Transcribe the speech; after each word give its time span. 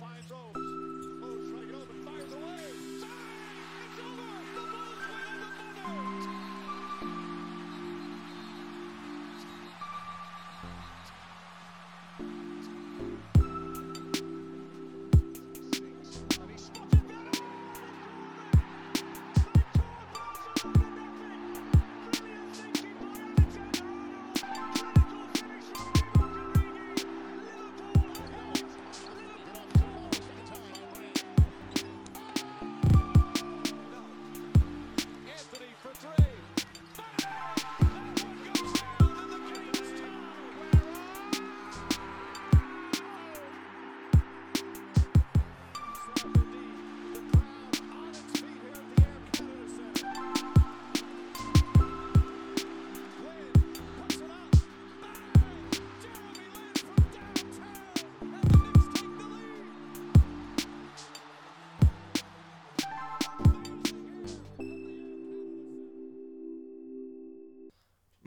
finds 0.00 0.26
those. 0.28 0.91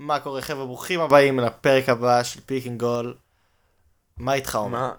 מה 0.06 0.20
קורה 0.20 0.42
חבר'ה, 0.42 0.66
ברוכים 0.66 1.00
הבאים 1.00 1.40
לפרק 1.40 1.90
הבא 1.90 2.24
של 2.24 2.42
Pick 2.46 2.68
and 2.68 2.80
Goal. 2.80 3.16
מה 4.18 4.34
איתך 4.34 4.56
עומר? 4.56 4.80
מה 4.80 4.92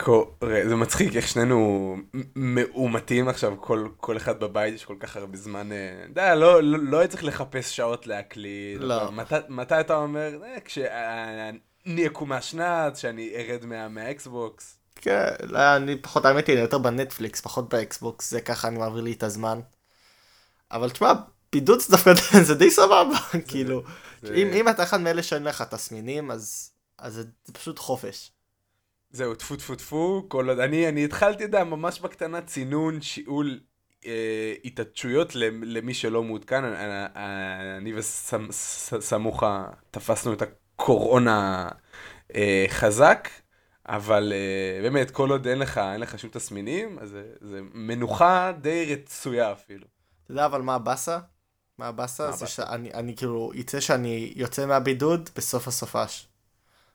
קורה? 0.00 0.60
זה 0.68 0.76
מצחיק 0.76 1.16
איך 1.16 1.28
שנינו 1.28 1.96
מאומתים 2.36 3.28
עכשיו, 3.28 3.60
כל, 3.60 3.88
כל 3.96 4.16
אחד 4.16 4.40
בבית 4.40 4.74
יש 4.74 4.84
כל 4.84 4.96
כך 5.00 5.16
הרבה 5.16 5.36
זמן, 5.36 5.72
אה, 5.72 5.76
אתה 6.02 6.10
יודע, 6.10 6.34
לא, 6.34 6.62
לא, 6.62 6.78
לא 6.78 7.06
צריך 7.06 7.24
לחפש 7.24 7.76
שעות 7.76 8.06
להקליט. 8.06 8.80
לא. 8.80 9.02
אבל 9.02 9.24
מתי, 9.48 9.80
אתה 9.80 9.96
אומר? 9.96 10.30
אה, 10.44 10.60
כשאני 10.64 12.06
אקום 12.06 12.28
מהשנת, 12.28 12.96
שאני 12.96 13.30
ארד 13.36 13.66
מה, 13.66 13.88
מהאקסבוקס. 13.88 14.78
כן, 14.96 15.28
לא, 15.42 15.76
אני 15.76 15.96
פחות, 15.96 16.24
האמת 16.24 16.46
היא, 16.46 16.54
אני 16.54 16.62
יותר 16.62 16.78
בנטפליקס, 16.78 17.40
פחות 17.40 17.68
באקסבוקס, 17.68 18.30
זה 18.30 18.40
ככה 18.40 18.68
אני 18.68 18.78
מעביר 18.78 19.02
לי 19.02 19.12
את 19.12 19.22
הזמן. 19.22 19.60
אבל 20.72 20.90
תשמע, 20.90 21.12
זה 21.54 21.90
דווקא, 21.90 22.12
זה 22.48 22.54
די 22.54 22.70
סבבה, 22.70 23.18
כאילו, 23.48 23.82
אם 24.34 24.68
אתה 24.68 24.82
אחד 24.82 25.00
מאלה 25.00 25.22
שאין 25.22 25.44
לך 25.44 25.62
תסמינים, 25.62 26.30
אז 26.30 26.72
זה 27.08 27.24
פשוט 27.52 27.78
חופש. 27.78 28.32
זהו, 29.10 29.34
טפו 29.34 29.56
טפו 29.56 29.74
טפו, 29.74 30.24
כל 30.28 30.48
עוד, 30.48 30.58
אני, 30.58 30.88
אני 30.88 31.04
התחלתי, 31.04 31.34
אתה 31.34 31.56
יודע, 31.56 31.64
ממש 31.64 32.00
בקטנה 32.00 32.40
צינון, 32.42 33.00
שיעול 33.00 33.60
אה, 34.06 34.54
התעטשויות 34.64 35.34
למ- 35.34 35.64
למי 35.64 35.94
שלא 35.94 36.22
מעודכן, 36.22 36.64
אני, 36.64 36.76
אני- 36.84 37.76
אני 37.78 37.92
וסמוכה 37.98 39.66
תפסנו 39.90 40.32
את 40.32 40.42
הקורונה 40.42 41.68
אה, 42.34 42.64
חזק, 42.68 43.28
אבל 43.86 44.32
אה, 44.32 44.82
באמת, 44.82 45.10
כל 45.10 45.30
עוד 45.30 45.46
אין 45.46 45.58
לך, 45.58 45.78
אין 45.78 46.00
לך 46.00 46.18
שום 46.18 46.30
תסמינים, 46.30 46.98
אז 46.98 47.08
זה, 47.10 47.22
זה 47.40 47.60
מנוחה 47.74 48.52
די 48.60 48.94
רצויה 48.94 49.52
אפילו. 49.52 49.86
אתה 50.24 50.32
יודע 50.32 50.46
אבל 50.46 50.60
מה 50.62 50.74
הבאסה? 50.74 51.18
מה 51.80 51.86
הבאסה? 51.86 52.32
זה? 52.32 52.46
שאני 52.46 52.94
אני 52.94 53.16
כאילו, 53.16 53.52
יצא 53.54 53.80
שאני 53.80 54.32
יוצא 54.36 54.66
מהבידוד 54.66 55.30
בסוף 55.36 55.68
הסופש. 55.68 56.28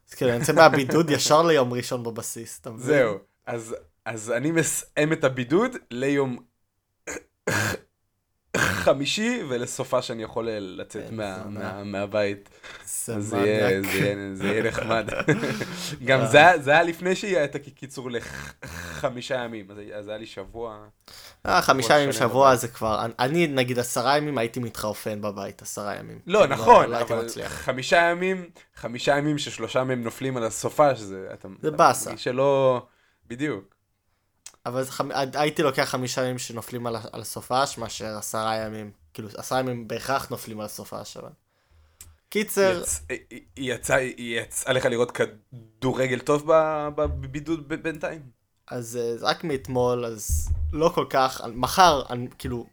אז 0.09 0.13
כאילו, 0.13 0.31
אני 0.31 0.39
יוצא 0.39 0.53
מהבידוד 0.53 1.09
ישר 1.09 1.41
ליום 1.41 1.73
ראשון 1.73 2.03
בבסיס, 2.03 2.59
אתה 2.59 2.71
מבין? 2.71 2.85
זהו, 2.85 3.17
אז, 3.45 3.75
אז 4.05 4.31
אני 4.31 4.51
מסיים 4.51 5.13
את 5.13 5.23
הבידוד 5.23 5.71
ליום 5.91 6.37
חמישי, 8.57 9.41
ולסופה 9.49 10.01
שאני 10.01 10.23
יכול 10.23 10.47
לצאת 10.51 11.03
מהבית. 11.85 12.49
זה 12.85 13.19
זה 13.19 13.37
יהיה. 13.37 13.81
זה 13.81 14.35
זה 14.35 14.61
נחמד. 14.63 15.09
גם 16.05 16.19
אה. 16.19 16.25
זה, 16.25 16.37
היה- 16.37 16.59
זה 16.59 16.73
לפני 16.85 17.15
שיהיה 17.15 17.43
את 17.43 17.55
הקיצור 17.55 18.09
לחמישה 18.11 19.35
ימים, 19.35 19.65
אז 19.71 19.77
היה- 19.77 19.97
אז 19.97 20.07
היה 20.07 20.17
לי 20.17 20.25
שבוע. 20.25 20.77
אה, 21.45 21.61
חמישה 21.61 21.99
ימים 21.99 22.11
שבוע. 22.11 22.55
זה 22.55 22.67
כבר, 22.67 23.05
אני- 23.19 23.47
נגיד 23.47 23.79
עשרה 23.79 24.17
ימים 24.17 24.37
הייתי 24.37 24.59
מתחרפן 24.59 25.21
בבית, 25.21 25.61
עשרה 25.61 25.95
ימים. 25.95 26.19
לא, 26.27 26.39
כאילו, 26.39 26.55
נכון, 26.55 26.89
לא 26.89 27.01
אבל. 27.01 27.27
חמישה 27.47 27.97
ימים, 27.97 28.49
חמישה 28.75 29.17
ימים 29.17 29.37
ששלושה 29.37 29.83
מהם 29.83 30.03
נופלים 30.03 30.37
על 30.37 30.43
הסופה, 30.43 30.95
שזה... 30.95 31.27
אתה- 31.33 31.47
זה 31.61 31.71
באסה. 31.71 32.17
שלא... 32.17 32.81
בדיוק. 33.27 33.74
אבל 34.65 34.83
חמ- 34.83 35.11
הייתי 35.33 35.63
לוקח 35.63 35.83
חמישה 35.83 36.23
ימים 36.23 36.37
שנופלים 36.37 36.87
על 36.87 36.95
על 37.11 37.21
הסופש, 37.21 37.77
מאשר 37.77 38.17
עשרה 38.17 38.55
ימים. 38.55 38.91
כאילו, 39.13 39.29
עשרה 39.37 39.59
ימים 39.59 39.87
בהכרח 39.87 40.29
נופלים 40.29 40.59
על 40.59 40.65
הסופש, 40.65 41.17
אבל... 41.17 41.29
קיצר, 42.29 42.81
יצ- 42.83 43.01
היא 43.55 43.73
יצאה 43.73 43.95
היא 43.97 44.41
יצאה 44.41 44.73
לך 44.73 44.85
לראות 44.85 45.11
כדורגל 45.11 46.19
טוב 46.19 46.43
בבידוד 46.95 47.67
ב- 47.69 47.73
בינתיים? 47.73 48.21
אז 48.67 48.97
אה, 49.01 49.17
זה 49.17 49.25
רק 49.25 49.43
מאתמול, 49.43 50.05
אז 50.05 50.49
לא 50.73 50.89
כל 50.95 51.05
כך, 51.09 51.41
מחר, 51.53 52.03
אני, 52.09 52.27
כאילו, 52.39 52.65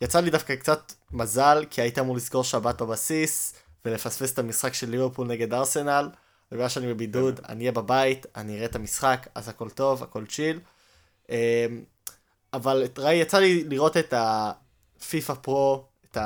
יצא 0.00 0.20
לי 0.20 0.30
דווקא 0.30 0.56
קצת 0.56 0.92
מזל, 1.12 1.64
כי 1.70 1.80
הייתי 1.80 2.00
אמור 2.00 2.16
לסגור 2.16 2.44
שבת 2.44 2.82
בבסיס, 2.82 3.54
ולפספס 3.84 4.32
את 4.32 4.38
המשחק 4.38 4.74
של 4.74 4.90
ליברפול 4.90 5.26
נגד 5.26 5.54
ארסנל, 5.54 6.08
ובגלל 6.52 6.68
שאני 6.68 6.94
בבידוד, 6.94 7.40
אני 7.48 7.60
אהיה 7.60 7.72
בבית, 7.72 8.26
אני 8.36 8.56
אראה 8.56 8.64
את 8.64 8.76
המשחק, 8.76 9.26
אז 9.34 9.48
הכל 9.48 9.70
טוב, 9.70 10.02
הכל 10.02 10.26
צ'יל. 10.26 10.60
אה, 11.30 11.66
אבל 12.52 12.84
ראי, 12.98 13.14
יצא 13.14 13.38
לי 13.38 13.64
לראות 13.64 13.96
את 13.96 14.14
הפיפא 14.16 15.34
פרו, 15.34 15.84
את 16.10 16.18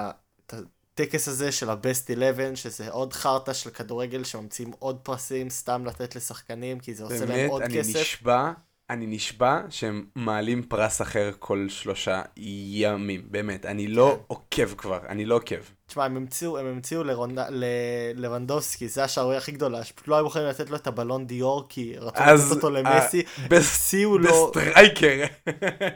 הטקס 0.52 1.28
הזה 1.28 1.52
של 1.52 1.70
ה-Best 1.70 2.12
11, 2.12 2.56
שזה 2.56 2.90
עוד 2.90 3.12
חרטא 3.12 3.52
של 3.52 3.70
כדורגל 3.70 4.24
שממציאים 4.24 4.72
עוד 4.78 4.98
פרסים, 5.02 5.50
סתם 5.50 5.86
לתת 5.86 6.16
לשחקנים, 6.16 6.80
כי 6.80 6.94
זה 6.94 7.04
עושה 7.04 7.18
להם 7.18 7.28
באמת, 7.28 7.50
עוד 7.50 7.62
אני 7.62 7.78
כסף. 7.78 8.00
נשבע, 8.00 8.52
אני 8.90 9.06
נשבע 9.06 9.60
שהם 9.70 10.04
מעלים 10.14 10.62
פרס 10.62 11.02
אחר 11.02 11.30
כל 11.38 11.66
שלושה 11.68 12.22
ימים, 12.36 13.22
באמת, 13.30 13.66
אני 13.66 13.88
לא 13.88 14.14
כן. 14.16 14.24
עוקב 14.26 14.74
כבר, 14.74 14.98
אני 15.08 15.24
לא 15.24 15.34
עוקב. 15.34 15.56
תשמע, 15.86 16.04
הם 16.04 16.16
המציאו, 16.16 16.58
הם 16.58 16.66
המציאו 16.66 17.04
לרונד... 17.04 17.38
ללבנדובסקי, 17.50 18.88
זה 18.88 19.04
השערוריה 19.04 19.38
הכי 19.38 19.52
גדולה, 19.52 19.84
שפשוט 19.84 20.08
לא 20.08 20.14
היו 20.14 20.24
מוכנים 20.24 20.46
לתת 20.46 20.70
לו 20.70 20.76
את 20.76 20.86
ה 20.86 20.92
Ballon 20.92 21.26
d'Or, 21.26 21.66
כי 21.68 21.94
רצו 21.98 22.20
לתת 22.20 22.56
אותו 22.56 22.70
למסי, 22.70 23.22
הציעו 23.50 24.18
לו, 24.18 24.46
best 24.46 24.72
striker. 24.72 25.24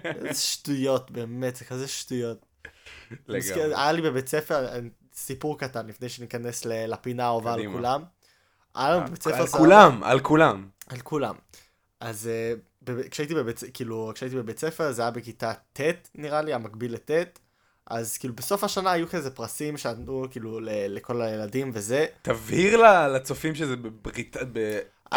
איזה 0.05 0.41
שטויות, 0.41 1.11
באמת, 1.11 1.57
זה 1.57 1.65
כזה 1.65 1.89
שטויות. 1.89 2.47
לגמרי. 3.29 3.75
היה 3.75 3.93
לי 3.93 4.03
בבית 4.03 4.29
ספר, 4.29 4.67
אה, 4.67 4.79
סיפור 5.15 5.59
קטן, 5.59 5.87
לפני 5.87 6.09
שניכנס 6.09 6.65
ל- 6.65 6.93
לפינה 6.93 7.25
האהובה 7.25 7.55
על. 7.55 7.73
כולם. 7.73 8.03
היה 8.75 8.91
לנו 8.91 9.07
בבית 9.07 9.23
ספר... 9.23 9.41
על 9.41 9.47
כולם, 9.47 10.05
על 10.05 10.21
כולם. 10.21 10.67
על 10.89 10.99
כולם. 10.99 11.35
אז 12.01 12.29
אה, 12.29 12.53
כשהייתי 13.11 13.35
בבית, 13.35 13.61
כאילו, 13.75 14.13
כשהייתי 14.15 14.37
בבית 14.37 14.59
ספר, 14.59 14.93
זה 14.93 15.03
היה 15.03 15.11
בכיתה 15.11 15.53
ט', 15.73 15.81
נראה 16.15 16.43
לי, 16.43 16.53
המקביל 16.55 16.95
לט', 16.95 17.39
אז 17.87 18.19
כאילו 18.19 18.35
בסוף 18.35 18.65
השנה 18.65 18.93
היו 18.93 19.09
כזה 19.09 19.31
פרסים 19.31 19.77
שנתנו 19.77 20.27
כאילו 20.31 20.61
ל- 20.61 20.69
לכל 20.89 21.23
הילדים 21.23 21.71
וזה. 21.75 22.07
תבהיר 22.23 22.77
ל- 22.77 23.09
לצופים 23.17 23.55
שזה 23.55 23.77
בברית... 23.77 24.37
אז 24.37 24.47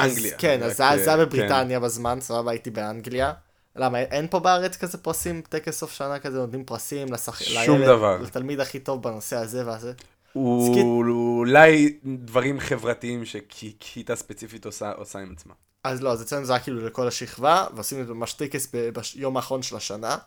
באנגליה. 0.10 0.38
כן, 0.38 0.58
רק, 0.62 0.66
אז 0.66 0.72
זה 0.72 0.78
זה 0.78 0.84
היה 1.10 1.20
אה, 1.20 1.26
בבריטניה 1.26 1.80
בזמן, 1.80 2.18
סבבה, 2.22 2.52
הייתי 2.52 2.70
באנגליה. 2.70 3.34
למה, 3.76 4.00
אין 4.00 4.28
פה 4.28 4.40
בארץ 4.40 4.78
כזה 4.78 4.98
פרסים, 4.98 5.42
טקס 5.50 5.80
סוף 5.80 5.92
שנה 5.92 6.20
כזה, 6.20 6.38
נותנים 6.38 6.66
פרסים 6.66 7.14
לשח... 7.14 7.42
שום 7.42 7.78
לילד, 7.78 7.88
דבר. 7.88 8.18
לתלמיד 8.22 8.60
הכי 8.60 8.80
טוב 8.80 9.04
בנושא 9.04 9.36
הזה 9.38 9.68
והזה. 9.68 9.94
הוא- 10.36 11.38
אולי 11.40 11.98
דברים 12.06 12.60
חברתיים 12.60 13.24
שכיתה 13.26 14.16
ספציפית 14.16 14.66
עושה 14.66 14.92
עושה 14.92 15.20
עם 15.20 15.34
עצמה. 15.38 15.54
אז 15.84 16.02
לא, 16.02 16.12
אז 16.12 16.22
אצלנו 16.22 16.46
זה 16.46 16.54
היה 16.54 16.60
כאילו 16.64 16.86
לכל 16.86 17.08
השכבה, 17.08 17.68
ועושים 17.76 18.02
את 18.02 18.08
זה 18.08 18.14
ממש 18.14 18.34
טקס 18.34 18.68
ביום 19.16 19.38
האחרון 19.38 19.62
של 19.64 19.76
השנה. 19.76 20.18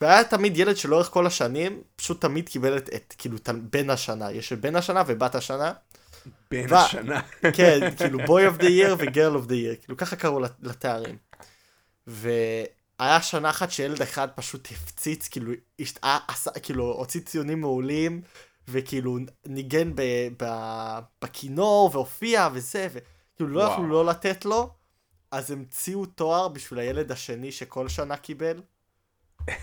והיה 0.00 0.24
תמיד 0.24 0.56
ילד 0.58 0.76
שלאורך 0.76 1.06
כל 1.10 1.26
השנים, 1.26 1.82
פשוט 1.96 2.20
תמיד 2.20 2.48
קיבל 2.48 2.76
את, 2.76 2.90
את 2.94 3.14
כאילו, 3.18 3.38
תל- 3.38 3.60
בן 3.70 3.90
השנה. 3.90 4.32
יש 4.32 4.52
את 4.52 4.60
בן 4.60 4.76
השנה 4.76 5.02
ובת 5.06 5.34
השנה. 5.34 5.72
בין 6.50 6.72
ו- 6.72 6.76
השנה. 6.76 7.20
כן, 7.56 7.80
כאילו 7.96 8.18
boy 8.20 8.54
of 8.56 8.60
the 8.60 8.64
year 8.64 8.94
ו-girl 8.98 9.44
of 9.44 9.48
the 9.48 9.52
year, 9.52 9.76
כאילו 9.82 9.96
ככה 9.96 10.16
קראו 10.16 10.40
לת- 10.40 10.56
לתארים. 10.62 11.16
והיה 12.06 13.22
שנה 13.22 13.50
אחת 13.50 13.70
שילד 13.70 14.02
אחד 14.02 14.28
פשוט 14.34 14.68
הפציץ, 14.72 15.28
כאילו, 15.28 15.52
הש- 15.80 15.94
היה- 16.02 16.18
עשה, 16.28 16.50
כאילו, 16.50 16.84
הוציא 16.92 17.20
ציונים 17.20 17.60
מעולים, 17.60 18.22
וכאילו 18.70 19.18
ניגן 19.46 19.92
ב- 19.94 20.28
ב- 20.42 20.98
בכינור 21.22 21.90
והופיע 21.92 22.48
וזה, 22.52 22.88
וכאילו 22.90 23.48
לא. 23.54 23.62
יכלו 23.62 23.88
לא 23.88 24.04
לתת 24.04 24.44
לו. 24.44 24.70
אז 25.30 25.50
המציאו 25.50 26.06
תואר 26.06 26.48
בשביל 26.48 26.80
הילד 26.80 27.12
השני 27.12 27.52
שכל 27.52 27.88
שנה 27.88 28.16
קיבל. 28.16 28.62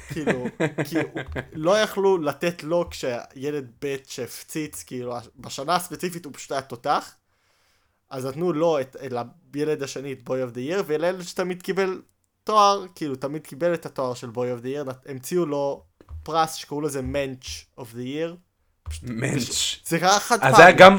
כאילו, 0.07 0.45
כי 0.89 0.97
הוא- 0.99 1.21
לא 1.53 1.77
יכלו 1.79 2.17
לתת 2.17 2.63
לו 2.63 2.89
כשילד 2.89 3.71
ב' 3.85 3.95
שהפציץ, 4.07 4.83
כאילו, 4.83 5.13
בשנה 5.35 5.75
הספציפית 5.75 6.25
הוא 6.25 6.33
פשוט 6.33 6.51
היה 6.51 6.61
תותח. 6.61 7.15
אז 8.09 8.25
נתנו 8.25 8.53
לו, 8.53 8.79
את, 8.81 8.95
לילד 9.53 9.83
השני, 9.83 10.13
את 10.13 10.23
boy 10.23 10.43
of 10.43 10.51
the 10.51 10.61
year, 10.61 10.83
ולילד 10.87 11.21
שתמיד 11.21 11.61
קיבל 11.61 12.01
תואר, 12.43 12.85
כאילו, 12.95 13.15
תמיד 13.15 13.47
קיבל 13.47 13.73
את 13.73 13.85
התואר 13.85 14.13
של 14.13 14.29
boy 14.29 14.51
of 14.51 14.61
the 14.61 14.69
year, 14.69 14.85
המציאו 15.05 15.45
לו 15.45 15.83
פרס 16.23 16.53
שקראו 16.53 16.81
לזה 16.81 17.01
מענץ' 17.01 17.45
of 17.77 17.93
the 17.93 18.01
year. 18.01 18.35
מענץ'. 19.03 19.75
זה 19.85 19.99
קרה 19.99 20.19
חד 20.19 20.37
אז 20.41 20.55
זה 20.55 20.65
היה 20.65 20.75
גם 20.75 20.97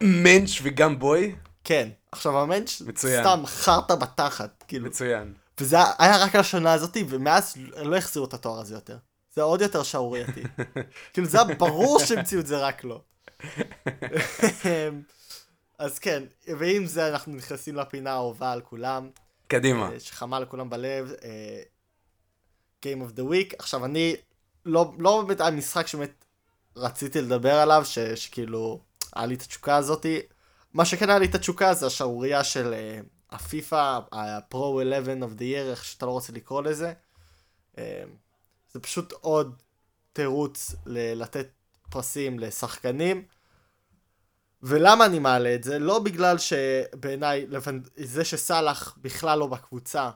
מענץ' 0.00 0.50
וגם 0.62 0.98
boy? 0.98 1.36
כן. 1.64 1.88
עכשיו 2.12 2.38
המנץ' 2.40 2.80
מצוין. 2.80 3.24
סתם 3.24 3.42
חרטא 3.46 3.94
בתחת, 3.94 4.64
כאילו. 4.68 4.86
מצוין. 4.86 5.34
וזה 5.60 5.76
היה 5.98 6.24
רק 6.24 6.34
על 6.34 6.40
השנה 6.40 6.72
הזאתי, 6.72 7.04
ומאז 7.08 7.56
לא 7.76 7.96
החזירו 7.96 8.26
את 8.26 8.34
התואר 8.34 8.60
הזה 8.60 8.74
יותר. 8.74 8.96
זה 9.34 9.42
עוד 9.42 9.60
יותר 9.60 9.82
שערורייתי. 9.82 10.42
כאילו 11.12 11.26
זה 11.26 11.42
היה 11.42 11.54
ברור 11.54 11.98
שהמציאו 11.98 12.40
את 12.40 12.46
זה 12.46 12.58
רק 12.58 12.84
לו. 12.84 13.02
אז 15.78 15.98
כן, 15.98 16.22
ועם 16.58 16.86
זה 16.86 17.08
אנחנו 17.08 17.34
נכנסים 17.34 17.76
לפינה 17.76 18.10
האהובה 18.10 18.52
על 18.52 18.60
כולם, 18.60 19.10
קדימה. 19.48 19.90
אה, 19.92 20.00
שחמה 20.00 20.40
לכולם 20.40 20.70
בלב, 20.70 21.12
אה, 21.24 21.62
Game 22.84 22.98
of 22.98 23.18
the 23.18 23.22
Week. 23.22 23.54
עכשיו 23.58 23.84
אני, 23.84 24.16
לא, 24.66 24.92
לא 24.98 25.22
באמת 25.26 25.40
היה 25.40 25.50
משחק 25.50 25.86
שבאמת 25.86 26.19
רציתי 26.76 27.20
לדבר 27.20 27.54
עליו, 27.54 27.84
ש, 27.84 27.98
שכאילו, 27.98 28.80
היה 29.16 29.26
לי 29.26 29.34
את 29.34 29.42
התשוקה 29.42 29.76
הזאתי. 29.76 30.20
מה 30.74 30.84
שכן 30.84 31.10
היה 31.10 31.18
לי 31.18 31.26
את 31.26 31.34
התשוקה 31.34 31.74
זה 31.74 31.86
השערורייה 31.86 32.44
של 32.44 32.74
הפיפא, 33.30 33.98
ה-Pro 34.12 34.82
11 34.82 35.14
of 35.20 35.38
the 35.38 35.42
year, 35.42 35.70
איך 35.70 35.84
שאתה 35.84 36.06
לא 36.06 36.10
רוצה 36.10 36.32
לקרוא 36.32 36.62
לזה. 36.62 36.92
אה, 37.78 38.02
זה 38.72 38.80
פשוט 38.80 39.12
עוד 39.12 39.62
תירוץ 40.12 40.74
ל- 40.86 41.22
לתת 41.22 41.48
פרסים 41.90 42.38
לשחקנים. 42.38 43.24
ולמה 44.62 45.06
אני 45.06 45.18
מעלה 45.18 45.54
את 45.54 45.64
זה? 45.64 45.78
לא 45.78 45.98
בגלל 45.98 46.36
שבעיניי. 46.38 47.46
זה 47.96 48.24
שסאלח 48.24 48.98
בכלל 49.00 49.38
לא 49.38 49.46
בקבוצה 49.46 50.10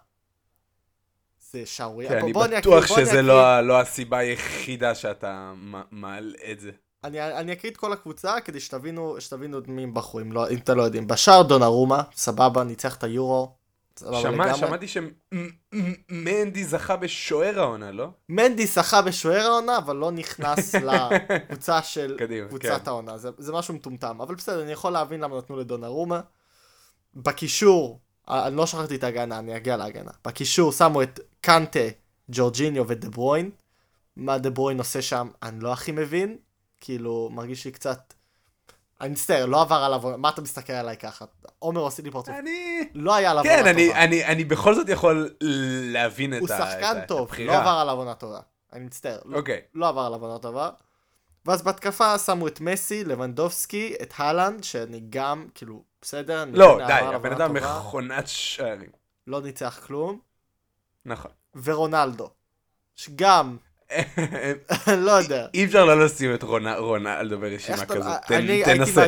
זה 1.54 1.66
שערורייה. 1.66 2.10
כן, 2.10 2.18
אני 2.18 2.32
בטוח 2.32 2.86
שזה 2.86 3.22
לא 3.22 3.60
לא 3.60 3.80
הסיבה 3.80 4.18
היחידה 4.18 4.94
שאתה 4.94 5.52
מעלה 5.90 6.38
את 6.52 6.60
זה. 6.60 6.70
אני, 7.04 7.22
אני 7.22 7.52
אקריא 7.52 7.72
את 7.72 7.76
כל 7.76 7.92
הקבוצה 7.92 8.40
כדי 8.40 8.60
שתבינו, 8.60 9.16
שתבינו 9.18 9.58
את 9.58 9.68
מי 9.68 9.82
הם 9.82 9.94
בחרו, 9.94 10.20
אם, 10.20 10.32
לא, 10.32 10.50
אם 10.50 10.56
אתם 10.56 10.76
לא 10.76 10.82
יודעים. 10.82 11.06
בשער 11.06 11.42
דונרומה, 11.42 12.02
סבבה, 12.14 12.64
ניצח 12.64 12.96
את 12.96 13.04
היורו. 13.04 13.56
שמע-. 13.98 14.54
שמעתי 14.54 14.86
שמנדי 14.88 16.64
זכה 16.64 16.96
בשוער 16.96 17.60
העונה, 17.60 17.92
לא? 17.92 18.08
מנדי 18.28 18.66
שחה 18.66 19.02
בשוער 19.02 19.46
העונה, 19.46 19.78
אבל 19.78 19.96
לא 19.96 20.10
נכנס 20.10 20.74
לקבוצה 20.88 21.82
של 21.82 22.16
קדימה, 22.18 22.48
קבוצת 22.48 22.82
כן. 22.84 22.90
העונה. 22.90 23.18
זה, 23.18 23.30
זה 23.38 23.52
משהו 23.52 23.74
מטומטם. 23.74 24.20
אבל 24.20 24.34
בסדר, 24.34 24.62
אני 24.62 24.72
יכול 24.72 24.92
להבין 24.92 25.20
למה 25.20 25.38
נתנו 25.38 25.56
לדונרומה. 25.56 26.20
בקישור, 27.14 28.00
אני 28.28 28.56
לא 28.56 28.66
שכחתי 28.66 28.94
את 28.96 29.04
ההגנה, 29.04 29.38
אני 29.38 29.56
אגיע 29.56 29.76
להגנה. 29.76 30.10
בקישור 30.24 30.72
שמו 30.72 31.02
את 31.02 31.20
קנטה, 31.40 31.78
ג'ורג'יניו 32.30 32.84
ודה 32.88 33.08
ברוין. 33.08 33.50
מה 34.16 34.38
דה 34.38 34.50
ברוין 34.50 34.78
עושה 34.78 35.02
שם, 35.02 35.28
אני 35.42 35.60
לא 35.60 35.72
הכי 35.72 35.92
מבין. 35.92 36.36
כאילו, 36.80 37.28
מרגיש 37.32 37.64
לי 37.64 37.70
קצת... 37.70 38.14
אני 39.00 39.08
מצטער, 39.08 39.46
לא 39.46 39.60
עבר 39.60 39.74
עליו, 39.74 40.00
מה 40.18 40.28
אתה 40.28 40.42
מסתכל 40.42 40.72
עליי 40.72 40.96
ככה? 40.96 41.24
עומר 41.58 41.80
עושה 41.80 42.02
לי 42.02 42.10
פרצוף. 42.10 42.34
אני... 42.38 42.88
לא 42.94 43.14
היה 43.14 43.30
עליו 43.30 43.42
כן, 43.44 43.58
עונה 43.58 43.70
אני- 43.70 43.88
טובה. 43.88 44.04
אני 44.04 44.24
אני 44.24 44.44
בכל 44.44 44.74
זאת 44.74 44.88
יכול 44.88 45.34
להבין 45.92 46.34
את 46.36 46.40
הוא 46.40 46.48
ה- 46.52 46.58
שחקן 46.58 46.90
את 46.92 46.96
ה- 46.96 47.02
את 47.02 47.08
טוב, 47.08 47.18
לא 47.18 47.22
הבחירה. 47.24 47.60
עבר 47.60 47.70
עליו 47.80 47.94
עונה 47.96 48.14
טובה. 48.14 48.40
אני 48.72 48.84
מצטער. 48.84 49.18
לא- 49.24 49.36
אוקיי. 49.38 49.60
לא 49.74 49.88
עבר 49.88 50.00
עליו 50.00 50.24
עונה 50.24 50.38
טובה. 50.38 50.70
ואז 51.46 51.62
בהתקפה 51.62 52.18
שמו 52.18 52.48
את 52.48 52.60
מסי, 52.60 53.04
לבנדובסקי, 53.04 53.94
את 54.02 54.14
הלנד, 54.16 54.64
שאני 54.64 55.02
גם, 55.10 55.48
כאילו, 55.54 55.82
בסדר, 56.02 56.44
לא, 56.52 56.78
די, 56.86 56.92
הבן 56.92 57.32
אדם 57.32 57.54
מכונת 57.54 58.28
שערים. 58.28 58.90
לא 59.26 59.42
ניצח 59.42 59.80
כלום. 59.86 60.20
נכון. 61.04 61.30
ורונלדו, 61.62 62.30
שגם, 62.96 63.56
לא 65.06 65.10
יודע. 65.10 65.46
אי 65.54 65.64
אפשר 65.64 65.84
לא 65.84 66.04
לשים 66.04 66.34
את 66.34 66.42
רונ- 66.42 66.76
רונלדו 66.78 67.38
ברשימה 67.38 67.86
כזאת. 67.86 68.22
תנסה. 68.64 69.00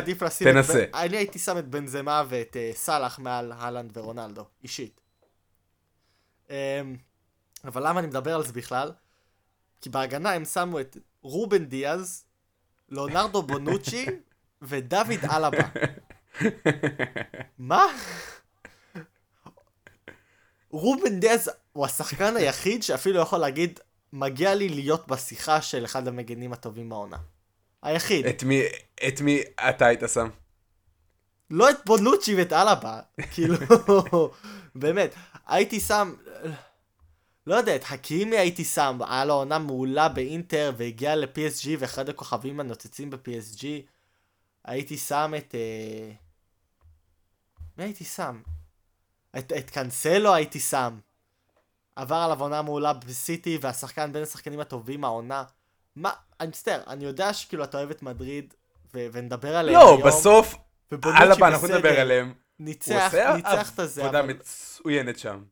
תנסה. 0.53 0.85
אני 0.93 1.17
הייתי 1.17 1.39
שם 1.39 1.57
את 1.57 1.67
בנזמה 1.67 2.23
ואת 2.29 2.57
אה, 2.57 2.71
סאלח 2.73 3.19
מעל 3.19 3.51
הלנד 3.57 3.97
ורונלדו, 3.97 4.45
אישית. 4.63 5.01
אמ, 6.49 6.55
אבל 7.65 7.87
למה 7.87 7.99
אני 7.99 8.07
מדבר 8.07 8.35
על 8.35 8.43
זה 8.43 8.53
בכלל? 8.53 8.91
כי 9.81 9.89
בהגנה 9.89 10.31
הם 10.31 10.45
שמו 10.45 10.79
את 10.79 10.97
רובן 11.21 11.65
דיאז, 11.65 12.25
ליאונרדו 12.89 13.41
בונוצ'י 13.41 14.05
ודוד 14.61 15.25
אלבה. 15.31 15.67
מה? 17.57 17.85
רובן 20.69 21.19
דיאז 21.19 21.51
הוא 21.73 21.85
השחקן 21.85 22.35
היחיד 22.35 22.83
שאפילו 22.83 23.21
יכול 23.21 23.39
להגיד, 23.39 23.79
מגיע 24.13 24.55
לי 24.55 24.69
להיות 24.69 25.07
בשיחה 25.07 25.61
של 25.61 25.85
אחד 25.85 26.07
המגנים 26.07 26.53
הטובים 26.53 26.89
בעונה. 26.89 27.17
היחיד. 27.83 28.25
את 28.25 28.43
מי, 28.43 28.61
את 29.07 29.21
מי 29.21 29.41
אתה 29.69 29.85
היית 29.85 30.01
שם? 30.13 30.29
לא 31.49 31.69
את 31.69 31.75
בונוצ'י 31.85 32.35
ואת 32.35 32.53
אלבה, 32.53 32.99
כאילו, 33.31 33.57
באמת, 34.75 35.15
הייתי 35.47 35.79
שם, 35.79 36.13
לא 37.47 37.55
יודע, 37.55 37.75
את 37.75 37.83
חכימי 37.83 38.37
הייתי 38.37 38.65
שם, 38.65 38.99
היה 39.07 39.25
לו 39.25 39.33
עונה 39.33 39.59
מעולה 39.59 40.09
באינטר 40.09 40.71
והגיע 40.77 41.15
ל-PSG 41.15 41.69
ואחד 41.79 42.09
הכוכבים 42.09 42.59
הנוצצים 42.59 43.09
ב-PSG, 43.09 43.65
הייתי 44.65 44.97
שם 44.97 45.33
את... 45.37 45.55
אה, 45.55 46.11
מי 47.77 47.83
הייתי 47.83 48.03
שם? 48.03 48.41
את, 49.37 49.51
את 49.51 49.69
קאנסלו 49.69 50.33
הייתי 50.33 50.59
שם. 50.59 50.99
עבר 51.95 52.15
עליו 52.15 52.41
עונה 52.41 52.61
מעולה 52.61 52.93
בסיטי 52.93 53.57
והשחקן 53.61 54.13
בין 54.13 54.23
השחקנים 54.23 54.59
הטובים 54.59 55.03
העונה. 55.03 55.43
מה, 55.95 56.11
אני 56.39 56.49
מצטער, 56.49 56.81
אני 56.87 57.05
יודע 57.05 57.33
שכאילו 57.33 57.63
אתה 57.63 57.77
אוהב 57.77 57.89
את 57.89 58.01
מדריד 58.01 58.53
ו- 58.93 59.07
ונדבר 59.11 59.55
עליהם 59.55 59.77
לא, 59.77 59.89
היום. 59.89 60.07
בסוף, 60.07 60.55
ובונוצ'י 60.91 61.23
אלבה, 61.23 61.47
אנחנו. 61.47 61.67
נדבר 61.67 61.99
עליהם. 61.99 62.27
הוא 62.27 62.35
ניצח, 62.59 63.05
עושה 63.05 63.33
ניצח 63.35 63.73
את 63.73 63.79
הזה, 63.79 64.03
עבודה 64.03 64.19
אבל 64.19 64.33
מצוינת 64.33 65.19
שם. 65.19 65.43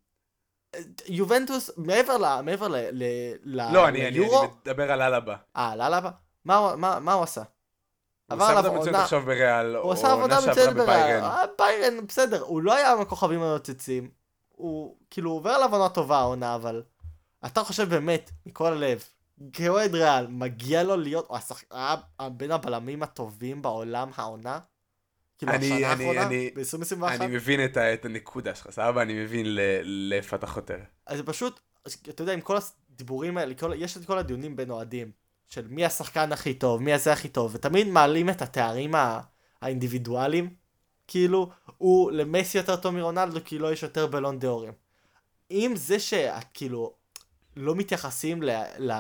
יובנטוס, 1.06 1.70
מעבר 1.78 2.18
ל... 2.18 2.42
מעבר 2.42 2.68
ל... 2.68 2.76
ל... 2.92 3.04
ל... 3.44 3.74
לא, 3.74 3.88
אני 3.88 4.08
אני- 4.08 4.20
אני 4.28 4.48
מדבר 4.66 4.92
על 4.92 5.02
אלבה. 5.02 5.36
אה, 5.58 5.76
לאלבה? 5.76 6.10
מה 6.46 6.56
הוא- 6.56 6.76
מה- 6.76 7.00
מה 7.00 7.14
הוא 7.14 7.24
עשה? 7.24 7.42
הוא 8.32 8.44
עשה 8.44 8.52
עבודה 8.60 8.80
מצוינת 8.80 8.96
עכשיו 9.00 9.22
בריאל, 9.26 9.76
הוא 9.76 9.94
עשה 9.94 10.12
עבודה 10.12 10.38
מצוינת. 10.52 10.76
בביירן. 10.76 11.24
אה, 11.24 11.44
ביירן, 11.58 12.08
בסדר, 12.08 12.42
הוא 12.42 12.62
לא 12.62 12.74
היה 12.74 12.96
מהכוכבים 12.96 13.42
הנוצצים. 13.44 14.10
הוא 14.50 14.98
כאילו 15.10 15.32
עובר 15.32 15.50
עליו 15.50 15.74
עונה 15.76 15.90
טובה 15.90 16.18
העונה, 16.20 16.56
אבל 16.56 16.84
אתה 17.46 17.64
חושב 17.64 17.90
באמת, 17.90 18.32
מכל 18.46 18.74
הלב, 18.74 19.04
כאוהד 19.54 19.96
ריאל, 19.96 20.28
מגיע 20.28 20.84
לו 20.84 20.96
להיות, 20.98 21.28
בין 22.32 22.52
הבלמים 22.52 23.04
הטובים 23.04 23.62
בעולם 23.62 24.10
העונה? 24.16 24.60
כאילו, 25.38 25.52
אני- 25.52 25.66
השנה 25.66 25.76
אני- 25.78 25.86
האחרונה? 25.86 26.28
אני- 26.28 26.50
ב-2021? 26.56 27.04
אני 27.22 27.28
מבין 27.36 27.66
את 27.66 27.78
ה- 27.78 27.94
את 27.94 28.06
הנקודה 28.06 28.56
שלך, 28.56 28.68
סבבה? 28.72 29.02
אני 29.02 29.14
מבין 29.24 29.46
לאיפה 29.84 30.36
אתה 30.36 30.48
חותר. 30.48 30.78
אז 31.08 31.18
זה 31.18 31.24
פשוט, 31.24 31.60
אתה 32.10 32.22
יודע, 32.22 32.34
עם 32.34 32.42
כל 32.42 32.58
הדיבורים 32.92 33.38
האלה, 33.38 33.54
כל, 33.54 33.72
יש 33.76 33.98
את 33.98 34.06
כל 34.06 34.18
הדיונים 34.18 34.56
בין 34.56 34.70
אוהדים, 34.70 35.12
של 35.50 35.68
מי 35.68 35.86
השחקן 35.86 36.32
הכי 36.32 36.54
טוב, 36.54 36.82
מי 36.82 36.94
הזה 36.94 37.14
הכי 37.14 37.28
טוב, 37.28 37.52
ותמיד 37.56 37.88
מעלים 37.88 38.30
את 38.30 38.42
התארים 38.42 38.96
ה- 38.96 39.20
האינדיבידואליים, 39.62 40.50
כאילו, 41.08 41.50
הוא 41.78 42.12
למסי 42.12 42.58
יותר 42.58 42.76
טוב 42.76 42.94
מרונלדו, 42.96 43.40
כי 43.46 43.58
לו 43.60 43.72
יש 43.72 43.84
יותר 43.84 44.08
בלון 44.08 44.40
דה 44.40 44.48
אורים. 44.48 44.74
אם 45.52 45.74
זה 45.76 46.00
שאת 46.00 46.44
כאילו 46.54 46.94
לא 47.56 47.76
מתייחסים 47.76 48.44
ל... 48.44 48.50
ל... 48.80 48.92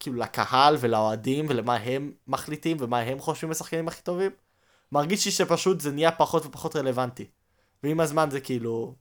כאילו 0.00 0.16
לקהל 0.16 0.76
ולאוהדים 0.80 1.46
ולמה 1.48 1.74
הם 1.74 2.12
מחליטים 2.26 2.76
ומה 2.80 2.98
הם 2.98 3.18
חושבים 3.18 3.50
השחקנים 3.50 3.88
הכי 3.88 4.02
טובים, 4.02 4.30
מרגיש 4.94 5.24
לי 5.26 5.30
שפשוט 5.32 5.80
זה 5.80 5.90
נהיה 5.92 6.10
פחות 6.10 6.46
ופחות 6.46 6.76
רלוונטי. 6.76 7.26
ועם 7.82 8.00
הזמן 8.00 8.30
זה 8.30 8.40
כאילו, 8.40 8.94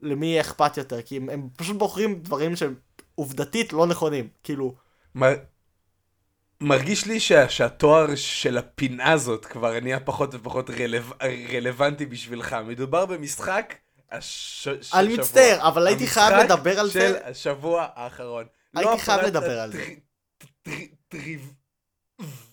למי 0.00 0.26
יהיה 0.26 0.40
אכפת 0.40 0.76
יותר, 0.76 1.02
כי 1.02 1.16
הם, 1.16 1.28
הם 1.30 1.48
פשוט 1.56 1.76
בוחרים 1.76 2.22
דברים 2.22 2.56
שהם 2.56 2.74
עובדתית 3.14 3.72
לא 3.72 3.86
נכונים, 3.86 4.28
כאילו, 4.42 4.74
מר... 5.14 5.34
מרגיש 6.60 7.06
לי 7.06 7.20
שה... 7.20 7.48
שהתואר 7.48 8.14
של 8.14 8.58
הפינה 8.58 9.12
הזאת 9.12 9.44
כבר 9.46 9.80
נהיה 9.80 10.00
פחות 10.00 10.34
ופחות 10.34 10.70
רלו... 10.70 10.98
רלוונטי 11.52 12.06
בשבילך. 12.06 12.56
מדובר 12.66 13.06
במשחק 13.06 13.74
הש... 14.10 14.68
של 14.82 14.96
אני. 14.98 15.18
מצטער, 15.18 15.68
אבל 15.68 15.86
הייתי 15.86 16.06
חייב 16.06 16.32
המשחק 16.32 16.50
לדבר 16.50 16.80
על 16.80 16.90
של 16.90 16.98
זה. 16.98 17.26
השבוע 17.26 17.86
האחרון. 17.94 18.44
הייתי 18.74 18.92
לא 18.92 18.96
חייב 18.98 19.20
לדבר 19.20 19.60
על 19.60 19.72
זה. 19.72 19.84
טר- 20.38 20.44
טר- 20.62 20.72
טריו- 21.08 21.38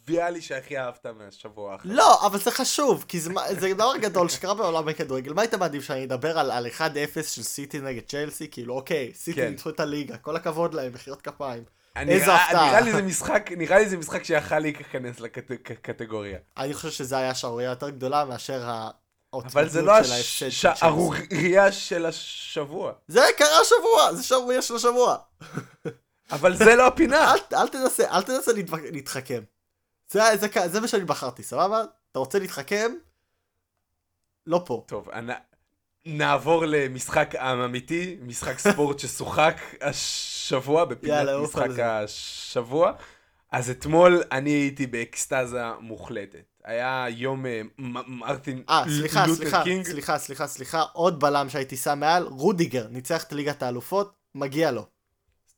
הטריוויאלי 0.06 0.42
שהכי 0.42 0.78
אהבת 0.78 1.06
מהשבוע 1.06 1.72
האחרון. 1.74 1.96
לא, 1.96 2.26
אבל 2.26 2.40
זה 2.40 2.52
חשוב, 2.52 3.06
כי 3.08 3.20
זה, 3.20 3.30
דבר 3.76 3.98
גדול 3.98 4.30
שקרה 4.30 4.54
בעולם 4.54 4.88
הכדורגל. 4.88 5.34
מה 5.34 5.42
היית 5.42 5.54
מעדיף 5.54 5.84
שאני 5.84 6.04
אדבר 6.04 6.40
על, 6.40 6.52
על 6.52 6.68
1-0 6.68 6.80
של 7.24 7.44
סיטי 7.44 7.80
נגד 7.80 8.02
צ'לסי? 8.08 8.48
כאילו, 8.52 8.74
אוקיי, 8.74 9.12
סיטי 9.16 9.42
כן. 9.42 9.50
ניצחו 9.50 9.70
את 9.70 9.80
הליגה, 9.80 10.18
כל 10.18 10.36
הכבוד 10.36 10.74
להם, 10.74 10.94
מחיאות 10.94 11.22
כפיים. 11.22 11.64
איזה 11.96 12.36
הפתעה. 12.36 12.70
נראה 12.70 12.82
לי 12.82 12.92
זה 12.92 13.02
משחק, 13.02 13.50
נראה 13.58 13.80
לי 13.80 13.90
זה 13.90 13.98
משחק 13.98 14.24
שיכל 14.24 14.60
להיכנס 14.60 15.20
לקטגוריה. 15.20 16.38
אני 16.58 16.74
חושב 16.74 16.90
שזה 16.90 17.18
היה 17.18 17.36
שערורייה 17.36 17.70
יותר 17.70 17.90
גדולה 17.90 18.26
מאשר 18.26 18.64
העוצמתיות 18.64 19.56
אבל 19.56 19.70
זה 19.70 19.82
לא. 19.82 19.94
השערורייה 19.98 21.72
של 21.72 22.06
השבוע. 22.06 22.92
זה 23.08 23.22
קרה 23.38 23.60
השבוע, 23.62 24.14
זה 24.14 24.24
שערורייה 24.24 24.62
של 24.62 24.76
השבוע. 24.76 25.18
אבל 26.32 26.58
זה 26.58 26.76
לא 26.76 26.88
הפינה. 26.88 27.34
אל, 27.34 27.40
אל 27.54 27.68
תנסה, 27.68 28.12
אל 28.12 28.22
תנסה. 28.22 28.52
להתחכם. 28.92 29.42
זה, 30.10 30.22
זה, 30.40 30.48
זה, 30.54 30.68
זה 30.70 30.82
מה 30.82 30.88
שאני 30.88 31.06
בחרתי, 31.06 31.44
סבבה? 31.44 31.84
אתה 32.12 32.20
רוצה 32.20 32.40
להתחכם? 32.40 32.92
לא 34.48 34.64
פה. 34.66 34.84
טוב, 34.88 35.10
אנ- 35.10 35.30
נעבור 36.06 36.66
למשחק 36.66 37.36
עם 37.36 37.60
אמיתי, 37.62 38.18
משחק 38.22 38.60
ספורט 38.60 39.00
ששוחק 39.00 39.58
השבוע, 39.82 40.86
בפינת 40.86 41.28
משחק. 41.44 41.80
השבוע. 41.80 42.92
אז 43.52 43.70
אתמול 43.70 44.24
אני 44.32 44.50
הייתי 44.50 44.88
באקסטזה 44.88 45.64
מוחלטת. 45.80 46.44
היה 46.64 47.06
יום 47.10 47.46
אה, 47.46 47.62
מרטין 48.08 48.64
אה, 48.70 48.84
סליחה, 49.00 49.26
לותר 49.28 49.36
סליחה, 49.42 49.64
קינג. 49.64 49.86
סליחה, 49.86 50.18
סליחה, 50.18 50.48
סליחה, 50.48 50.82
עוד 50.94 51.20
בלם 51.20 51.50
שהייתי 51.50 51.78
שם 51.78 52.00
מעל, 52.00 52.24
רודיגר, 52.24 52.88
ניצח 52.88 53.24
את 53.24 53.34
ליגת 53.34 53.64
האלופות, 53.64 54.16
מגיע 54.36 54.72
לו. 54.72 54.86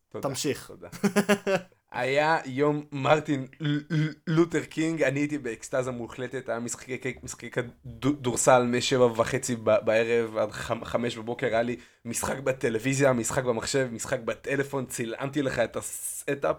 תודה, 0.10 0.30
תמשיך. 0.30 0.68
תודה. 0.68 0.88
היה 1.92 2.38
יום 2.46 2.84
מרטין 2.92 3.46
לותר 4.28 4.64
קינג, 4.64 5.04
אני 5.04 5.20
הייתי 5.20 5.38
באקסטזה 5.38 5.92
מוחלטת, 5.92 6.50
היה 6.50 6.60
משחקי 6.60 7.50
כדורסל 7.52 8.64
משבע 8.64 9.06
וחצי 9.06 9.56
בערב 9.56 10.38
עד 10.38 10.52
חמ- 10.52 10.86
חמש 10.86 11.18
בבוקר, 11.18 11.48
היה 11.48 11.62
לי 11.62 11.76
משחק 12.06 12.40
בטלוויזיה, 12.40 13.14
משחק 13.14 13.44
במחשב, 13.44 13.88
משחק 13.92 14.20
בטלפון, 14.20 14.86
צילמתי 14.86 15.42
לך 15.42 15.60
את 15.60 15.76
ה 15.76 15.89
setup 15.89 16.58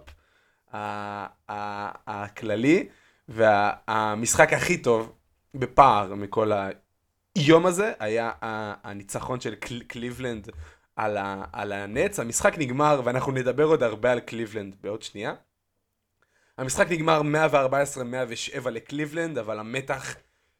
הכללי, 2.09 2.89
והמשחק 3.29 4.53
הכי 4.53 4.77
טוב 4.79 5.13
בפער 5.55 6.15
מכל 6.15 6.53
היום 7.37 7.67
הזה 7.67 7.93
היה 7.99 8.31
הניצחון 8.85 9.41
של 9.41 9.55
קל- 9.55 9.83
קליבלנד 9.87 10.49
על, 10.99 11.17
ה, 11.17 11.45
על 11.53 11.73
הנטס. 11.73 12.21
המשחק 12.21 12.59
נגמר, 12.59 13.01
ואנחנו 13.05 13.33
נדבר 13.33 13.65
עוד 13.65 13.83
הרבה 13.83 14.13
על 14.13 14.21
קליבלנד 14.21 14.75
בעוד 14.81 15.03
שנייה. 15.03 15.35
המשחק 16.59 16.87
נגמר 16.91 17.21
114-107 18.65 18.71
לקליבלנד, 18.71 19.39
אבל 19.39 19.59
המתח 19.59 20.15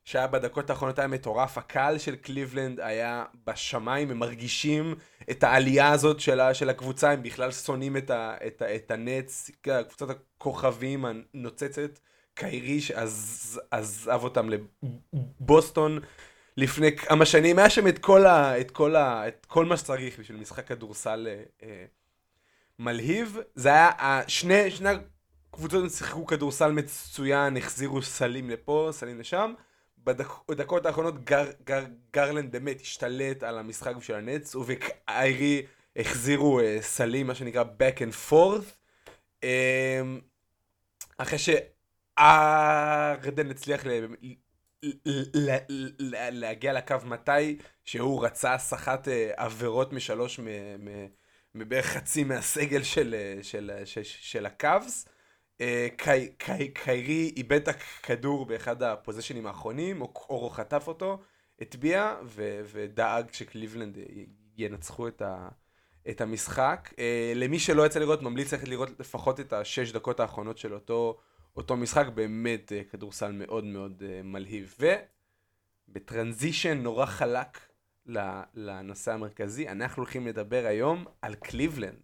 שהיה 0.05 0.27
בדקות 0.27 0.71
האחרונות 0.71 0.99
היה 0.99 1.09
מטורף. 1.09 1.59
הקהל 1.59 1.99
של 1.99 2.17
קליבלנד 2.17 2.81
היה 2.81 3.25
בשמיים, 3.47 4.11
הם 4.11 4.19
מרגישים 4.19 4.95
את 5.31 5.45
העלייה 5.45 5.93
הזאת 5.93 6.21
של, 6.21 6.41
של 6.53 6.71
הקבוצה, 6.71 7.11
הם 7.11 7.23
בכלל 7.23 7.53
שונאים 7.53 7.97
את, 7.97 8.11
ה, 8.11 8.37
את, 8.47 8.63
ה, 8.63 8.75
את 8.75 8.91
הנטס, 8.91 9.51
קבוצת 9.61 10.11
הכוכבים 10.11 11.05
הנוצצת. 11.05 11.99
קיירי 12.35 12.81
שעזב 12.81 14.21
אותם 14.23 14.49
לבוסטון 14.51 15.99
לפני 16.59 16.97
כמה 16.97 17.27
שנים, 17.27 17.59
היה 17.59 17.71
שם 17.71 17.89
את 17.89 17.99
כל, 17.99 18.27
ה, 18.27 18.61
את 18.61 18.71
כל, 18.71 18.97
ה, 18.97 19.29
את 19.29 19.47
כל 19.47 19.65
מה 19.65 19.77
שצריך 19.77 20.19
בשביל 20.19 20.39
משחק 20.39 20.67
כדורסל 20.69 21.29
אה, 21.31 21.43
אה, 21.63 21.85
מלהיב. 22.79 23.39
זה 23.55 23.69
היה, 23.69 23.89
ה- 23.89 24.29
שני, 24.29 24.69
הקבוצות 25.51 25.91
שיחקו 25.91 26.27
כדורסל 26.27 26.73
מצוין, 26.73 27.57
החזירו 27.57 28.03
סלים 28.03 28.51
לפה, 28.51 28.89
סלים 28.93 29.21
לשם. 29.21 29.55
בדק, 29.99 30.27
בדקות 30.49 30.87
האחרונות 30.87 31.25
גר, 31.25 31.47
גר, 31.65 31.85
גרלנד 32.13 32.53
באמת 32.53 32.81
השתלט 32.81 33.43
על 33.43 33.59
המשחק 33.59 33.97
בשביל 33.97 34.17
הנץ, 34.17 34.55
הוא 34.55 34.65
וקיירי 34.67 35.67
החזירו 35.97 36.61
אה, 36.61 36.79
סלים, 36.81 37.27
מה 37.27 37.35
שנקרא 37.35 37.65
back 37.65 37.99
and 37.99 38.31
forth. 38.31 38.75
אה, 39.45 40.01
אחרי 41.19 41.39
שארדן 42.19 43.51
הצליח 43.51 43.85
להגיע 46.31 46.73
לקו 46.73 46.97
מתי 47.05 47.59
שהוא 47.85 48.25
רצה 48.25 48.59
סחט 48.59 49.09
אה, 49.09 49.31
עבירות 49.37 49.93
משלוש 49.93 50.41
מבערך 51.55 51.87
חצי 51.87 52.25
מהסגל 52.25 52.83
של, 52.83 53.15
אה, 53.15 53.43
של, 53.43 53.71
של, 53.85 54.03
של 54.05 54.47
הקאבס. 54.47 55.09
אה, 55.61 55.89
קי- 55.97 56.29
קי- 56.39 56.69
קיירי 56.75 57.33
איבד 57.37 57.61
את 57.61 57.69
הכדור 57.69 58.47
באחד 58.47 58.83
הפוזיישנים 58.83 59.47
האחרונים, 59.47 60.01
או 60.03 60.13
אורו 60.29 60.51
חטף 60.51 60.85
אותו, 60.87 61.19
הטביע 61.61 62.17
ודאג 62.73 63.33
שקליבלנד 63.33 63.99
ינצחו 64.57 65.09
את, 65.09 65.23
ה- 65.23 65.49
את 66.11 66.21
המשחק. 66.21 66.95
אה, 66.99 67.33
למי 67.35 67.59
שלא 67.59 67.87
יצא 67.87 67.99
לראות, 68.01 68.23
ממליץ 68.23 68.53
ללכת 68.53 68.69
לראות 68.69 68.89
לפחות 69.01 69.41
את 69.41 69.53
השש 69.53 69.93
דקות 69.93 70.21
האחרונות 70.21 70.59
של 70.59 70.75
אותו, 70.75 71.19
אותו 71.57 71.77
משחק, 71.77 72.07
באמת 72.15 72.73
אה, 72.73 72.83
כדורסל 72.91 73.33
מאוד 73.33 73.65
מאוד 73.65 74.03
אה, 74.07 74.21
מלהיב. 74.25 74.77
ובטרנזישן 75.89 76.79
נורא 76.79 77.07
חלק 77.07 77.59
לנושא 78.55 79.13
המרכזי, 79.13 79.69
אנחנו 79.69 80.03
הולכים 80.03 80.27
לדבר 80.27 80.65
היום 80.67 81.05
על 81.23 81.35
קליבלנד. 81.35 82.01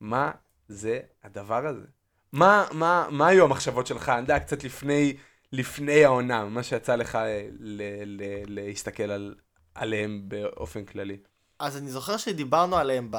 מה 0.00 0.30
זה 0.68 1.00
הדבר 1.22 1.66
הזה? 1.66 1.86
מה, 2.32 2.66
מה, 2.72 3.06
מה 3.10 3.26
היו 3.26 3.44
המחשבות 3.44 3.86
שלך? 3.86 4.08
אני 4.08 4.20
יודע, 4.20 4.38
קצת 4.38 4.64
לפני, 4.64 5.16
לפני 5.52 6.04
העונה, 6.04 6.44
מה 6.44 6.62
שיצא 6.62 6.96
לך 6.96 7.16
אה, 7.16 7.48
ל, 7.58 7.82
ל, 8.06 8.22
להסתכל 8.46 9.02
על, 9.02 9.34
עליהם 9.74 10.22
באופן 10.28 10.84
כללי. 10.84 11.18
אז 11.58 11.76
אני 11.76 11.90
זוכר 11.90 12.16
שדיברנו 12.16 12.76
עליהם. 12.76 13.10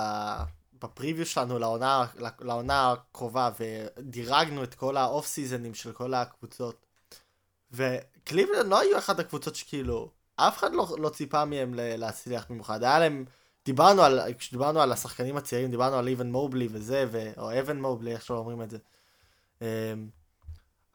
בפריוויו 0.83 1.25
שלנו 1.25 1.59
לעונה, 1.59 2.05
לעונה 2.39 2.91
הקרובה, 2.91 3.49
ודירגנו 3.59 4.63
את 4.63 4.73
כל 4.73 4.97
האוף 4.97 5.27
סיזנים 5.27 5.73
של 5.73 5.91
כל 5.91 6.13
הקבוצות. 6.13 6.85
וקליבלנד 7.71 8.67
לא 8.67 8.79
היו 8.79 8.97
אחת 8.97 9.19
הקבוצות 9.19 9.55
שכאילו, 9.55 10.11
אף 10.35 10.57
אחד 10.57 10.73
לא, 10.73 10.95
לא 10.99 11.09
ציפה 11.09 11.45
מהם 11.45 11.73
להצליח 11.73 12.45
במיוחד. 12.49 12.83
היה 12.83 12.99
להם, 12.99 13.25
דיברנו 13.65 14.01
על, 14.01 14.19
כשדיברנו 14.37 14.81
על 14.81 14.91
השחקנים 14.91 15.37
הצעירים, 15.37 15.71
דיברנו 15.71 15.95
על 15.95 16.07
איבן 16.07 16.31
מובלי 16.31 16.67
וזה, 16.71 17.05
ו... 17.11 17.31
או 17.37 17.59
אבן 17.59 17.81
מובלי, 17.81 18.11
איך 18.13 18.25
שלא 18.25 18.37
אומרים 18.37 18.61
את 18.61 18.69
זה. 18.69 18.77
אמ, 19.61 19.67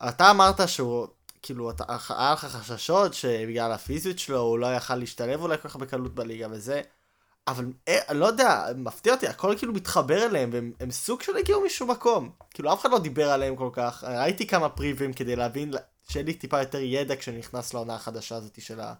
אתה 0.09 0.31
אמרת 0.31 0.69
שהוא, 0.69 1.07
כאילו, 1.43 1.71
אתה, 1.71 1.85
היה 2.09 2.33
לך 2.33 2.45
חששות 2.45 3.15
שבגלל 3.15 3.73
הפיזיות 3.73 4.19
שלו 4.19 4.41
הוא 4.41 4.59
לא 4.59 4.67
יכל 4.75 4.97
להשתלב 4.97 5.43
אולי 5.43 5.59
כל 5.59 5.69
כך 5.69 5.77
בקלות 5.77 6.15
בליגה 6.15 6.47
וזה. 6.51 6.83
אבל 7.49 7.73
אה, 7.89 7.99
אני 8.09 8.19
לא 8.19 8.27
יודע, 8.27 8.65
מפתיע 8.77 9.15
אותי, 9.15 9.29
הכל 9.29 9.55
כאילו 9.59 9.73
מתחבר 9.73 10.27
אליהם, 10.27 10.51
והם 10.53 10.73
הם 10.81 10.91
סוג 10.91 11.23
של 11.23 11.37
הגיעו 11.37 11.65
משום 11.65 11.91
מקום. 11.91 12.31
כאילו 12.51 12.73
אף 12.73 12.81
אחד 12.81 12.91
לא 12.91 12.99
דיבר 12.99 13.31
עליהם 13.31 13.57
כל 13.57 13.71
כך, 13.73 14.05
ראיתי 14.05 14.47
כמה 14.47 14.69
פריווים 14.69 15.13
כדי 15.13 15.37
להבין, 15.37 15.71
שיהיה 16.09 16.25
לי 16.25 16.35
טיפה 16.35 16.61
יותר 16.61 16.79
ידע 16.79 17.17
כשאני 17.17 17.39
נכנס 17.39 17.75
לעונה 17.75 17.95
החדשה 17.95 18.37
הזאת 18.37 18.63
של, 18.63 18.81
ה, 18.81 18.95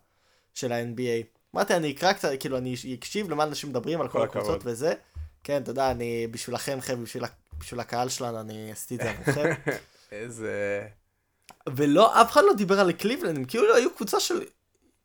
של 0.55 0.73
ה-NBA. 0.73 1.39
אמרתי, 1.55 1.75
אני 1.75 1.91
אקרא 1.93 2.13
קצת, 2.13 2.31
כאילו 2.41 2.59
אני 2.59 2.75
אקשיב 2.95 3.31
למה 3.31 3.45
אנשים 3.45 3.71
מדברים 3.71 4.01
על 4.01 4.09
כל 4.09 4.23
הקבוצות. 4.23 4.61
וזה. 4.65 4.95
כן, 5.45 5.63
אתה 5.63 5.71
יודע, 5.71 5.91
אני 5.91 6.27
בשבילכם, 6.27 6.79
חבר'ה, 6.81 7.03
בשביל, 7.05 7.25
בשביל 7.59 7.81
הקהל 7.81 8.09
שלנו, 8.09 8.41
אני 8.41 8.73
עשיתי 8.73 8.95
את 8.95 9.01
זה 9.01 9.11
עבורכם. 9.11 9.51
איזה... 10.13 10.87
ולא, 11.69 12.21
אף 12.21 12.33
אחד 12.33 12.43
לא 12.47 12.53
דיבר 12.53 12.81
על 12.81 12.93
קליבלנד, 12.93 13.37
הם 13.37 13.45
כאילו 13.45 13.75
היו 13.75 13.95
קבוצה 13.95 14.21
של, 14.21 14.43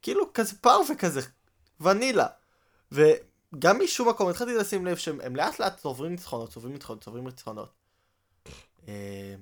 כאילו 0.01 0.33
כזה 0.33 0.55
פרווה 0.61 0.95
כזה, 0.95 1.21
ונילה. 1.81 2.27
וגם 3.53 3.79
משום 3.83 4.09
מקום 4.09 4.29
התחלתי 4.29 4.53
לשים 4.55 4.85
לב 4.85 4.97
שהם 4.97 5.21
הם 5.21 5.35
לאט 5.35 5.59
לאט 5.59 5.77
צוברים 5.77 6.11
ניצחונות, 6.11 6.49
צוברים 6.49 6.73
ניצחונות, 6.73 7.03
צוברים 7.03 7.25
ניצחונות. 7.25 7.73
אה, 8.87 9.35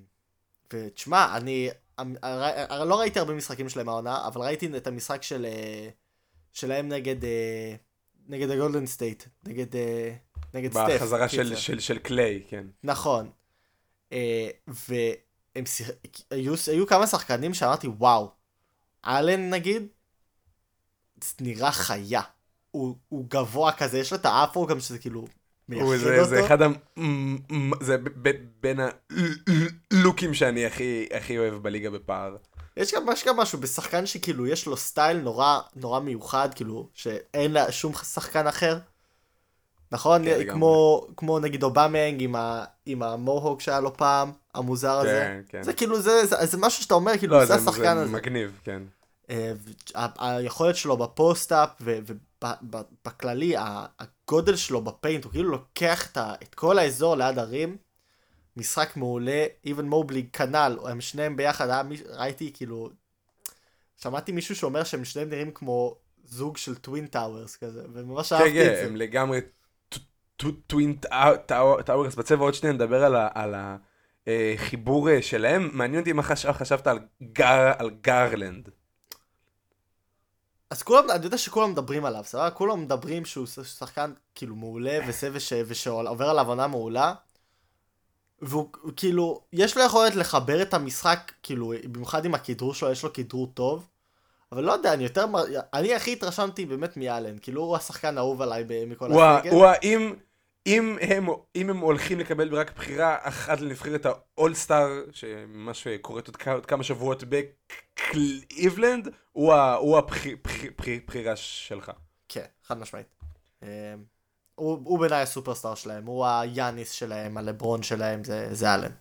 ותשמע, 0.73 1.37
אני, 1.37 1.69
הר- 1.97 2.83
לא 2.85 2.99
ראיתי 2.99 3.19
הרבה 3.19 3.33
משחקים 3.33 3.69
שלהם 3.69 3.89
העונה, 3.89 4.27
אבל 4.27 4.41
ראיתי 4.41 4.77
את 4.77 4.87
המשחק 4.87 5.23
של, 5.23 5.45
אה, 5.45 5.89
שלהם 6.53 6.89
נגד, 6.89 7.23
אה, 7.25 7.75
נגד 8.27 8.49
הגולדן 8.49 8.85
סטייט, 8.85 9.23
נגד, 9.43 9.67
נגד 10.53 10.71
סטף. 10.71 10.95
בחזרה 10.95 11.29
של. 11.29 11.55
של, 11.55 11.79
של 11.79 11.99
קליי, 11.99 12.43
כן. 12.49 12.67
נכון. 12.83 13.29
והם 14.67 15.65
שיח... 15.65 15.89
היו, 16.31 16.53
היו 16.71 16.87
כמה 16.87 17.07
שחקנים 17.07 17.53
שאמרתי, 17.53 17.87
וואו, 17.87 18.31
אלן 19.05 19.49
נגיד, 19.49 19.87
נראה 21.41 21.71
חיה. 21.71 22.21
הוא, 22.71 22.95
הוא 23.09 23.25
גבוה 23.29 23.71
כזה, 23.71 23.97
יש 23.99 24.11
לו 24.11 24.17
את 24.17 24.25
האפרו 24.25 24.67
גם 24.67 24.79
שזה 24.79 24.99
כאילו 24.99 25.27
הוא, 25.73 25.97
זה. 25.97 26.23
זה 26.23 26.45
אחד 26.45 26.61
ה... 26.61 26.67
מ- 26.97 27.35
מ- 27.51 27.83
זה 27.83 27.97
ב- 27.97 28.29
ב- 28.29 28.45
בין 28.61 28.79
הלוקים 29.91 30.33
שאני 30.33 30.65
הכי, 30.65 31.07
הכי 31.13 31.37
אוהב 31.37 31.53
בליגה 31.53 31.89
בפער. 31.89 32.35
יש 32.77 32.93
גם, 32.93 33.05
יש 33.13 33.27
גם 33.27 33.37
משהו 33.37 33.59
בשחקן 33.59 34.05
שכאילו 34.05 34.47
יש 34.47 34.65
לו 34.65 34.77
style 34.77 35.17
נורא 35.17 35.59
נורא 35.75 35.99
מיוחד, 35.99 36.49
כאילו, 36.55 36.89
שאין 36.93 37.51
לה 37.51 37.71
שום 37.71 37.93
שחקן 37.93 38.47
אחר. 38.47 38.79
נכון? 39.91 40.25
כן. 40.25 40.51
כמו, 40.51 41.07
כמו 41.17 41.39
נגיד 41.39 41.63
אובמיאנג 41.63 42.23
עם, 42.23 42.35
ה, 42.35 42.63
עם 42.85 43.03
המוהוק 43.03 43.61
שהיה 43.61 43.79
לו 43.79 43.97
פעם, 43.97 44.31
המוזר 44.53 44.99
הזה. 44.99 45.09
כן, 45.09 45.41
כן. 45.49 45.63
זה 45.63 45.73
כאילו, 45.73 46.01
זה, 46.01 46.25
זה, 46.25 46.35
זה 46.45 46.57
משהו 46.57 46.83
שאתה 46.83 46.93
אומר, 46.93 47.17
כאילו, 47.17 47.33
לא, 47.39 47.45
זה 47.45 47.55
השחקן 47.55 47.95
זה 47.95 48.01
הזה. 48.01 48.11
מגניב, 48.11 48.59
כן. 48.63 48.81
אה, 49.29 49.53
היכולת 50.19 50.75
שלו 50.75 50.97
ב 50.97 51.06
post-up 51.06 51.69
ובכללי 52.43 53.53
הגודל 53.99 54.55
שלו 54.55 54.81
ב 54.81 54.88
paint 54.88 55.23
הוא 55.23 55.31
כאילו 55.31 55.49
לוקח 55.49 56.11
את, 56.11 56.17
את 56.43 56.55
כל 56.55 56.79
האזור 56.79 57.15
ליד 57.15 57.37
ה 57.39 57.47
rim. 57.47 57.77
משחק 58.57 58.97
מעולה, 58.97 59.45
אוון 59.65 59.85
מובלי 59.85 60.27
כנ"ל, 60.33 60.77
הם 60.89 61.01
שניהם 61.01 61.35
ביחד, 61.35 61.69
היה, 61.69 61.81
ראיתי 62.09 62.51
כאילו, 62.53 62.89
שמעתי 63.97 64.31
מישהו 64.31 64.55
שאומר 64.55 64.83
שהם 64.83 65.05
שניהם 65.05 65.29
נראים 65.29 65.51
כמו 65.51 65.95
זוג 66.25 66.57
של 66.57 66.75
twin 66.75 67.07
towers 67.07 67.55
כזה, 67.55 67.83
וממש 67.93 68.29
כן, 68.33 68.35
אהבתי 68.35 68.61
את 68.61 68.67
כן, 68.67 68.75
זה. 68.75 68.85
הם 68.85 68.95
לגמרי 68.95 69.39
twin 70.67 70.95
towers. 71.85 72.15
בצבע 72.15 72.43
עוד 72.43 72.53
שנייה 72.53 72.73
נדבר 72.73 73.03
על 73.33 73.55
החיבור 74.27 75.09
אה, 75.09 75.21
שלהם. 75.21 75.69
מעניין 75.73 75.99
אותי 75.99 76.13
מה 76.13 76.23
חש- 76.23 76.45
חשבת 76.45 76.87
על 76.87 77.89
גרלנד. 78.01 78.69
אז 80.71 80.83
כולם, 80.83 81.11
אני 81.11 81.25
יודע 81.25 81.37
שכולם 81.37 81.71
מדברים 81.71 82.05
עליו, 82.05 82.23
סבבה? 82.23 82.49
כולם 82.49 82.81
מדברים 82.81 83.25
שהוא 83.25 83.45
שחקן 83.63 84.13
כאילו 84.35 84.55
מעולה 84.55 84.99
וזה 85.07 85.29
וש, 85.33 85.53
ושעובר 85.67 86.29
עליו 86.29 86.47
עונה 86.47 86.67
מעולה. 86.67 87.13
והוא 88.41 88.69
הוא 88.81 88.91
כאילו, 88.95 89.41
יש 89.53 89.77
לו 89.77 89.83
יכולת 89.83 90.15
לחבר 90.15 90.61
את 90.61 90.73
המשחק, 90.73 91.31
כאילו, 91.43 91.73
במיוחד 91.91 92.25
עם 92.25 92.33
הכדרור 92.35 92.73
שלו, 92.73 92.91
יש 92.91 93.03
לו 93.03 93.13
כדרור 93.13 93.47
טוב. 93.53 93.87
אבל 94.51 94.63
לא 94.63 94.71
יודע, 94.71 94.93
אני 94.93 95.03
יותר, 95.03 95.25
אני 95.73 95.95
הכי 95.95 96.13
התרשמתי 96.13 96.65
באמת 96.65 96.97
מאלן, 96.97 97.35
כאילו 97.41 97.61
הוא 97.61 97.75
השחקן 97.75 98.17
האהוב 98.17 98.41
עליי 98.41 98.63
מכל 98.87 99.11
הסגל. 99.39 99.51
הוא 99.51 99.65
ה- 99.65 99.73
אם- 99.83 100.15
אם 100.67 100.97
הם, 101.01 101.27
אם 101.55 101.69
הם 101.69 101.77
הולכים 101.77 102.19
לקבל 102.19 102.55
רק 102.55 102.71
בחירה 102.75 103.17
אחת 103.21 103.59
לנבחרת 103.61 104.05
האולסטאר, 104.05 104.87
שממש 105.11 105.87
קורית 106.01 106.27
עוד 106.27 106.35
כמה, 106.35 106.53
עוד 106.53 106.65
כמה 106.65 106.83
שבועות 106.83 107.23
בקליבלנד, 107.23 109.09
הוא 109.31 109.53
ה- 109.53 109.73
הוא 109.75 109.97
הבחי- 109.97 110.35
בחי- 110.35 110.69
בחי- 110.77 110.99
הבחירה 111.03 111.35
שלך. 111.35 111.91
כן, 112.29 112.45
חד 112.63 112.77
משמעית. 112.77 113.07
אה, 113.63 113.93
הוא, 114.55 114.81
הוא 114.83 114.99
בעיניי 114.99 115.21
הסופרסטאר 115.21 115.75
שלהם, 115.75 116.05
הוא 116.05 116.25
היאניס 116.25 116.91
שלהם, 116.91 117.37
הלברון 117.37 117.83
שלהם, 117.83 118.23
זה, 118.23 118.47
זה 118.51 118.73
אלן. 118.75 118.91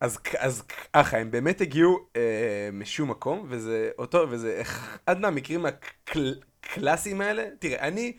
אז, 0.00 0.18
אז 0.38 0.62
ככה, 0.92 1.18
הם 1.18 1.30
באמת 1.30 1.60
הגיעו 1.60 1.98
אה, 2.16 2.68
משום 2.72 3.10
מקום, 3.10 3.46
וזה 3.50 3.90
אותו, 3.98 4.26
וזה 4.30 4.58
אחד 4.62 5.20
מהמקרים 5.20 5.66
הקלאסיים 5.66 7.20
האלה. 7.20 7.48
תראה, 7.58 7.88
אני 7.88 8.16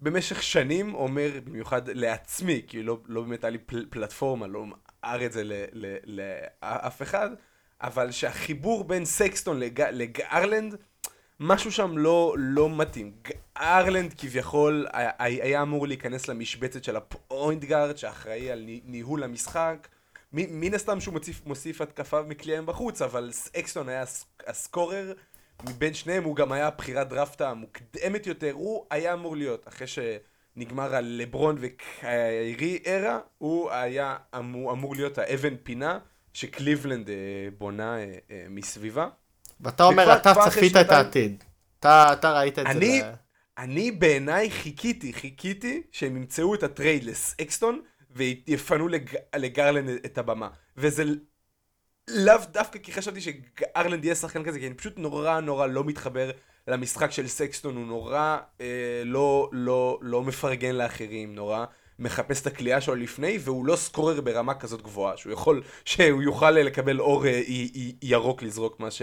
במשך 0.00 0.42
שנים 0.42 0.94
אומר, 0.94 1.30
במיוחד 1.44 1.88
לעצמי, 1.88 2.62
כי 2.66 2.82
לא, 2.82 2.98
לא 3.06 3.22
באמת 3.22 3.44
היה 3.44 3.50
לי 3.50 3.58
פל, 3.58 3.86
פלטפורמה, 3.90 4.46
לא 4.46 4.64
אמר 5.04 5.26
את 5.26 5.32
זה 5.32 5.44
ל- 5.44 5.64
ל- 5.72 5.96
לאף 6.62 7.02
אחד, 7.02 7.30
אבל 7.82 8.10
שהחיבור 8.10 8.84
בין 8.84 9.04
סקסטון 9.04 9.60
לג, 9.60 9.80
לגארלנד, 9.82 10.74
משהו 11.40 11.72
שם 11.72 11.98
לא, 11.98 12.34
לא 12.38 12.76
מתאים. 12.76 13.12
גארלנד 13.58 14.14
כביכול 14.18 14.86
היה, 15.18 15.62
אמור 15.62 15.86
להיכנס 15.86 16.28
למשבצת 16.28 16.84
של 16.84 16.96
ה 16.96 17.07
point 17.07 17.64
guard, 17.64 17.96
שאחראי 17.96 18.50
על 18.50 18.60
ני- 18.60 18.80
ניהול 18.84 19.22
המשחק. 19.24 19.88
מן 20.32 20.74
הסתם 20.74 21.00
שהוא 21.00 21.14
מוסיף, 21.14 21.46
מוסיף 21.46 21.80
התקפה 21.80 22.22
מקליעים 22.22 22.66
בחוץ, 22.66 23.02
אבל 23.02 23.30
סקסטון 23.58 23.88
היה 23.88 24.02
הס- 24.02 24.26
ה 24.46 24.54
scorer, 24.54 25.12
מבין 25.62 25.94
שניהם 25.94 26.24
הוא 26.24 26.36
גם 26.36 26.52
היה 26.52 26.70
בחירת 26.70 27.08
דראפט 27.08 27.40
המוקדמת 27.40 28.26
יותר, 28.26 28.52
הוא 28.52 28.86
היה 28.90 29.12
אמור 29.12 29.36
להיות, 29.36 29.68
אחרי 29.68 29.86
שנגמר 29.86 30.94
הלברון 30.94 31.56
וקיירי 31.60 32.78
era, 32.86 33.18
הוא 33.38 33.70
היה 33.70 34.16
אמור, 34.38 34.72
אמור 34.72 34.94
להיות 34.94 35.18
האבן 35.18 35.56
פינה 35.62 35.98
שקליבלנד 36.32 37.10
אה, 37.10 37.14
בונה 37.58 37.98
אה, 37.98 38.14
אה, 38.30 38.44
מסביבה. 38.48 39.08
ואתה 39.60 39.84
אומר, 39.84 40.02
וכבר- 40.02 40.16
אתה 40.16 40.50
צפית 40.50 40.76
את 40.76 40.90
העתיד. 40.90 41.44
אתה, 41.80 42.12
אתה 42.12 42.32
ראית 42.32 42.58
את 42.58 42.66
אני, 42.66 43.00
זה. 43.00 43.12
אני 43.58 43.90
בעיניי 43.90 44.50
חיכיתי, 44.50 45.12
חיכיתי 45.12 45.82
שהם 45.92 46.16
ימצאו 46.16 46.54
את 46.54 46.62
ה 46.62 46.69
trade 46.69 47.04
לסקסטון 47.04 47.80
ויפנו 48.10 48.88
לג... 48.88 49.10
לגרלנד 49.36 49.88
את 50.04 50.18
הבמה. 50.18 50.48
וזה 50.76 51.04
לאו 52.08 52.34
דווקא 52.50 52.78
כי 52.78 52.92
חשבתי 52.92 53.20
שגרלנד 53.20 54.04
יהיה 54.04 54.14
שחקן 54.14 54.44
כזה, 54.44 54.58
כי 54.58 54.66
אני 54.66 54.74
פשוט 54.74 54.98
נורא 54.98 55.40
נורא 55.40 55.66
לא 55.66 55.84
מתחבר 55.84 56.30
למשחק 56.68 57.10
של 57.10 57.28
סקסטון, 57.28 57.76
הוא 57.76 57.86
נורא 57.86 58.38
אה, 58.60 59.02
לא, 59.04 59.48
לא, 59.52 59.98
לא 60.02 60.22
מפרגן 60.22 60.74
לאחרים, 60.74 61.34
נורא 61.34 61.64
מחפש 61.98 62.42
את 62.42 62.46
הקליעה 62.46 62.80
שלו 62.80 62.94
לפני, 62.94 63.38
והוא 63.40 63.66
לא 63.66 63.76
scorer 63.76 64.20
ברמה 64.20 64.54
כזאת 64.54 64.82
גבוהה, 64.82 65.16
שהוא 65.16 65.32
יכול, 65.32 65.62
שהוא 65.84 66.22
יוכל 66.22 66.50
לקבל 66.50 67.00
אור 67.00 67.26
אה, 67.26 67.30
י- 67.30 67.70
י- 67.74 67.96
ירוק 68.02 68.42
לזרוק 68.42 68.80
מה 68.80 68.90
ש... 68.90 69.02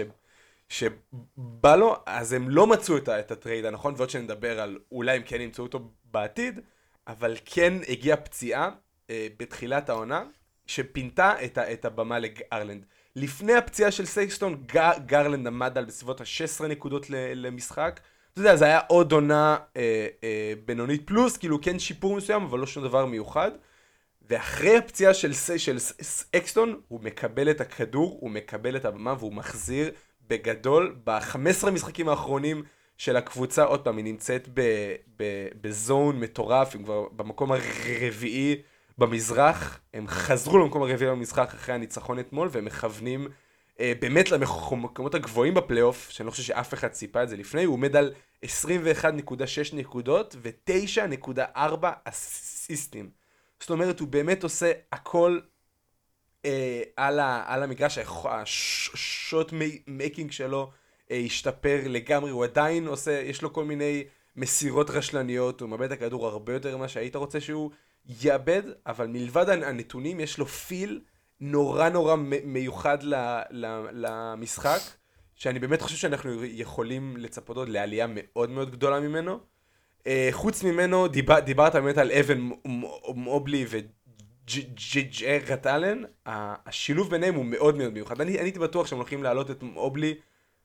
שבא 0.68 1.76
לו, 1.76 1.96
אז 2.06 2.32
הם 2.32 2.50
לא 2.50 2.66
מצאו 2.66 2.96
את, 2.96 3.08
את 3.08 3.30
ה 3.30 3.36
trade 3.36 3.64
הנכון, 3.64 3.94
ועוד 3.96 4.10
שנדבר 4.10 4.60
על 4.60 4.78
אולי 4.92 5.16
הם 5.16 5.22
כן 5.22 5.40
ימצאו 5.40 5.64
אותו 5.64 5.90
בעתיד, 6.04 6.60
אבל 7.06 7.36
כן 7.44 7.74
הגיעה 7.88 8.16
פציעה 8.16 8.70
אה, 9.10 9.26
בתחילת 9.36 9.88
העונה, 9.88 10.24
שפינתה 10.66 11.44
את, 11.44 11.58
את 11.58 11.84
הבמה 11.84 12.18
לגרלנד. 12.18 12.84
לפני 13.16 13.54
הפציעה 13.54 13.90
של 13.90 14.06
סקסטון, 14.06 14.62
ג- 14.74 15.06
גרלנד 15.06 15.46
עמד 15.46 15.78
על 15.78 15.84
בסביבות 15.84 16.20
ה-16 16.20 16.66
נקודות 16.66 17.10
ל- 17.10 17.46
למשחק. 17.46 18.00
אתה 18.32 18.40
יודע, 18.40 18.56
זה 18.56 18.64
היה 18.64 18.80
עוד 18.88 19.12
עונה 19.12 19.56
אה, 19.76 20.06
אה, 20.24 20.52
בינונית 20.64 21.06
פלוס, 21.06 21.36
כאילו 21.36 21.60
כן 21.60 21.78
שיפור 21.78 22.16
מסוים, 22.16 22.42
אבל 22.42 22.58
לא 22.58 22.66
שום 22.66 22.84
דבר 22.84 23.06
מיוחד. 23.06 23.50
ואחרי 24.28 24.76
הפציעה 24.76 25.14
של, 25.14 25.32
של 25.56 25.78
ס- 25.78 26.24
סקסטון, 26.36 26.80
הוא 26.88 27.00
מקבל 27.02 27.50
את 27.50 27.60
הכדור, 27.60 28.18
הוא 28.20 28.30
מקבל 28.30 28.76
את 28.76 28.84
הבמה 28.84 29.14
והוא 29.18 29.32
מחזיר 29.32 29.90
בגדול 30.28 30.96
ב-15 31.04 31.70
משחקים 31.70 32.08
האחרונים 32.08 32.62
של 32.98 33.16
הקבוצה. 33.16 33.62
עוד 33.64 33.84
פעם, 33.84 33.96
היא 33.96 34.04
נמצאת 34.04 34.48
בזון 35.60 36.20
מטורף, 36.20 36.74
הם 36.74 36.82
כבר 36.82 37.06
במקום 37.16 37.52
הרביעי 37.52 38.56
במזרח. 39.02 39.80
הם 39.94 40.08
חזרו 40.08 40.58
למקום 40.58 40.82
הרביעי 40.82 41.10
במשחק 41.10 41.50
אחרי 41.54 41.74
הניצחון 41.74 42.18
אתמול, 42.18 42.48
והם 42.52 42.64
מכוונים 42.64 43.28
אה, 43.80 43.92
באמת 44.00 44.30
למקומות 44.30 45.14
הגבוהים 45.14 45.54
בפלייאוף, 45.54 46.10
שאני 46.10 46.26
לא 46.26 46.30
חושב 46.30 46.42
שאף 46.42 46.74
אחד 46.74 46.88
ציפה 46.88 47.22
את 47.22 47.28
זה 47.28 47.36
לפני, 47.36 47.64
הוא 47.64 47.74
עומד 47.74 47.96
על 47.96 48.12
21.6 48.44 48.48
נקודות 49.72 50.36
ו-9.4 50.42 51.86
אסיסטים. 52.04 53.10
זאת 53.60 53.70
אומרת, 53.70 54.00
הוא 54.00 54.08
באמת 54.08 54.42
עושה 54.42 54.72
הכל 54.92 55.38
אה, 56.44 56.82
על, 56.96 57.20
ה, 57.20 57.44
על 57.46 57.62
המגרש, 57.62 57.98
ה 58.24 58.50
shot 58.50 59.52
making 59.86 60.30
שלו 60.30 60.70
אה, 61.10 61.22
השתפר 61.26 61.80
לגמרי, 61.86 62.30
הוא 62.30 62.44
עדיין 62.44 62.86
עושה, 62.86 63.20
יש 63.20 63.42
לו 63.42 63.52
כל 63.52 63.64
מיני 63.64 64.04
מסירות 64.36 64.90
רשלניות, 64.90 65.60
הוא 65.60 65.68
מאבד 65.68 65.92
את 65.92 65.92
הכדור 65.92 66.26
הרבה 66.26 66.52
יותר 66.52 66.76
ממה 66.76 66.88
שהיית 66.88 67.16
רוצה 67.16 67.40
שהוא 67.40 67.70
יאבד, 68.06 68.62
אבל 68.86 69.06
מלבד 69.06 69.48
הנתונים 69.48 70.20
יש 70.20 70.38
לו 70.38 70.46
feel 70.46 71.00
נורא 71.40 71.88
נורא 71.88 72.16
מיוחד 72.44 72.98
למשחק, 73.92 74.80
שאני 75.34 75.58
באמת 75.58 75.82
חושב 75.82 75.96
שאנחנו 75.96 76.44
יכולים 76.44 77.16
לצפות 77.16 77.56
עוד 77.56 77.68
לעלייה 77.68 78.06
מאוד 78.10 78.50
מאוד 78.50 78.70
גדולה 78.70 79.00
ממנו. 79.00 79.40
אה, 80.00 80.04
חוץ 80.30 80.62
ממנו, 80.62 81.08
דיבר, 81.08 81.40
דיברת 81.40 81.74
באמת 81.74 81.98
על 81.98 82.12
אוון 82.12 82.48
מובלי 83.14 83.66
וג'ארט 83.68 85.66
אלן, 85.66 86.02
השילוב 86.26 87.10
ביניהם 87.10 87.34
הוא 87.34 87.44
מאוד 87.44 87.76
מאוד 87.76 87.92
מיוחד. 87.92 88.20
אני 88.20 88.32
הייתי 88.32 88.58
בטוח 88.58 88.86
שהם 88.86 88.98
הולכים 88.98 89.22
להעלות 89.22 89.50
את 89.50 89.62
מובלי 89.62 90.14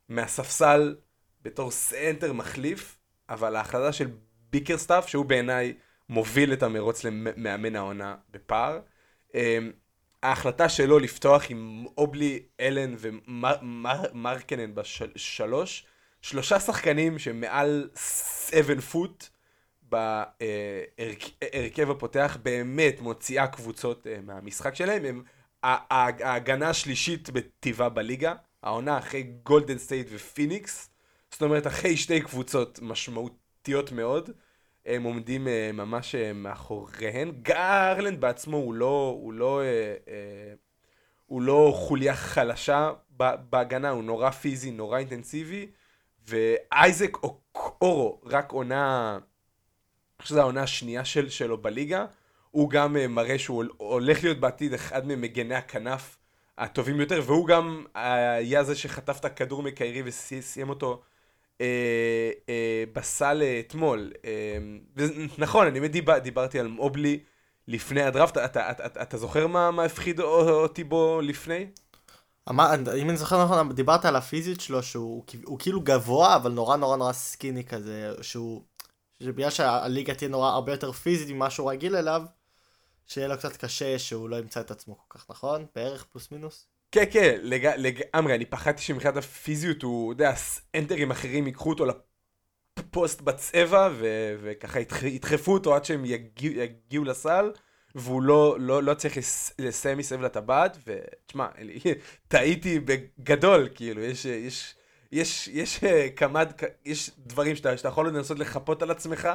מהספסל 0.10 0.96
בתור 1.42 1.72
סנטר 1.72 2.34
מחליף, 2.34 2.98
אבל 3.30 3.56
ההחלטה 3.56 3.94
של 3.94 4.08
ביקרסטאפ, 4.50 5.10
שהוא 5.10 5.26
בעיניי 5.26 5.74
מוביל 6.10 6.54
את 6.54 6.64
המרוץ 6.64 7.04
למאמן 7.04 7.76
העונה 7.76 8.16
בפער, 8.32 8.80
אה, 9.36 9.60
ההחלטה 10.24 10.70
שלו 10.70 11.00
לפתוח 11.00 11.44
עם 11.50 11.86
מובלי, 11.98 12.44
אלן 12.60 12.96
ומרקנן 13.00 14.76
בשלוש, 14.76 15.86
שלושה 16.22 16.60
שחקנים 16.60 17.20
שמעל 17.20 17.90
7 18.50 18.82
foot 18.82 19.30
בהרכב 19.82 21.90
הפותח 21.90 22.38
באמת 22.44 23.02
מוציאה 23.02 23.48
קבוצות 23.48 24.08
אה, 24.08 24.18
מהמשחק 24.24 24.76
שלהם. 24.76 25.06
הם 25.06 25.24
ההגנה 25.64 26.70
השלישית 26.70 27.30
בטיבה 27.30 27.90
בליגה, 27.90 28.34
העונה 28.64 28.98
אחרי 28.98 29.24
גולדן 29.24 29.78
סטייט 29.78 30.08
ופיניקס, 30.12 30.90
זאת 31.32 31.42
אומרת 31.42 31.68
אחרי 31.68 31.98
שתי 31.98 32.22
קבוצות 32.22 32.80
משמעותיות 32.82 33.92
מאוד. 33.92 34.30
הם 34.88 35.04
עומדים 35.04 35.48
אה, 35.48 35.70
ממש 35.74 36.16
אה, 36.16 36.34
מאחוריהן. 36.34 37.32
גרלנד 37.42 38.22
בעצמו 38.22 38.58
הוא 38.58 38.74
לא, 38.74 39.18
הוא 39.22 39.34
לא, 39.34 39.62
אה, 39.62 39.66
אה, 40.08 40.54
הוא 41.26 41.42
לא 41.42 41.72
חוליה 41.76 42.16
חלשה 42.16 42.92
בהגנה, 43.50 43.90
הוא 43.90 44.04
נורא 44.04 44.30
פיזי, 44.30 44.72
נורא 44.72 44.98
אינטנסיבי, 44.98 45.68
ואייזק 46.28 47.24
אוקורו 47.24 48.22
רק 48.26 48.52
עונה 48.52 49.18
חושב 50.22 50.30
שזו 50.30 50.42
העונה 50.42 50.64
השנייה 50.64 51.06
של, 51.06 51.30
שלו 51.30 51.58
בליגה. 51.62 52.06
הוא 52.52 52.70
גם 52.70 52.98
אה, 52.98 53.08
מראה 53.08 53.40
שהוא 53.40 53.56
הול- 53.56 53.72
הולך 53.78 54.24
להיות 54.24 54.40
בעתיד 54.40 54.74
אחד 54.74 55.08
ממגני 55.08 55.56
הכנף 55.56 56.18
הטובים 56.58 56.98
ביותר, 56.98 57.22
והוא 57.26 57.48
גם 57.48 57.86
היה 57.94 58.64
זה 58.64 58.76
שחטף 58.76 59.20
את 59.20 59.26
הכדור 59.26 59.64
מקיירי 59.64 60.02
וסיים 60.06 60.70
אותו 60.70 61.02
אה, 61.62 62.32
אה, 62.50 62.84
בסל 62.94 63.44
אתמול. 63.60 64.12
אה, 64.26 64.58
ונכון, 64.96 65.68
אני 65.68 65.80
באמת 65.80 65.92
דיבר, 65.92 66.18
דיברתי 66.18 66.60
על 66.60 66.68
מובלי 66.68 67.20
לפני 67.68 68.02
הדראפט, 68.02 68.38
אתה, 68.38 68.72
אתה, 68.72 68.86
אתה, 68.86 69.02
אתה 69.02 69.18
זוכר 69.18 69.48
מה, 69.48 69.72
מה 69.72 69.84
הפחיד 69.84 70.20
אותי 70.20 70.84
בו 70.84 71.22
לפני? 71.24 71.68
אם 72.50 73.10
אני 73.10 73.18
זוכר 73.18 73.44
נכון, 73.44 73.74
דיברת 73.74 74.06
על 74.06 74.16
הפיזיות 74.16 74.60
שלו, 74.60 74.84
שהוא 74.84 75.24
הוא 75.46 75.60
כאילו 75.60 75.82
גבוה, 75.82 76.36
אבל 76.36 76.52
נורא 76.52 76.78
נורא 76.78 76.98
נורא 76.98 77.14
סקיני 77.14 77.64
כזה, 77.64 78.12
שהוא... 78.22 78.64
שבגלל 79.24 79.50
שהליגה 79.50 80.16
תהיה 80.16 80.30
נורא 80.30 80.50
הרבה 80.50 80.72
יותר 80.72 80.92
פיזית 80.92 81.30
ממה 81.30 81.50
שהוא 81.50 81.72
רגיל 81.72 81.96
אליו, 81.96 82.22
שיהיה 83.08 83.28
לו 83.28 83.38
קצת 83.38 83.58
קשה 83.58 84.00
שהוא 84.00 84.30
לא 84.30 84.36
ימצא 84.36 84.60
את 84.60 84.72
עצמו 84.72 84.98
כל 84.98 85.20
כך, 85.20 85.26
נכון? 85.30 85.66
בערך 85.76 86.04
פלוס 86.04 86.32
מינוס? 86.32 86.68
כן, 86.92 87.04
כן, 87.12 87.38
לג... 87.42 87.66
לגמרי, 87.78 88.36
אני 88.36 88.46
פחדתי 88.46 88.82
שמבחינת 88.82 89.18
הפיזיות 89.18 89.82
הוא, 89.82 90.14
אתה 90.14 90.24
יודע, 90.24 90.34
אנטרים 90.76 91.12
אחרים 91.12 91.48
ייקחו 91.48 91.70
אותו 91.70 91.86
לפוסט 92.80 93.22
בצבע, 93.22 93.90
ו... 93.94 94.36
וככה 94.42 94.80
ידח... 94.80 95.04
ידחפו 95.04 95.54
אותו 95.54 95.76
עד 95.76 95.86
שהם 95.86 96.06
יגיע... 96.06 96.64
יגיעו 96.64 97.04
לסל, 97.04 97.52
והוא 97.96 98.22
לא, 98.22 98.56
לא, 98.60 98.84
לא 98.84 98.94
צריך 98.94 99.18
לס... 99.18 99.54
לסיים 99.60 99.98
מסביב 99.98 100.22
לטבעת, 100.22 100.78
ותשמע, 100.88 101.48
טעיתי 102.28 102.80
בגדול, 102.80 103.70
כאילו, 103.76 104.02
יש, 104.02 104.26
יש, 104.26 104.76
יש, 105.12 105.48
יש 105.48 105.84
אה, 105.84 106.10
כמה, 106.16 106.44
יש 106.86 107.12
דברים 107.18 107.56
שאתה, 107.56 107.78
שאתה 107.78 107.88
יכול 107.88 108.08
לנסות 108.08 108.40
לחפות 108.40 108.82
על 108.82 108.92
עצמך, 108.92 109.30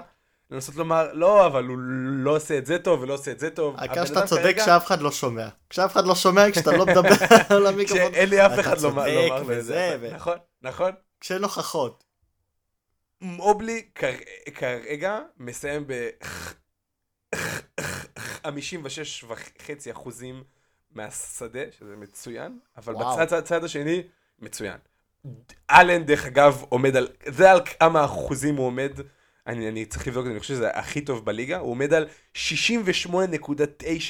לנסות 0.53 0.75
לומר, 0.75 1.12
לא, 1.12 1.47
אבל 1.47 1.65
הוא 1.65 1.79
לא 2.25 2.37
עושה 2.37 2.59
את 2.59 2.67
זה 2.67 2.79
טוב 2.79 3.01
ולא 3.01 3.15
עושה 3.15 3.31
את 3.31 3.38
זה 3.38 3.51
טוב. 3.51 3.75
העיקר 3.79 4.05
שאתה 4.07 4.27
צודק 4.27 4.43
כרגע- 4.43 4.62
כשאף 4.62 4.87
אחד 4.87 5.01
לא 5.01 5.11
שומע. 5.12 5.49
כשאף 5.71 5.93
אחד 5.93 6.05
לא 6.07 6.15
שומע, 6.15 6.51
כשאתה 6.53 6.73
לא 6.73 6.87
מדבר 6.87 7.09
על 7.57 7.67
המיקרופון. 7.67 8.12
כשאין 8.12 8.29
לי 8.29 8.47
אף 8.47 8.61
אחד 8.61 8.81
לומר 8.81 9.05
צודק 9.05 9.15
לומר 9.29 9.37
לי 9.37 9.41
את 9.43 9.47
זה. 9.47 9.59
וזה, 9.59 9.97
ו- 10.01 10.15
נכון, 10.15 10.37
נכון. 10.62 10.93
כשאין 11.21 11.43
הוכחות. 11.43 12.05
מובלי 13.21 13.88
כר- 13.95 14.07
כרגע 14.55 15.19
מסיים 15.38 15.85
ב... 15.87 16.09
56 18.17 19.25
וחצי 19.29 19.93
אחוזים 19.93 20.45
מהשדה, 20.91 21.61
שזה 21.79 21.97
מצוין, 21.97 22.59
אבל. 22.77 22.95
בצד 23.41 23.65
השני, 23.65 24.03
מצוין. 24.38 24.77
אלן, 25.71 26.05
דרך 26.05 26.27
אגב, 26.27 26.62
עומד 26.69 26.97
על... 26.97 27.09
זה 27.29 27.51
על 27.51 27.61
כמה 27.65 28.05
אחוזים 28.05 28.57
הוא 28.57 28.67
עומד, 28.67 28.93
אני, 29.46 29.68
אני 29.68 29.85
צריך 29.85 30.07
לבדוק 30.07 30.20
את 30.20 30.26
זה, 30.26 30.31
אני 30.31 30.40
חושב 30.40 30.55
שזה 30.55 30.70
הכי 30.70 31.00
טוב 31.00 31.24
בליגה, 31.24 31.59
הוא 31.59 31.70
עומד 31.70 31.92
על 31.94 32.07
68.9 32.37 33.14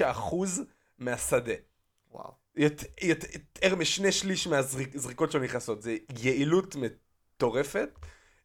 אחוז 0.00 0.62
מהשדה. 0.98 1.54
וואו. 2.10 2.32
יותר, 3.02 3.76
משני 3.76 4.12
שליש 4.12 4.46
מהזריקות 4.46 5.32
שלו 5.32 5.42
נכנסות, 5.42 5.82
זה 5.82 5.96
יעילות 6.18 6.76
מטורפת. 6.76 7.88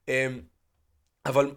אמ, 0.07 0.41
אבל 1.25 1.51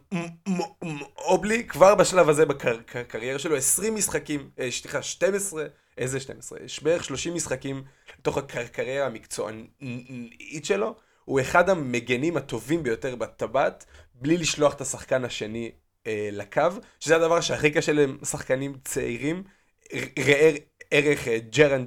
אובלי 1.16 1.66
כבר 1.66 1.94
בשלב 1.94 2.28
הזה 2.28 2.46
בקריירה 2.46 3.38
שלו 3.38 3.56
20 3.56 3.94
משחקים, 3.94 4.50
אה, 4.58 4.70
סליחה 4.70 5.02
12, 5.02 5.66
איזה 5.98 6.20
12? 6.20 6.58
יש 6.64 6.82
בערך 6.82 7.04
30 7.04 7.34
משחקים 7.34 7.84
לתוך 8.18 8.38
הקריירה 8.38 9.06
המקצוענית 9.06 10.64
שלו, 10.64 10.94
הוא 11.24 11.40
אחד 11.40 11.70
המגנים 11.70 12.36
הטובים 12.36 12.82
ביותר 12.82 13.16
בטבעת, 13.16 13.86
בלי 14.20 14.36
לשלוח 14.36 14.74
את 14.74 14.80
השחקן 14.80 15.24
השני 15.24 15.70
אה, 16.06 16.28
לקו, 16.32 16.62
שזה 17.00 17.16
הדבר 17.16 17.40
שהכי 17.40 17.70
קשה 17.70 17.92
לשחקנים 17.92 18.74
צעירים. 18.84 19.42
ראה 20.18 20.50
ערך 20.90 21.28
אה, 21.28 21.38
ג'רן 21.38 21.86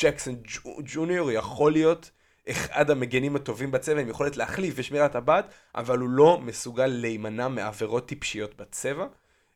ג'קסון 0.00 0.34
ג'ו- 0.44 0.80
ג'וניור 0.84 1.32
יכול 1.32 1.72
להיות 1.72 2.10
אחד 2.50 2.90
המגנים 2.90 3.36
הטובים 3.36 3.70
בצבע 3.70 4.00
עם 4.00 4.08
יכולת 4.08 4.36
להחליף 4.36 4.74
ושמירת 4.76 5.14
הטבעת, 5.14 5.50
אבל 5.74 5.98
הוא 5.98 6.08
לא 6.08 6.38
מסוגל 6.40 6.86
להימנע 6.86 7.48
מעבירות 7.48 8.08
טיפשיות 8.08 8.56
בצבע. 8.56 9.06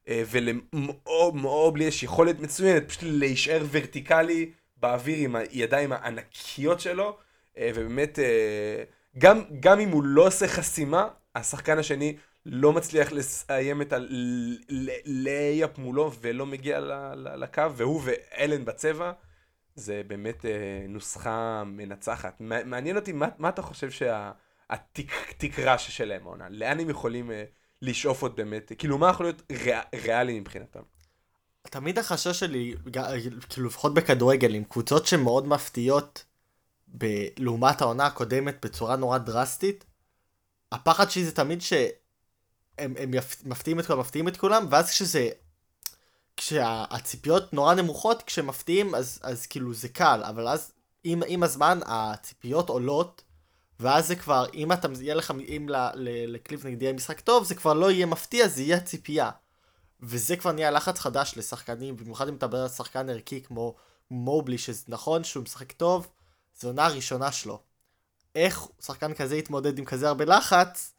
אה, 0.08 0.22
ולמובלי 0.30 1.84
יש 1.84 2.02
יכולת 2.02 2.40
מצוינת 2.40 2.88
פשוט 2.88 3.02
להישאר 3.02 3.64
ורטיקלי 3.70 4.50
באוויר 4.76 5.18
עם 5.18 5.37
הידיים 5.37 5.92
הענקיות 5.92 6.80
שלו, 6.80 7.16
אה, 7.58 7.70
ובאמת, 7.74 8.18
גם, 9.18 9.42
גם 9.60 9.80
אם 9.80 9.88
הוא 9.88 10.02
לא 10.04 10.26
עושה 10.26 10.48
חסימה, 10.48 11.08
השחקן 11.34 11.78
השני 11.78 12.16
לא 12.46 12.72
מצליח 12.72 13.12
לסיים 13.12 13.82
את 13.82 13.92
הלייפ 13.92 15.78
מולו 15.78 16.12
ולא 16.20 16.46
מגיע 16.46 16.80
לקו, 17.14 17.62
והוא 17.76 18.02
ואלן 18.04 18.64
בצבע, 18.64 19.12
זה 19.74 20.02
באמת 20.06 20.44
אה, 20.44 20.50
נוסחה 20.88 21.62
מנצחת. 21.66 22.40
מע- 22.40 22.64
מעניין 22.64 22.96
אותי, 22.96 23.12
מה, 23.12 23.28
מה 23.38 23.48
אתה 23.48 23.62
חושב 23.62 23.88
שהתקרה 24.70 25.78
שלהם 25.78 26.22
העונה? 26.26 26.48
לאן 26.50 26.80
הם 26.80 26.90
יכולים 26.90 27.30
אה, 27.30 27.44
לשאוף 27.82 28.22
עוד 28.22 28.36
באמת? 28.36 28.72
כאילו, 28.78 28.98
מה 28.98 29.10
יכול 29.10 29.26
להיות 29.26 29.42
ריאל, 29.52 29.80
ריאלי 29.94 30.40
מבחינתם? 30.40 30.80
תמיד 31.62 31.98
החשש 31.98 32.40
שלי, 32.40 32.74
כאילו 33.48 33.66
לפחות 33.66 33.94
בכדורגל, 33.94 34.54
עם 34.54 34.64
קבוצות 34.64 35.06
שמאוד 35.06 35.48
מפתיעות 35.48 36.24
לעומת 37.38 37.80
העונה 37.80 38.06
הקודמת 38.06 38.64
בצורה 38.64 38.96
נורא 38.96 39.18
דרסטית, 39.18 39.84
הפחד 40.74 41.10
שלי 41.10 41.24
זה 41.24 41.32
תמיד 41.32 41.62
שהם 41.62 41.88
הם 42.78 43.14
יפ- 43.14 43.42
מפתיעים 43.44 43.80
את 43.80 43.87
כולם, 43.87 44.00
מפתיעים 44.00 44.28
את 44.28 44.37
כולם, 44.37 44.66
ואז 44.70 44.90
כשזה... 44.90 45.30
כשהציפיות 46.37 47.52
נורא 47.52 47.74
נמוכות, 47.74 48.22
כשמפתיעים 48.22 48.94
אז, 48.94 49.18
אז 49.22 49.46
כאילו 49.46 49.74
זה 49.74 49.88
קל, 49.88 50.22
אבל 50.28 50.48
אז 50.48 50.72
עם, 51.04 51.22
עם 51.26 51.42
הזמן 51.42 51.80
הציפיות 51.87 52.68
עולות, 52.68 53.22
ואז 53.80 54.06
זה 54.06 54.16
כבר, 54.16 54.46
אם 54.54 54.72
אתה, 54.72 54.88
יהיה 55.00 55.14
לך, 55.14 55.30
אם 55.30 55.66
ל- 55.68 55.76
ל- 55.94 56.34
לקליף 56.34 56.64
נגד 56.64 56.82
יהיה 56.82 56.92
משחק 56.92 57.20
טוב, 57.20 57.44
זה 57.44 57.54
כבר 57.54 57.74
לא 57.74 57.90
יהיה 57.90 58.06
מפתיע, 58.06 58.48
זה 58.48 58.62
יהיה 58.62 58.80
ציפייה. 58.80 59.30
וזה 60.00 60.37
כבר 60.37 60.52
נהיה 60.52 60.70
לחץ 60.70 60.98
חדש 60.98 61.34
לשחקנים, 61.37 61.96
במיוחד 61.96 62.28
אם 62.28 62.34
אתה 62.34 62.46
מדבר 62.46 62.62
על 62.62 62.68
שחקן 62.68 63.08
ערכי 63.08 63.42
כמו 63.42 63.74
מובלי, 64.10 64.58
שנכון 64.58 65.24
שהוא 65.24 65.42
משחק 65.42 65.72
טוב, 65.72 66.08
זו 66.60 66.68
עונה 66.68 66.87
הראשונה 66.87 67.32
שלו. 67.32 67.60
איך 68.34 68.66
שחקן 68.80 69.14
כזה 69.14 69.36
יתמודד 69.36 69.78
עם 69.78 69.84
כזה 69.84 70.08
הרבה 70.08 70.24
לחץ, 70.24 70.92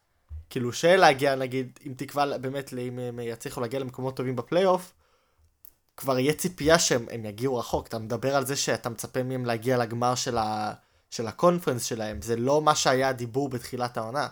כאילו 0.49 0.73
שלהגיע 0.73 1.35
נגיד, 1.35 1.79
אם 1.85 1.93
תקווה 1.97 2.37
באמת, 2.37 2.73
אם 2.73 2.99
הם 2.99 3.19
יצליחו 3.19 3.61
להגיע 3.61 3.79
למקומות 3.79 4.15
טובים 4.15 4.35
בפלייאוף, 4.35 4.93
כבר 5.97 6.19
יהיה 6.19 6.33
ציפייה 6.33 6.79
שהם 6.79 7.05
הם 7.11 7.25
יגיעו 7.25 7.57
רחוק. 7.57 7.87
אתה 7.87 7.99
מדבר 7.99 8.35
על 8.35 8.45
זה 8.45 8.55
שאתה 8.55 8.89
מצפה 8.89 9.23
מהם 9.23 9.45
להגיע 9.45 9.77
לגמר 9.77 10.15
של, 10.15 10.37
ה, 10.37 10.73
של 11.09 11.27
הקונפרנס 11.27 11.83
שלהם, 11.83 12.21
זה 12.21 12.35
לא 12.35 12.61
מה 12.61 12.75
שהיה 12.75 13.09
הדיבור 13.09 13.49
בתחילת 13.49 13.97
העונה. 13.97 14.27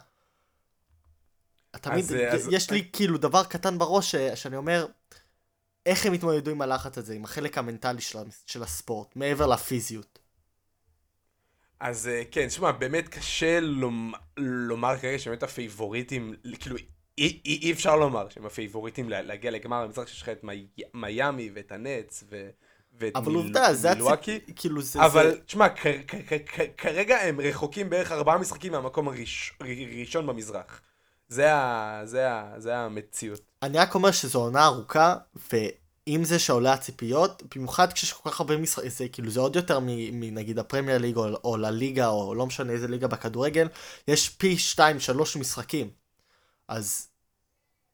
תמיד, 1.81 2.05
אז, 2.05 2.41
אז- 2.41 2.47
יש 2.51 2.71
לי 2.71 2.89
כאילו 2.93 3.17
דבר 3.17 3.43
קטן 3.43 3.77
בראש 3.77 4.11
ש, 4.11 4.15
שאני 4.15 4.55
אומר, 4.55 4.87
איך 5.85 6.05
הם 6.05 6.13
יתמודדו 6.13 6.51
עם 6.51 6.61
הלחץ 6.61 6.97
הזה, 6.97 7.13
עם 7.13 7.23
החלק 7.23 7.57
המנטלי 7.57 8.01
של, 8.01 8.19
של 8.45 8.63
הספורט, 8.63 9.15
מעבר 9.15 9.47
לפיזיות. 9.47 10.19
אז 11.84 12.08
אה, 12.08 12.22
כן, 12.32 12.50
שמע, 12.50 12.72
באמת 12.72 13.08
קשה 13.10 13.60
לומר, 14.38 14.98
כרגע 14.98 15.19
שבאמת 15.19 15.43
הפייבוריטים, 15.43 16.34
כאילו, 16.60 16.76
אי, 17.17 17.41
אי, 17.46 17.60
אי 17.62 17.72
אפשר 17.72 17.96
לומר 17.96 18.30
שהם 18.30 18.46
הפייבוריטים 18.46 19.10
לה, 19.10 19.22
להגיע 19.22 19.52
לגמר 19.52 19.76
המזרח 19.84 20.08
שיש 20.08 20.22
לך 20.22 20.30
את 20.30 20.43
מי, 20.43 20.67
מיאמי 20.93 21.50
ואת 21.54 21.72
הנטס 21.71 22.23
ו, 22.30 22.50
ואת 23.00 23.15
אבל 23.15 23.28
מיל- 23.32 23.36
עובדה, 23.38 23.74
זה 23.74 23.93
מילואקי. 23.93 24.39
כאילו 24.56 24.82
זה... 24.82 25.06
אבל 25.06 25.32
זה... 25.32 25.41
תשמע, 25.41 25.67
כרגע 26.78 27.17
הם 27.22 27.41
רחוקים 27.41 27.89
בערך 27.89 28.12
ארבעה 28.12 28.38
משחקים 28.38 28.72
מהמקום 28.72 29.08
הראש- 29.10 29.54
הראשון 29.60 30.28
במזרח. 30.28 30.82
זה, 31.28 31.54
ה, 31.54 32.02
זה, 32.06 32.32
ה, 32.32 32.54
זה 32.58 32.78
המציאות. 32.78 33.41
אני 33.63 33.78
רק 33.78 33.96
אומר 33.96 34.12
שזו 34.12 34.39
עונה 34.39 34.65
ארוכה, 34.65 35.15
ועם 36.07 36.23
זה 36.23 36.39
שעולה 36.39 36.73
הציפיות, 36.73 37.43
במיוחד 37.55 37.93
כשיש 37.93 38.13
כל 38.13 38.29
כך 38.29 38.39
הרבה 38.39 38.57
משחקים, 38.57 38.89
זה 38.89 39.07
כאילו 39.09 39.31
זה 39.31 39.39
עוד 39.39 39.55
יותר 39.55 39.79
מנגיד 40.11 40.59
הפרמייר 40.59 40.97
ליג 40.97 41.17
או, 41.17 41.25
או 41.43 41.57
לליגה, 41.57 42.07
או 42.07 42.35
לא 42.35 42.45
משנה 42.45 42.73
איזה 42.73 42.87
ליגה 42.87 43.07
בכדורגל, 43.07 43.67
יש 44.07 44.29
פי 44.29 44.57
2-3 44.75 44.79
משחקים. 45.39 45.89
אז 46.67 47.07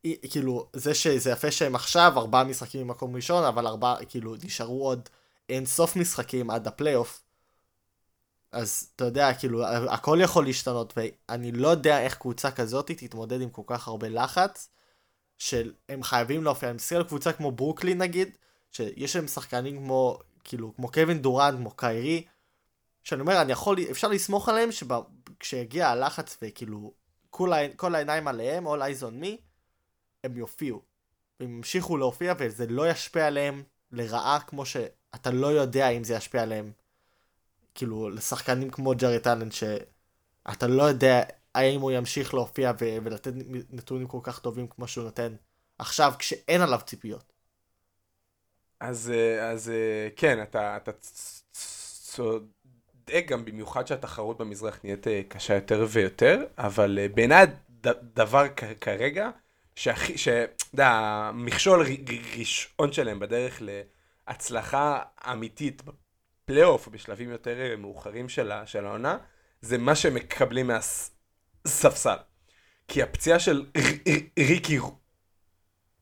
אי- 0.06 0.18
כאילו, 0.32 0.68
זה 0.74 0.94
שזה 0.94 1.30
יפה 1.32 1.52
שהם 1.52 1.76
עכשיו 1.76 2.14
ארבעה 2.18 2.44
משחקים 2.44 2.88
ממקום 2.88 3.16
ראשון, 3.16 3.44
אבל 3.44 3.68
ארבעה, 3.68 4.06
כאילו, 4.06 4.36
נשארו 4.44 4.88
עוד 4.88 5.10
אין 5.50 5.66
סוף 5.66 5.96
משחקים 5.96 6.50
עד 6.50 6.68
הפלייאוף. 6.68 7.22
אז 8.52 8.90
אתה 8.96 9.06
יודע, 9.06 9.34
כאילו, 9.34 9.66
הכל 9.68 10.20
יכול 10.22 10.46
להשתנות, 10.46 10.94
ואני 10.98 11.52
לא 11.52 11.68
יודע 11.68 12.02
איך 12.02 12.16
קבוצה 12.16 12.52
כזאת 12.52 12.92
תתמודד 12.92 13.42
עם 13.42 13.50
כל 13.50 13.62
כך 13.68 13.88
הרבה 13.88 14.10
לחץ. 14.10 14.70
של 15.40 15.74
הם 15.90 16.04
חייבים 16.04 16.44
להופיע, 16.44 16.70
אני 16.70 16.76
מסתכל 16.76 16.96
על 16.96 17.04
קבוצה 17.04 17.34
כמו 17.34 17.52
ברוקלין 17.52 17.98
נגיד, 17.98 18.38
שיש 18.72 19.16
להם 19.16 19.28
שחקנים 19.28 19.78
כמו, 19.78 20.20
כאילו, 20.44 20.76
כמו 20.76 20.92
קווין 20.92 21.22
דורנט, 21.22 21.58
כמו 21.58 21.72
קיירי, 21.72 22.26
שאני 23.04 23.22
אומר, 23.22 23.42
אני 23.42 23.52
יכול, 23.52 23.78
אפשר 23.92 24.08
לסמוך 24.08 24.50
עליהם 24.50 24.70
שכשיגיע 24.72 25.90
הלחץ 25.90 26.38
וכאילו, 26.42 26.94
כל, 27.30 27.54
העין- 27.54 27.72
כל 27.76 27.96
העיניים 27.96 28.28
עליהם, 28.28 28.68
all 28.68 28.80
eyes 28.80 29.02
on 29.04 29.24
me, 29.24 29.28
הם 30.24 30.38
יופיעו. 30.38 30.82
הם 31.40 31.58
ימשיכו 31.58 31.98
להופיע 31.98 32.34
וזה 32.40 32.66
לא 32.68 32.90
ישפיע 32.90 33.28
עליהם 33.28 33.64
לרעה 33.92 34.40
כמו 34.40 34.66
שאתה 34.66 35.32
לא 35.32 35.48
יודע 35.48 35.90
אם 35.90 36.04
זה 36.04 36.14
ישפיע 36.14 36.42
עליהם. 36.42 36.72
כאילו 37.76 38.10
לשחקנים 38.10 38.70
כמו 38.70 38.94
ג'ארי 38.98 39.20
טאלנט 39.20 39.52
שאתה 39.52 40.68
לא 40.68 40.84
יודע 40.84 41.24
האם 41.60 41.82
הוא 41.82 41.92
ימשיך 41.92 42.34
להופיע 42.34 42.72
ו- 42.82 42.98
ולתת 43.04 43.32
נתונים 43.70 44.08
כל 44.08 44.20
כך 44.24 44.40
טובים 44.40 44.68
כמו 44.68 44.88
שהוא 44.88 45.04
נותן 45.04 45.36
עכשיו 45.78 46.14
כשאין 46.20 46.62
עליו 46.62 46.80
ציפיות. 46.86 47.34
אז, 48.80 49.12
אה, 49.16 49.50
אז 49.50 49.70
אה, 49.70 50.10
כן, 50.16 50.42
אתה, 50.42 50.78
אתה 50.78 50.92
צודק 51.52 53.26
גם 53.28 53.46
במיוחד 53.46 53.88
שהתחרות 53.88 54.38
במזרח 54.38 54.80
נהיית 54.84 55.08
אה, 55.08 55.22
קשה 55.28 55.56
יותר 55.56 55.86
ויותר, 55.90 56.44
אבל 56.58 57.00
בעיניי 57.14 57.46
הדבר 57.84 58.46
כרגע, 58.82 59.30
שהכי, 59.76 60.18
שאתה 60.18 60.64
יודע, 60.74 60.90
המכשול 60.90 61.86
ראשון 62.38 62.92
שלהם 62.92 63.20
בדרך 63.20 63.62
להצלחה 64.28 65.02
אמיתית 65.32 65.82
בפלייאוף, 65.82 66.88
בשלבים 66.88 67.30
יותר 67.30 67.76
מאוחרים 67.78 68.30
של, 68.30 68.52
העונה, 68.86 69.18
זה 69.62 69.78
מה 69.78 69.96
שהם 69.96 70.14
מקבלים 70.14 70.70
מהספסל. 71.66 72.18
כי 72.88 73.04
הפציעה 73.04 73.40
של 73.40 73.66
ריקי 74.40 74.80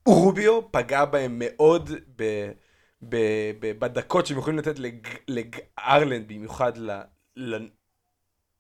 רוביו 0.06 0.72
פגע 0.72 1.06
בהם 1.06 1.36
מאוד 1.40 1.92
ב... 2.16 2.52
ב, 3.02 3.16
ב, 3.60 3.80
בדקות 3.80 4.26
שהם 4.26 4.38
יכולים 4.38 4.60
לתת 4.60 4.80
לג, 4.80 5.08
לגארלנד, 5.28 6.28
במיוחד 6.28 6.72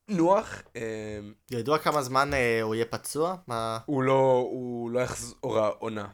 לנוח. 0.09 0.61
אה, 0.75 1.19
ידוע 1.51 1.77
כמה 1.77 2.01
זמן 2.01 2.33
אה, 2.33 2.61
הוא 2.61 2.75
יהיה 2.75 2.85
פצוע? 2.85 3.35
מה... 3.47 3.79
הוא 3.85 4.03
לא, 4.03 4.47
הוא 4.51 4.91
לא 4.91 4.99
יחזור 4.99 5.59
העונה. 5.59 6.07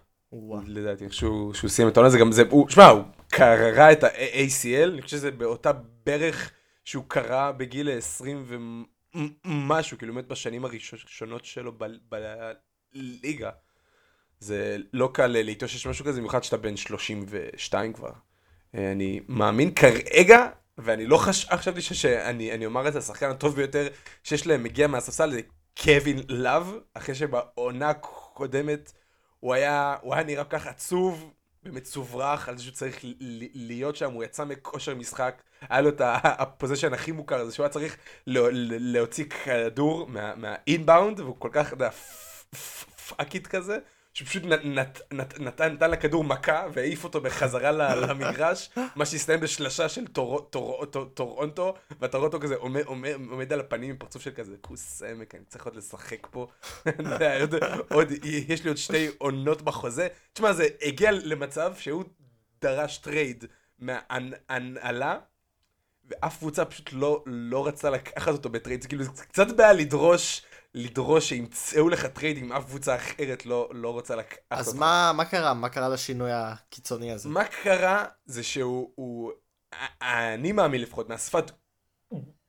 לדעתי, 0.67 1.05
שהוא, 1.11 1.53
שהוא 1.53 1.69
סיים 1.69 1.87
את 1.87 1.97
העונה, 1.97 2.09
זה 2.09 2.17
גם 2.17 2.31
זה, 2.31 2.43
הוא, 2.49 2.69
שמע, 2.69 2.87
הוא 2.87 3.03
קרע 3.27 3.91
את 3.91 4.03
ה-ACL, 4.03 4.89
אני 4.93 5.01
חושב 5.01 5.17
שזה 5.17 5.31
באותה 5.31 5.71
ברך 6.05 6.51
שהוא 6.85 7.03
קרע 7.07 7.51
בגיל 7.51 7.97
20 7.97 8.85
ומשהו, 9.15 9.97
כאילו 9.97 10.13
באמת 10.13 10.27
בשנים 10.27 10.65
הראשונות 10.65 11.45
שלו 11.45 11.71
בליגה. 12.93 13.51
זה 14.39 14.77
לא 14.93 15.09
קל 15.13 15.27
להתאושש 15.27 15.87
משהו 15.87 16.05
כזה, 16.05 16.19
במיוחד 16.19 16.43
שאתה 16.43 16.57
בן 16.57 16.77
32 16.77 17.93
כבר. 17.93 18.11
אה, 18.75 18.91
אני 18.91 19.19
מאמין 19.27 19.73
כרגע, 19.73 20.49
ואני 20.77 21.05
לא 21.05 21.17
חש... 21.17 21.45
חשבתי 21.45 21.81
שאני 21.81 22.51
אני 22.51 22.65
אומר 22.65 22.87
את 22.87 22.95
השחקן 22.95 23.29
הטוב 23.29 23.55
ביותר 23.55 23.87
שיש 24.23 24.47
להם 24.47 24.63
מגיע 24.63 24.87
מהספסל 24.87 25.31
זה 25.31 25.41
קווין 25.83 26.19
לאב, 26.29 26.73
אחרי 26.93 27.15
שבעונה 27.15 27.89
הקודמת 27.89 28.91
הוא 29.39 29.53
היה, 29.53 29.95
הוא 30.01 30.13
היה 30.13 30.23
נראה 30.23 30.43
כל 30.43 30.57
כך 30.57 30.67
עצוב 30.67 31.33
ומצוברח 31.65 32.49
על 32.49 32.57
זה 32.57 32.63
שהוא 32.63 32.73
צריך 32.73 32.99
להיות 33.53 33.95
שם, 33.95 34.11
הוא 34.11 34.23
יצא 34.23 34.43
מכושר 34.45 34.95
משחק, 34.95 35.41
היה 35.69 35.81
לו 35.81 35.89
את 35.89 36.01
ה 36.23 36.31
position 36.31 36.93
הכי 36.93 37.11
מוכר, 37.11 37.45
זה 37.45 37.53
שהוא 37.55 37.63
היה 37.63 37.71
צריך 37.71 37.97
להוציא 38.27 39.25
כדור 39.25 40.07
מה 40.35 40.52
inbound, 40.52 41.19
והוא 41.19 41.35
כל 41.39 41.49
כך, 41.51 41.67
אתה 41.67 41.73
יודע, 41.73 41.89
fucked 43.07 43.47
כזה. 43.47 43.77
שפשוט 44.13 44.43
נת, 44.43 44.59
נת, 44.63 45.01
נת, 45.11 45.39
נתן, 45.39 45.73
נתן 45.73 45.91
לכדור 45.91 46.23
מכה 46.23 46.65
והעיף 46.73 47.03
אותו 47.03 47.21
בחזרה 47.21 47.71
למגרש, 48.01 48.69
מה 48.95 49.05
שהסתיים 49.05 49.39
בשלשה 49.39 49.89
של 49.89 50.07
טור, 50.07 50.47
טור, 50.49 50.85
טור, 50.85 51.05
טורונטו, 51.05 51.75
ואתה 51.99 52.17
רואה 52.17 52.27
אותו 52.27 52.39
כזה 52.39 52.55
עומד, 52.55 52.83
עומד, 52.85 53.13
עומד 53.29 53.53
על 53.53 53.59
הפנים 53.59 53.89
עם 53.89 53.97
פרצוף 53.97 54.21
של 54.21 54.31
כזה, 54.31 54.55
כוס 54.61 55.03
אמק, 55.03 55.35
אני 55.35 55.43
צריך 55.47 55.65
עוד 55.65 55.75
לשחק 55.75 56.27
פה. 56.31 56.47
עוד, 57.41 57.55
עוד, 57.89 58.11
יש 58.23 58.63
לי 58.63 58.69
עוד 58.69 58.77
שתי 58.77 59.07
עונות 59.17 59.61
בחוזה. 59.61 60.07
תשמע, 60.33 60.53
זה 60.53 60.67
הגיע 60.81 61.11
למצב 61.11 61.73
שהוא 61.77 62.03
דרש 62.61 62.97
טרייד 62.97 63.45
מהנהלה, 63.79 65.17
ואף 66.05 66.37
קבוצה 66.37 66.65
פשוט 66.65 66.89
לא, 66.93 67.23
לא 67.25 67.67
רצה 67.67 67.89
לקחת 67.89 68.31
אותו 68.31 68.49
בטרייד, 68.49 68.81
זה 68.81 68.87
כאילו 68.87 69.05
קצת 69.29 69.47
בעיה 69.51 69.73
לדרוש. 69.73 70.41
לדרוש 70.75 71.29
שימצאו 71.29 71.89
לך 71.89 72.05
טרייד 72.05 72.37
אם 72.37 72.53
אף 72.53 72.65
קבוצה 72.65 72.95
אחרת 72.95 73.45
לא, 73.45 73.69
לא 73.73 73.89
רוצה 73.89 74.15
לקחת 74.15 74.37
אותך. 74.51 74.67
אז 74.67 74.73
מה, 74.73 75.11
מה 75.15 75.25
קרה? 75.25 75.53
מה 75.53 75.69
קרה 75.69 75.89
לשינוי 75.89 76.31
הקיצוני 76.31 77.11
הזה? 77.11 77.29
מה 77.29 77.43
קרה 77.45 78.05
זה 78.25 78.43
שהוא, 78.43 78.91
הוא, 78.95 79.31
אני 80.01 80.51
מאמין 80.51 80.81
לפחות, 80.81 81.09
מהשפת 81.09 81.51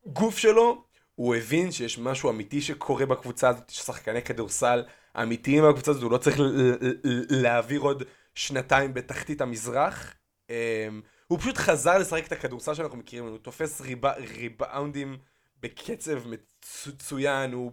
גוף 0.07 0.39
שלו, 0.39 0.85
הוא 1.15 1.35
הבין 1.35 1.73
שיש 1.73 1.99
משהו 1.99 2.31
אמיתי 2.31 2.61
שקורה 2.61 3.07
בקבוצה 3.07 3.49
הזאת, 3.49 3.71
יש 3.71 3.79
שחקני 3.79 4.23
כדורסל 4.23 4.85
אמיתיים 5.23 5.65
בקבוצה 5.69 5.91
הזאת, 5.91 6.03
הוא 6.03 6.11
לא 6.11 6.19
צריך 6.19 6.37
להעביר 7.31 7.81
עוד 7.81 8.03
שנתיים 8.35 8.95
בתחתית 8.95 9.41
המזרח. 9.41 10.15
אמ, 10.51 11.03
הוא 11.27 11.39
פשוט 11.39 11.57
חזר 11.57 11.99
לשחק 11.99 12.27
את 12.27 12.33
הכדורסל 12.33 12.75
שאנחנו 12.75 12.99
מכירים, 12.99 13.29
הוא 13.29 13.39
תופס 13.39 13.81
ריבאונדים 14.37 15.19
בקצב 15.61 16.19
מצוין, 16.87 17.53
הוא 17.53 17.73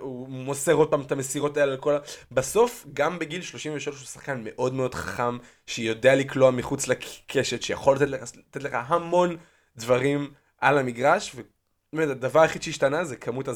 הוא 0.00 0.28
מוסר 0.28 0.72
עוד 0.72 0.90
פעם 0.90 1.00
את 1.00 1.12
המסירות 1.12 1.56
האלה 1.56 1.74
לכל 1.74 1.94
ה... 1.94 1.98
בסוף, 2.30 2.86
גם 2.92 3.18
בגיל 3.18 3.42
33 3.42 3.98
הוא 3.98 4.06
שחקן 4.06 4.40
מאוד 4.44 4.74
מאוד 4.74 4.94
חכם, 4.94 5.38
שיודע 5.66 6.14
לקלוע 6.14 6.50
מחוץ 6.50 6.88
לקשת, 6.88 7.62
שיכול 7.62 7.96
לתת 7.96 8.36
לתת 8.36 8.62
לך 8.62 8.74
המון 8.86 9.36
דברים 9.76 10.30
על 10.60 10.78
המגרש, 10.78 11.34
ובאמת, 11.34 12.08
הדבר 12.10 12.40
היחיד 12.40 12.62
שהשתנה 12.62 13.04
זה 13.04 13.16
כמות 13.16 13.48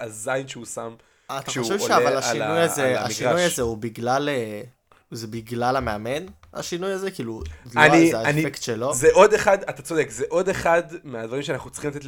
הזין 0.00 0.48
שהוא 0.48 0.66
שם 0.66 0.94
אה, 1.30 1.38
אתה 1.38 1.50
חושב 1.50 1.78
שאבל 1.78 2.16
השינוי 2.16 2.60
הזה, 2.60 3.00
השינוי 3.00 3.42
הזה 3.42 3.62
הוא 3.62 3.78
בגלל, 3.78 4.28
אה, 4.28 4.62
זה 5.10 5.26
בגלל 5.26 5.76
המאמן? 5.76 6.26
השינוי 6.54 6.92
הזה, 6.92 7.10
כאילו, 7.10 7.42
אני, 7.76 8.12
לא, 8.12 8.18
זה 8.18 8.28
האפקט 8.28 8.62
שלו? 8.62 8.94
זה 8.94 9.08
עוד 9.12 9.34
אחד, 9.34 9.62
אתה 9.62 9.82
צודק, 9.82 10.10
זה 10.10 10.24
עוד 10.28 10.48
אחד 10.48 10.82
מהדברים 11.04 11.42
שאנחנו 11.42 11.70
צריכים 11.70 11.90
לתת 11.90 12.04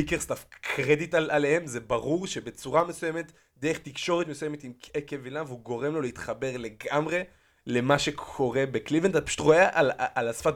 ביקרסטאף 0.00 0.44
קרדיט 0.60 1.14
על, 1.14 1.30
עליהם, 1.30 1.66
זה 1.66 1.80
ברור 1.80 2.26
שבצורה 2.26 2.84
מסוימת, 2.84 3.32
דרך 3.56 3.78
תקשורת 3.78 4.28
מסוימת 4.28 4.64
עם 4.64 4.72
קווין 5.08 5.32
לאב, 5.32 5.50
הוא 5.50 5.60
גורם 5.60 5.94
לו 5.94 6.00
להתחבר 6.00 6.56
לגמרי 6.56 7.22
למה 7.66 7.98
שקורה 7.98 8.66
בקליבלנד, 8.66 9.16
אתה 9.16 9.26
פשוט 9.26 9.40
רואה 9.40 9.68
על, 9.72 9.90
על 10.14 10.28
השפת 10.28 10.54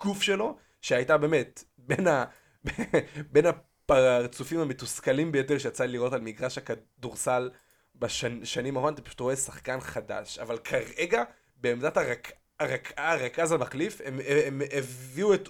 גוף 0.00 0.22
שלו, 0.22 0.56
שהייתה 0.80 1.18
באמת 1.18 1.64
בין, 1.78 2.06
ה, 2.06 2.24
בין 3.32 3.46
הפרצופים 3.46 4.60
המתוסכלים 4.60 5.32
ביותר 5.32 5.58
שיצא 5.58 5.84
לי 5.84 5.92
לראות 5.92 6.12
על 6.12 6.20
מגרש 6.20 6.58
הכדורסל 6.58 7.50
בשנים 7.94 8.76
האחרונות, 8.76 8.98
אתה 8.98 9.06
פשוט 9.06 9.20
רואה 9.20 9.36
שחקן 9.36 9.80
חדש, 9.80 10.38
אבל 10.38 10.58
כרגע, 10.58 11.22
בעמדת 11.56 11.96
הרק, 11.96 12.32
הרק, 12.60 12.92
הרכז 12.96 13.52
המחליף, 13.52 14.00
הם, 14.04 14.20
הם, 14.26 14.44
הם 14.46 14.62
הביאו 14.72 15.34
את 15.34 15.48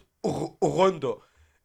רונדו. 0.61 1.21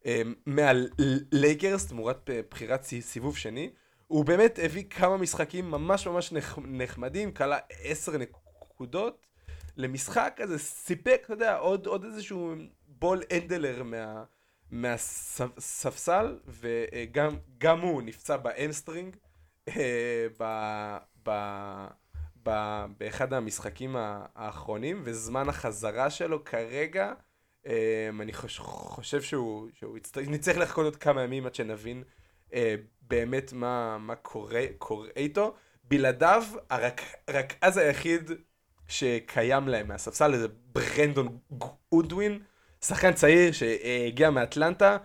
אמ, 0.06 0.34
מהלייקרס 0.46 1.88
תמורת 1.88 2.30
בחירת 2.52 2.84
סיבוב 2.84 3.38
שני. 3.38 3.70
הוא 4.08 4.26
באמת 4.26 4.60
הביא 4.64 4.84
כמה 4.90 5.18
משחקים 5.18 5.72
ממש 5.72 6.08
ממש 6.08 6.34
נחמדים, 6.58 7.32
קלע 7.32 7.58
עשר 7.84 8.12
נקודות 8.18 9.26
למשחק 9.78 10.40
הזה, 10.44 10.60
סיפק, 10.60 11.22
אתה 11.26 11.34
יודע, 11.34 11.58
עוד, 11.58 11.86
עוד 11.86 12.04
איזשהו 12.04 12.54
ball 12.88 13.22
handler 13.34 13.84
מה, 13.84 14.24
מהספסל, 14.72 16.40
וגם 16.48 17.82
הוא 17.82 18.02
נפצע 18.02 18.38
בה 18.38 18.52
hamstring 18.52 19.16
אה, 19.68 20.28
ב, 20.40 20.44
ב, 21.26 21.32
ב, 22.44 22.50
באחד 22.98 23.34
המשחקים 23.34 23.96
האחרונים, 24.00 25.02
וזמן 25.04 25.50
החזרה 25.50 26.10
שלו 26.10 26.44
כרגע 26.44 27.14
אני 28.22 28.34
חוש, 28.34 28.60
חושב 28.60 29.22
שהוא. 29.22 29.68
נצטרך 30.28 30.58
לחכות 30.58 30.86
עוד 30.86 30.96
כמה 30.96 31.24
ימים 31.24 31.46
עד 31.46 31.56
שנבין 31.56 32.04
uh, 32.50 32.54
באמת 33.02 33.54
מה, 33.54 33.98
מה 33.98 34.16
קורה, 34.16 34.66
קורה 34.78 35.08
איתו. 35.16 35.54
בלעדיו, 35.84 36.44
הרכז 37.28 37.78
היחיד 37.78 38.32
שקיים 38.88 39.68
להם 39.68 39.88
מהספסל 39.88 40.38
זה 40.38 40.48
ברנדון 40.74 41.38
גודווין, 41.92 42.40
שחקן 42.86 43.14
צעיר 43.14 43.52
שהגיע 43.52 44.30
מאטלנטה. 44.30 44.98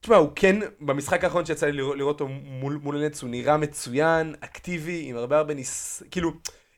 תשמע, 0.00 0.16
הוא 0.16 0.30
כן, 0.34 0.60
במשחק 0.80 1.24
האחרון 1.24 1.46
שיצא 1.46 1.66
לי 1.66 1.72
לראות, 1.72 1.96
לראות 1.96 2.20
אותו 2.20 2.32
מול, 2.32 2.78
מול 2.82 2.96
הנץ, 2.96 3.22
הוא 3.22 3.30
נראה 3.30 3.56
מצוין, 3.56 4.34
אקטיבי, 4.40 5.04
עם 5.08 5.16
הרבה 5.16 5.38
הרבה 5.38 5.54
ניס... 5.54 6.02
כאילו, 6.10 6.32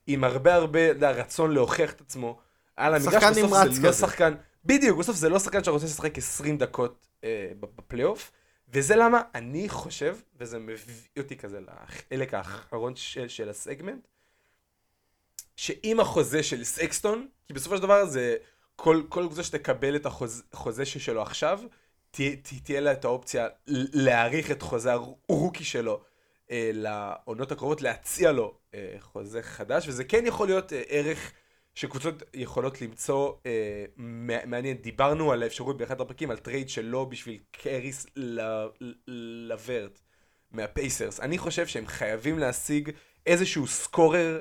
עם 0.06 0.24
הרבה 0.24 0.54
הרבה 0.54 0.80
יודע, 0.80 1.10
רצון 1.10 1.52
להוכיח 1.52 1.92
את 1.92 2.00
עצמו. 2.00 2.38
על 2.76 2.94
המגרש, 2.94 3.38
נמרץ 3.38 3.70
כזה. 3.70 3.82
לא 3.82 3.92
שחקן, 3.92 4.34
בדיוק, 4.68 4.98
בסוף 4.98 5.16
זה 5.16 5.28
לא 5.28 5.38
שחקן 5.38 5.64
שרוצה 5.64 5.84
לשחק 5.84 6.18
20 6.18 6.58
דקות 6.58 7.06
אה, 7.24 7.50
בפלייאוף, 7.60 8.32
וזה 8.68 8.96
למה 8.96 9.22
אני 9.34 9.68
חושב, 9.68 10.16
וזה 10.36 10.58
מביא 10.58 10.94
אותי 11.18 11.36
כזה 11.36 11.60
לחלק 11.60 12.34
האחרון 12.34 12.96
של, 12.96 13.28
של 13.28 13.48
הסגמנט, 13.48 14.08
שאם 15.56 16.00
החוזה 16.00 16.42
של 16.42 16.64
סקסטון, 16.64 17.28
כי 17.46 17.52
בסופו 17.52 17.76
של 17.76 17.82
דבר 17.82 18.06
זה, 18.06 18.36
כל, 18.76 19.02
כל 19.08 19.24
קבוצה 19.26 19.42
שתקבל 19.42 19.96
את 19.96 20.06
החוזה 20.06 20.84
שלו 20.84 21.22
עכשיו, 21.22 21.60
תה, 22.10 22.22
תה, 22.42 22.54
תהיה 22.64 22.80
לה 22.80 22.92
את 22.92 23.04
האופציה 23.04 23.48
להאריך 23.66 24.50
את 24.50 24.62
חוזה 24.62 24.92
הרוקי 24.92 25.64
שלו 25.64 26.00
אה, 26.50 26.70
לעונות 26.74 27.52
הקרובות 27.52 27.82
להציע 27.82 28.32
לו 28.32 28.54
אה, 28.74 28.96
חוזה 29.00 29.42
חדש, 29.42 29.88
וזה 29.88 30.04
כן 30.04 30.26
יכול 30.26 30.46
להיות 30.46 30.72
אה, 30.72 30.82
ערך 30.88 31.32
שקבוצות 31.78 32.22
יכולות 32.34 32.82
למצוא 32.82 33.32
אה, 33.46 33.84
מע- 33.96 34.46
מעניין. 34.46 34.76
דיברנו 34.76 35.32
על 35.32 35.42
האפשרות 35.42 35.76
באחד 35.76 36.00
הפרקים 36.00 36.30
על 36.30 36.36
טרייד 36.36 36.68
שלו 36.68 37.06
בשביל 37.06 37.38
ל- 38.16 38.66
לוורט 39.48 40.00
מהפייסרס. 40.50 41.20
אני 41.20 41.38
חושב 41.38 41.66
שהם 41.66 41.86
חייבים 41.86 42.38
להשיג 42.38 42.90
איזשהו 43.26 43.66
scorer 43.66 44.38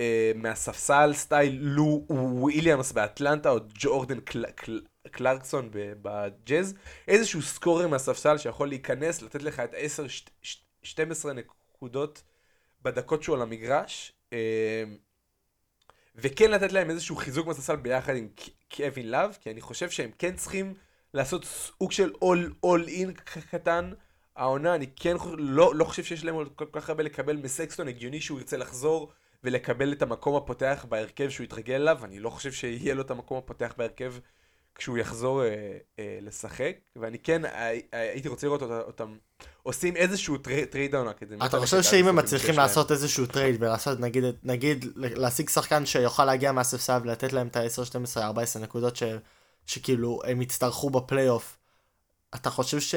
אה, 0.00 0.32
מהספסל 0.34 1.10
style 1.14 1.58
לו 1.60 2.04
וויליאמס 2.10 2.92
באטלנטה 2.92 3.50
או 3.50 3.58
ג'ורדן 3.74 4.20
קל, 4.20 4.44
קל, 4.54 4.80
קלרקסון 5.10 5.68
בג'אז, 5.72 6.74
איזשהו 7.08 7.42
scorer 7.42 7.88
מהספסל 7.88 8.38
שיכול 8.38 8.68
להיכנס, 8.68 9.22
לתת 9.22 9.42
לך 9.42 9.60
את 9.60 9.74
10-12 10.84 10.86
נקודות 11.32 12.22
בדקות 12.82 13.22
שהוא 13.22 13.36
על 13.36 13.42
המגרש, 13.42 14.12
אה, 14.32 14.84
וכן 16.20 16.50
לתת 16.50 16.72
להם 16.72 16.90
איזשהו 16.90 17.16
חיזוק 17.16 17.46
מהספסל 17.46 17.76
ביחד 17.76 18.16
עם 18.16 18.28
קווין 18.76 19.10
לאב, 19.10 19.36
כי 19.40 19.50
אני 19.50 19.60
חושב 19.60 19.90
שהם 19.90 20.10
כן 20.18 20.36
צריכים 20.36 20.74
לעשות 21.14 21.44
סוג 21.44 21.92
של 21.92 22.12
all, 22.24 22.66
all 22.66 22.88
in 22.88 23.12
קטן. 23.50 23.92
העונה, 24.36 24.74
אני 24.74 24.86
כן 24.96 25.18
חושב- 25.18 25.36
לא, 25.38 25.74
לא 25.74 25.84
חושב 25.84 26.04
שיש 26.04 26.24
להם 26.24 26.48
כל 26.48 26.64
כך 26.72 26.88
הרבה 26.88 27.02
לקבל 27.02 27.36
מסקסטון, 27.36 27.88
הגיוני 27.88 28.20
שהוא 28.20 28.38
ירצה 28.38 28.56
לחזור 28.56 29.12
ולקבל 29.44 29.92
את 29.92 30.02
המקום 30.02 30.36
הפותח 30.36 30.86
בהרכב 30.88 31.30
שהוא 31.30 31.44
יתרגל 31.44 31.74
אליו, 31.74 32.04
אני 32.04 32.18
לא 32.18 32.30
חושב 32.30 32.52
שיהיה 32.52 32.94
לו 32.94 33.02
את 33.02 33.10
המקום 33.10 33.38
הפותח 33.38 33.74
בהרכב 33.78 34.14
כשהוא 34.74 34.98
יחזור 34.98 35.44
אה, 35.44 35.48
אה, 35.98 36.18
לשחק, 36.22 36.76
ואני 36.96 37.18
כן 37.18 37.44
הי, 37.44 37.82
הייתי 37.92 38.28
רוצה 38.28 38.46
לראות 38.46 38.62
אותם 38.62 39.16
עושים 39.68 39.96
איזשהו 39.96 40.38
טרי, 40.38 40.66
טרייד 40.66 40.94
העונה 40.94 41.12
כדי... 41.12 41.34
אתה 41.46 41.58
חושב 41.60 41.82
שאם 41.82 42.08
הם 42.08 42.16
מצליחים. 42.16 42.56
לעשות 42.56 42.92
איזשהו 42.92 43.26
טרייד 43.26 43.62
ולעשות 43.62 44.00
נגיד, 44.00 44.24
נגיד 44.42 44.84
להשיג 44.96 45.48
שחקן 45.48 45.86
שיוכל 45.86 46.24
להגיע 46.24 46.52
מהספסל 46.52 47.00
ולתת 47.02 47.32
להם 47.32 47.46
את 47.46 47.56
ה-10, 47.56 47.84
12, 47.84 48.24
14 48.26 48.62
נקודות 48.62 48.96
ש, 48.96 49.02
שכאילו 49.66 50.20
הם 50.24 50.42
יצטרכו 50.42 50.90
בפלייאוף, 50.90 51.58
אתה 52.34 52.50
חושב 52.50 52.80
ש... 52.80 52.94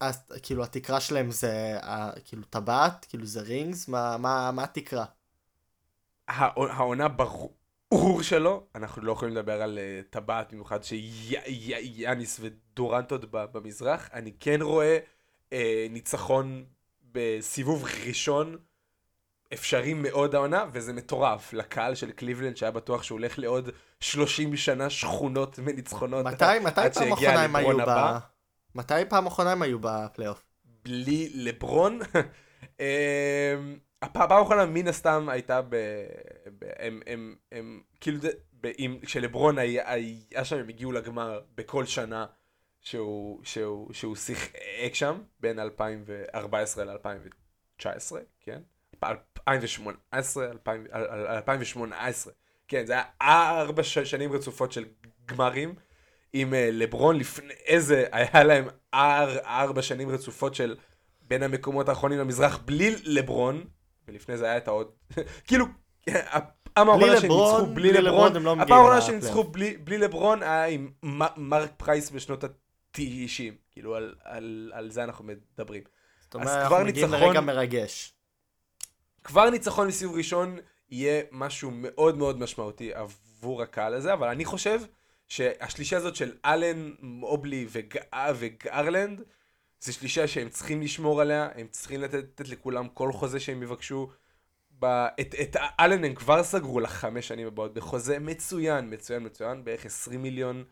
אז, 0.00 0.22
כאילו 0.42 0.64
התקרה 0.64 1.00
שלהם 1.00 1.30
זה 1.30 1.78
כאילו 2.24 2.42
טבעת? 2.50 3.06
כאילו 3.08 3.26
זה 3.26 3.40
rings? 3.40 3.88
מה, 3.88 4.16
מה, 4.16 4.50
מה 4.50 4.64
התקרה? 4.64 5.04
הע- 6.28 6.72
העונה 6.72 7.08
ברור 7.08 8.22
שלו, 8.22 8.66
אנחנו 8.74 9.02
לא 9.02 9.12
יכולים 9.12 9.34
לדבר 9.36 9.62
על 9.62 9.78
אה, 9.78 10.00
טבעת 10.10 10.52
במיוחד 10.52 10.78
שיאניס 10.84 12.40
ודורנט 12.40 13.10
עוד 13.10 13.24
ב- 13.30 13.44
במזרח, 13.52 14.08
אני 14.12 14.32
כן 14.40 14.62
רואה 14.62 14.98
אה, 15.52 15.86
ניצחון 15.90 16.64
בסיבוב 17.12 17.84
ראשון 18.06 18.56
אפשרי 19.54 19.94
מאוד 19.94 20.34
העונה, 20.34 20.64
וזה 20.72 20.92
מטורף 20.92 21.52
לקהל 21.52 21.94
של 21.94 22.10
קליבלנד 22.10 22.56
שהיה 22.56 22.72
בטוח 22.72 23.02
שהוא 23.02 23.18
הולך 23.18 23.38
לעוד 23.38 23.70
30 24.00 24.56
שנה 24.56 24.90
שכונות 24.90 25.58
מניצחונות. 25.58 26.26
מתי, 26.26 26.44
מתי 26.64 26.80
פעם 26.94 27.12
אחרונה 27.12 27.42
הם 27.42 27.56
היו 27.56 27.78
ב... 27.86 28.18
מתי 28.74 28.94
פעם 29.08 29.26
אחרונה 29.26 29.52
הם 29.52 29.62
היו 29.62 29.78
בפלייאוף? 29.80 30.44
בלי 30.84 31.30
לברון. 31.34 31.98
אמ, 32.80 32.84
הפעם 34.02 34.32
האחרונה 34.32 34.66
מן 34.66 34.88
הסתם 34.88 35.28
הייתה 35.28 35.62
ב... 35.62 35.76
ב... 36.58 36.64
הם, 36.78 37.00
הם, 37.06 37.34
הם, 37.52 37.80
כאילו, 38.00 38.18
ב... 38.60 38.70
עם... 38.78 38.98
כשלברון 39.02 39.58
היה, 39.58 39.92
היה 39.92 40.44
שם, 40.44 40.58
הם 40.58 40.68
הגיעו 40.68 40.92
לגמר 40.92 41.40
בכל 41.54 41.86
שנה 41.86 42.26
שהוא, 42.80 43.40
שהוא, 43.44 43.92
שהוא 43.92 44.16
שיחק 44.16 44.50
שם, 44.94 45.18
בין 45.40 45.58
2014 45.58 46.84
ל-2019, 46.84 47.86
כן? 48.40 48.60
2018, 49.48 50.50
2000 50.50 50.86
על- 50.90 51.06
על- 51.06 51.26
2018, 51.26 52.32
כן, 52.68 52.86
זה 52.86 52.92
היה 52.92 53.02
ארבע 53.22 53.82
שנים 53.82 54.32
רצופות 54.32 54.72
של 54.72 54.84
גמרים. 55.26 55.74
עם 56.32 56.54
אה, 56.54 56.68
לברון 56.72 57.16
לפני 57.16 57.52
איזה, 57.66 58.04
היה 58.12 58.44
להם 58.44 58.68
אר, 58.94 59.38
ארבע 59.38 59.82
שנים 59.82 60.08
רצופות 60.10 60.54
של 60.54 60.76
בין 61.22 61.42
המקומות 61.42 61.88
האחרונים 61.88 62.18
למזרח 62.18 62.56
בלי 62.64 62.94
לברון, 63.04 63.64
ולפני 64.08 64.36
זה 64.36 64.44
היה 64.44 64.56
את 64.56 64.68
העוד, 64.68 64.90
כאילו, 65.46 65.66
הפעם 66.06 66.88
האחרונה 66.90 67.20
שהם 67.20 67.30
ניצחו 67.30 67.66
בלי 67.74 67.92
לברון 67.92 68.32
לא 68.42 68.52
הפעם 68.52 68.72
האחרונה 68.72 69.00
שהם. 69.00 69.14
ניצחו 69.14 69.44
בלי, 69.44 69.98
לברון 69.98 70.42
היה 70.42 70.66
עם 70.66 70.90
מרק 71.36 71.70
פרייס 71.76 72.10
בשנות 72.10 72.44
ה-90, 73.02 73.54
כאילו 73.70 73.94
על, 73.96 74.14
על, 74.24 74.72
על 74.74 74.90
זה 74.90 75.04
אנחנו 75.04 75.24
מדברים. 75.24 75.82
זאת 76.20 76.34
אומרת, 76.34 76.48
אנחנו 76.48 76.76
מגיעים 76.84 77.10
ניצחון- 77.10 77.28
לרגע 77.28 77.40
מרגש. 77.40 78.12
כבר 79.24 79.50
ניצחון 79.50 79.88
בסיבוב 79.88 80.16
ראשון 80.16 80.58
יהיה 80.90 81.22
משהו 81.32 81.70
מאוד 81.74 82.16
מאוד 82.18 82.38
משמעותי 82.38 82.94
עבור 82.94 83.62
הקהל 83.62 83.94
הזה, 83.94 84.12
אבל 84.12 84.28
אני 84.28 84.44
חושב 84.44 84.80
שהשלישה 85.28 85.96
הזאת 85.96 86.16
של 86.16 86.32
אלן, 86.44 86.92
מובלי 87.00 87.66
וג... 87.70 87.98
וגרלנד, 88.36 89.22
זה 89.80 89.92
שלישה 89.92 90.28
שהם 90.28 90.48
צריכים 90.48 90.82
לשמור 90.82 91.20
עליה, 91.20 91.48
הם 91.54 91.66
צריכים 91.70 92.00
לתת, 92.00 92.14
לתת 92.14 92.48
לכולם 92.48 92.88
כל 92.88 93.12
חוזה 93.12 93.40
שהם 93.40 93.62
יבקשו. 93.62 94.10
ב... 94.80 94.84
את, 95.20 95.34
את 95.42 95.56
אלן 95.80 96.04
הם 96.04 96.14
כבר 96.14 96.42
סגרו 96.42 96.80
לחמש 96.80 97.28
שנים 97.28 97.46
הבאות 97.46 97.74
בחוזה 97.74 98.18
מצוין, 98.18 98.94
מצוין, 98.94 99.26
מצוין, 99.26 99.64
בערך 99.64 99.86
20 99.86 100.22
מיליון. 100.22 100.64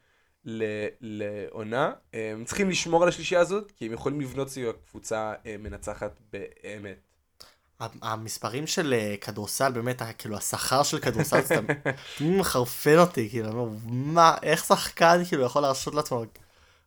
לעונה. 1.01 1.93
הם 2.13 2.45
צריכים 2.45 2.71
לשמור 2.71 3.03
על 3.03 3.09
השלישייה 3.09 3.41
הזאת, 3.41 3.73
כי 3.77 3.87
הם 3.87 3.93
יכולים 3.93 4.21
לבנות 4.21 4.49
סביב 4.49 4.69
הקבוצה 4.69 5.33
אה, 5.47 5.57
מנצחת 5.59 6.21
באמת. 6.33 6.97
המספרים 7.81 8.67
של 8.67 8.95
אה, 8.95 9.15
כדורסל, 9.21 9.73
באמת, 9.73 10.03
כאילו, 10.19 10.37
השכר 10.37 10.83
של 10.83 10.99
כדורסל, 10.99 11.41
זה 11.41 11.47
סתם 11.47 11.67
מחרפן 12.39 12.99
אותי, 12.99 13.31
כאילו, 13.31 13.49
אני 13.49 13.55
אומר, 13.55 13.79
מה, 13.87 14.35
איך 14.43 14.65
שחקן, 14.65 15.23
כאילו, 15.29 15.45
יכול 15.45 15.63
להרשות 15.63 15.95
לעצמו 15.95 16.25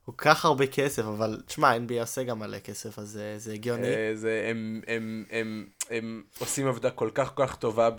כל 0.06 0.12
כך 0.17 0.45
הרבה 0.45 0.67
כסף, 0.67 1.04
אבל, 1.06 1.41
תשמע, 1.45 1.76
NBA 1.78 2.02
עושה 2.02 2.24
גם 2.24 2.39
מלא 2.39 2.60
כסף, 2.60 3.00
אז 3.00 3.19
זה- 3.38 3.54
הגיוני. 3.54 3.88
אה, 3.88 4.12
זה, 4.15 4.48
הם, 4.50 4.82
הם, 4.88 5.26
הם, 5.32 5.65
הם 5.89 6.24
עושים 6.39 6.67
עבודה 6.67 6.91
כל 6.91 7.10
כך 7.13 7.32
כל 7.36 7.48
כך 7.48 7.56
טובה 7.56 7.89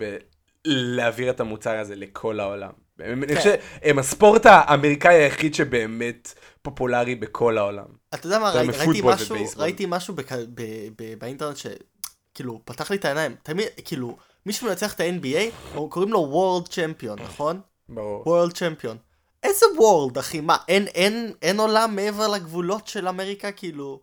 בלהעביר 0.65 1.29
את 1.29 1.39
המוצר 1.39 1.77
הזה 1.79 1.95
לכל 1.95 2.39
העולם. 2.39 2.71
הם, 3.03 3.23
אני 3.23 3.35
חושב, 3.35 3.53
הם 3.83 3.99
הספורט 3.99 4.45
האמריקאי 4.45 5.15
היחיד 5.15 5.53
שבאמת 5.55 6.33
פופולרי 6.61 7.15
בכל 7.15 7.57
העולם. 7.57 7.85
אתה 8.13 8.27
יודע 8.27 8.39
מה, 8.39 8.49
ראיתי 8.51 8.67
מפוטבול 8.71 9.13
משהו, 9.13 9.35
ובייסבול. 9.35 9.63
ראיתי 9.63 9.85
משהו 9.87 10.13
בכ- 10.13 10.31
ב- 10.33 10.61
ב- 11.01 11.19
באינטרנט 11.19 11.57
שכאילו, 11.57 12.61
פתח 12.65 12.91
לי 12.91 12.97
את 12.97 13.05
העיניים, 13.05 13.35
תמיד, 13.43 13.67
כאילו, 13.85 14.17
מי 14.45 14.53
שמנצח 14.53 14.93
את 14.93 14.99
ה-NBA, 14.99 15.77
קוראים 15.89 16.11
לו 16.13 16.31
World 16.63 16.67
Champion, 16.69 17.21
נכון? 17.23 17.61
ברור. 17.89 18.23
World 18.25 18.51
Champion. 18.51 18.95
איזה 19.43 19.65
World, 19.77 20.19
אחי? 20.19 20.41
מה, 20.41 20.57
אין, 20.67 20.87
אין, 20.87 21.33
אין 21.41 21.59
עולם 21.59 21.95
מעבר 21.95 22.27
לגבולות 22.27 22.87
של 22.87 23.07
אמריקה, 23.07 23.51
כאילו? 23.51 23.99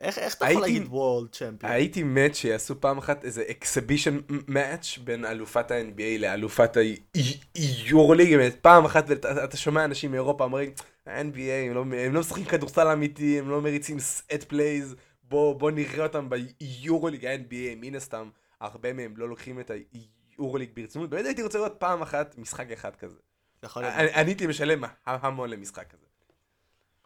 איך, 0.00 0.18
איך 0.18 0.34
אתה 0.34 0.50
יכול 0.50 0.62
להגיד 0.62 0.82
World 0.82 1.36
Champion? 1.36 1.66
הייתי 1.66 2.02
מת 2.02 2.34
שיעשו 2.34 2.80
פעם 2.80 2.98
אחת 2.98 3.24
איזה 3.24 3.44
אקסיבישן 3.50 4.18
match 4.48 4.98
בין 5.04 5.24
אלופת 5.24 5.70
ה-NBA 5.70 6.18
לאלופת 6.18 6.76
היורוליג, 7.54 8.36
באמת, 8.36 8.56
פעם 8.60 8.84
אחת 8.84 9.04
ואתה 9.08 9.44
אתה 9.44 9.56
שומע 9.56 9.84
אנשים 9.84 10.10
מאירופה 10.10 10.44
אומרים, 10.44 10.70
ה-NBA 11.06 11.66
הם 11.66 11.74
לא, 11.74 11.80
הם 11.80 12.14
לא 12.14 12.20
משחקים 12.20 12.44
כדורסל 12.44 12.88
אמיתי, 12.88 13.38
הם 13.38 13.50
לא 13.50 13.62
מריצים 13.62 13.98
set 13.98 14.44
plays, 14.48 14.96
בוא, 15.22 15.70
נראה 15.70 16.02
אותם 16.02 16.28
ביורוליג, 16.28 17.26
ה-NBA 17.26 17.76
מן 17.76 17.94
הסתם, 17.94 18.28
הרבה 18.60 18.92
מהם 18.92 19.16
לא 19.16 19.28
לוקחים 19.28 19.60
את 19.60 19.70
היורוליג 20.38 20.70
ברצינות, 20.74 21.10
באמת 21.10 21.26
הייתי 21.26 21.42
רוצה 21.42 21.58
לראות 21.58 21.74
פעם 21.78 22.02
אחת 22.02 22.38
משחק 22.38 22.70
אחד 22.72 22.96
כזה. 22.96 23.16
אני 23.76 24.10
הייתי 24.14 24.46
משלם 24.46 24.84
המון 25.06 25.50
למשחק 25.50 25.94
הזה. 25.94 26.05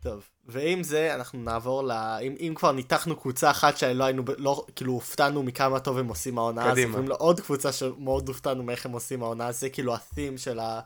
טוב, 0.03 0.29
ועם 0.47 0.83
זה 0.83 1.15
אנחנו 1.15 1.43
נעבור 1.43 1.85
ל... 1.85 1.91
אם, 2.23 2.35
אם 2.41 2.53
כבר 2.57 2.73
ניתחנו 2.73 3.17
קבוצה 3.17 3.51
אחת 3.51 3.77
שלא 3.77 4.05
היינו, 4.05 4.23
לא, 4.39 4.67
כאילו 4.77 4.93
הופתענו 4.93 5.43
מכמה 5.43 5.81
טוב 5.81 5.99
הם 5.99 6.09
עושים 6.09 6.39
העונה, 6.39 6.65
אז 6.65 6.73
קדימה. 6.73 6.91
עוברים 6.91 7.09
לעוד 7.09 7.41
קבוצה 7.41 7.73
שמאוד 7.73 8.29
הופתענו 8.29 8.63
מאיך 8.63 8.87
הם 8.87 8.93
עושים 8.93 9.23
העונה, 9.23 9.53
זה 9.53 9.71
כאילו 9.71 9.95
ה-theme 9.95 10.39
של, 10.39 10.59
ה, 10.59 10.81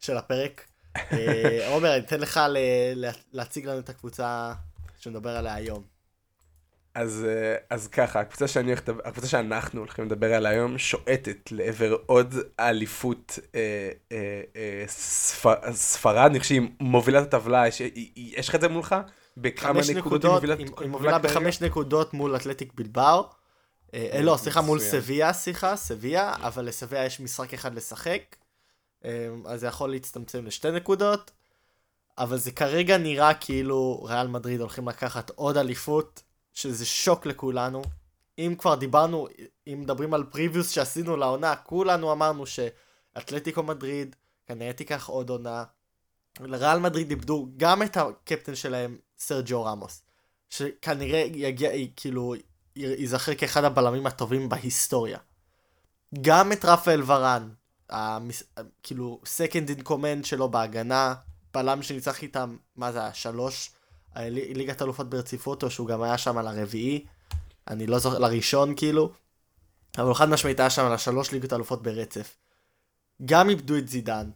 של 0.00 0.16
הפרק. 0.16 0.64
אה, 1.12 1.68
עומר, 1.68 1.94
אני 1.96 2.04
אתן 2.04 2.20
לך 2.20 2.40
ל, 2.48 2.58
לה, 2.94 3.10
להציג 3.32 3.66
לנו 3.66 3.78
את 3.78 3.88
הקבוצה 3.88 4.52
שנדבר 4.98 5.36
עליה 5.36 5.54
היום. 5.54 5.99
אז, 6.94 7.26
אה, 7.28 7.56
אז 7.70 7.88
ככה, 7.88 8.20
הקבוצה, 8.20 8.48
שאני 8.48 8.66
הולך, 8.68 8.82
הקבוצה 9.04 9.26
שאנחנו 9.28 9.80
הולכים 9.80 10.04
לדבר 10.04 10.34
עליה 10.34 10.50
היום 10.50 10.78
שועטת 10.78 11.52
לעבר 11.52 11.96
עוד 12.06 12.34
אליפות 12.60 13.38
אה, 13.54 13.60
אה, 14.12 14.16
אה, 14.56 14.84
ספ, 14.86 15.46
ספרד, 15.72 16.16
אני 16.30 16.40
חושב 16.40 16.48
שהיא 16.54 16.68
מובילה 16.80 17.22
את 17.22 17.34
הטבלה, 17.34 17.68
יש, 17.68 17.78
היא- 17.78 18.34
יש 18.38 18.48
לך 18.48 18.54
את 18.54 18.60
זה 18.60 18.68
מולך? 18.68 18.96
בכמה 19.36 19.74
חמש 19.74 19.90
נקודות 19.90 20.24
היא 20.24 20.32
מובילה? 20.32 20.54
היא, 20.54 20.66
היא 20.80 20.88
מובילה 20.88 21.18
בחמש 21.18 21.60
נקודות 21.60 22.14
מול 22.14 22.36
אתלטיק 22.36 22.72
בלבר. 22.74 23.22
אה, 23.94 24.08
אה, 24.12 24.22
לא, 24.22 24.36
סליחה, 24.36 24.60
מול. 24.60 24.80
סביה, 24.80 25.32
סליחה, 25.32 25.76
סביה, 25.76 26.34
אבל 26.42 26.64
לסביה 26.64 27.04
יש 27.04 27.20
משחק 27.20 27.54
אחד 27.54 27.74
לשחק, 27.74 28.36
אה, 29.04 29.10
אז 29.46 29.60
זה 29.60 29.66
יכול 29.66 29.90
להצטמצם 29.90 30.46
לשתי 30.46 30.70
נקודות, 30.70 31.30
אבל 32.18 32.36
זה 32.38 32.50
כרגע 32.52 32.98
נראה 32.98 33.34
כאילו 33.34 34.04
ריאל 34.04 34.26
מדריד 34.28 34.60
הולכים 34.60 34.88
לקחת 34.88 35.30
עוד 35.34 35.56
אליפות, 35.56 36.22
שזה 36.52 36.86
שוק 36.86 37.26
לכולנו. 37.26 37.82
אם 38.38 38.54
כבר 38.58 38.74
דיברנו, 38.74 39.28
אם 39.66 39.80
מדברים 39.80 40.14
על 40.14 40.24
פריוויוס 40.24 40.70
שעשינו 40.70 41.16
לעונה, 41.16 41.56
כולנו 41.56 42.12
אמרנו 42.12 42.44
שאתלטיקו 42.46 43.62
מדריד 43.62 44.16
כנראה 44.46 44.72
תיקח 44.72 45.08
עוד 45.08 45.30
עונה. 45.30 45.64
לריאל 46.40 46.78
מדריד 46.78 47.10
איבדו 47.10 47.48
גם 47.56 47.82
את 47.82 47.96
הקפטן 47.96 48.54
שלהם, 48.54 48.98
סרג'יו 49.18 49.64
רמוס, 49.64 50.02
שכנראה 50.50 51.18
יגיע, 51.34 51.70
כאילו, 51.96 52.34
ייזכר 52.76 53.34
כאחד 53.34 53.64
הבלמים 53.64 54.06
הטובים 54.06 54.48
בהיסטוריה. 54.48 55.18
גם 56.20 56.52
את 56.52 56.64
רפאל 56.64 57.02
ורן, 57.06 57.48
המס... 57.88 58.42
כאילו, 58.82 59.20
second 59.24 59.78
in 59.78 59.82
command 59.88 60.26
שלו 60.26 60.48
בהגנה, 60.48 61.14
בלם 61.54 61.82
שניצח 61.82 62.22
איתם, 62.22 62.56
מה 62.76 62.92
זה 62.92 63.00
היה, 63.00 63.14
שלוש 63.14 63.70
ליגת 64.16 64.82
אלופות 64.82 65.10
ברציפות, 65.10 65.62
או 65.62 65.70
שהוא 65.70 65.88
גם 65.88 66.02
היה 66.02 66.18
שם 66.18 66.38
על 66.38 66.46
הרביעי, 66.46 67.06
אני 67.68 67.86
לא 67.86 67.98
זוכר, 67.98 68.18
לראשון 68.18 68.74
כאילו, 68.76 69.12
אבל 69.98 70.14
חד 70.14 70.28
משמעית 70.28 70.60
היה 70.60 70.70
שם 70.70 70.84
על 70.84 70.92
השלוש 70.92 71.32
ליגות 71.32 71.52
אלופות 71.52 71.82
ברצף. 71.82 72.36
גם 73.24 73.48
איבדו 73.48 73.78
את 73.78 73.88
זידן, 73.88 74.30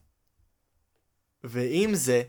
ועם 1.45 1.95
זה, 1.95 2.23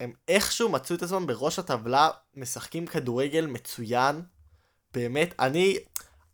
הם 0.00 0.12
איכשהו 0.28 0.68
מצאו 0.68 0.96
את 0.96 1.02
עצמם 1.02 1.26
בראש 1.26 1.58
הטבלה, 1.58 2.10
משחקים 2.34 2.86
כדורגל 2.86 3.46
מצוין. 3.46 4.22
באמת, 4.94 5.34
אני, 5.40 5.78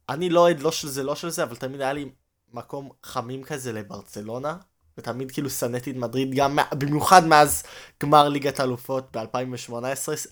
אני 0.08 0.30
לא 0.30 0.48
עד 0.48 0.60
לא 0.60 0.72
של 0.72 0.88
זה, 0.88 1.02
לא 1.02 1.14
של 1.14 1.30
זה, 1.30 1.42
אבל 1.42 1.56
תמיד 1.56 1.80
היה 1.80 1.92
לי 1.92 2.10
מקום 2.52 2.90
חמים 3.02 3.44
כזה 3.44 3.72
לברצלונה, 3.72 4.56
ותמיד 4.98 5.30
כאילו 5.30 5.50
שנאתי 5.50 5.90
את 5.90 5.96
מדריד, 5.96 6.34
גם 6.34 6.58
במיוחד 6.78 7.26
מאז 7.26 7.62
גמר 8.02 8.28
ליגת 8.28 8.60
האלופות 8.60 9.16
ב-2018, 9.16 9.74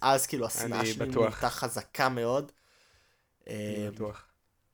אז 0.03 0.27
כאילו 0.27 0.47
השנאה 0.47 0.87
שלי 0.87 1.07
נהייתה 1.07 1.51
חזקה 1.51 2.09
מאוד. 2.09 2.53
אני 3.47 3.57
אה, 3.57 3.91
בטוח. 3.91 4.23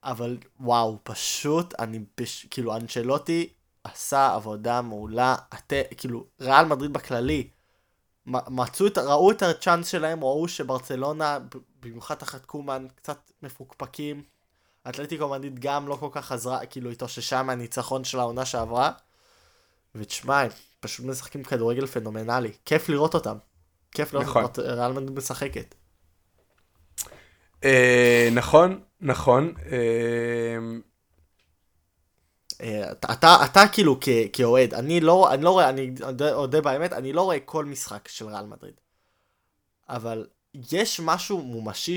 אבל 0.05 0.39
וואו, 0.61 0.99
פשוט, 1.03 1.75
אני, 1.81 2.01
בש... 2.21 2.47
כאילו, 2.51 2.77
אנצ'לוטי 2.77 3.49
עשה 3.85 4.35
עבודה 4.35 4.83
מעולה, 4.83 5.35
את... 5.55 5.73
כאילו, 5.97 6.27
ריאל 6.41 6.65
מדריד 6.65 6.93
בכללי, 6.93 7.49
מצאו 8.27 8.87
את, 8.87 8.99
ראו 8.99 9.31
את 9.31 9.43
הצ'אנס 9.43 9.89
שלהם, 9.89 10.25
ראו 10.25 10.49
שברצלונה, 10.49 11.39
במיוחד 11.81 12.15
תחת 12.15 12.45
קומן, 12.45 12.87
קצת 12.95 13.31
מפוקפקים. 13.43 14.23
אתלטיקו 14.89 15.29
מדריד 15.29 15.59
גם 15.59 15.89
לא 15.89 15.95
כל 15.95 16.09
כך 16.13 16.33
עזרה, 16.33 16.67
כאילו, 16.67 16.91
התאוששה 16.91 17.43
מהניצחון 17.43 18.05
של 18.05 18.19
העונה 18.19 18.45
שעברה. 18.45 18.93
ותשמע, 19.95 20.41
הם 20.41 20.49
פשוט 20.81 21.07
משחקים 21.07 21.43
כדורגל 21.45 21.87
פנומנלי. 21.87 22.53
כיף 22.65 22.89
לראות 22.89 23.15
אותם. 23.15 23.37
כיף 23.93 24.13
לראות 24.13 24.27
נכון. 24.27 24.45
את 24.45 24.59
ריאל 24.59 24.93
מדריד 24.93 25.11
משחקת. 25.11 25.75
אה, 27.65 28.29
נכון, 28.33 28.81
נכון. 29.01 29.55
אה, 29.73 30.59
אה, 32.61 32.93
אתה, 32.93 33.13
אתה, 33.13 33.37
אתה 33.45 33.63
כאילו 33.73 33.99
כ, 34.01 34.09
כאוהד, 34.33 34.75
אני 34.75 35.01
לא, 35.01 35.35
אני 35.35 35.43
לא 35.43 35.51
רואה, 35.51 35.69
אני 35.69 35.95
אודה- 36.33 36.61
באמת, 36.61 36.93
אני 36.93 37.13
לא 37.13 37.23
רואה 37.23 37.41
כל 37.41 37.65
משחק 37.65 38.09
של 38.09 38.27
ריאל 38.29 38.47
מדריד. 38.47 38.75
אבל 39.89 40.27
יש 40.73 41.01
משהו 41.01 41.43
מומשי, 41.43 41.97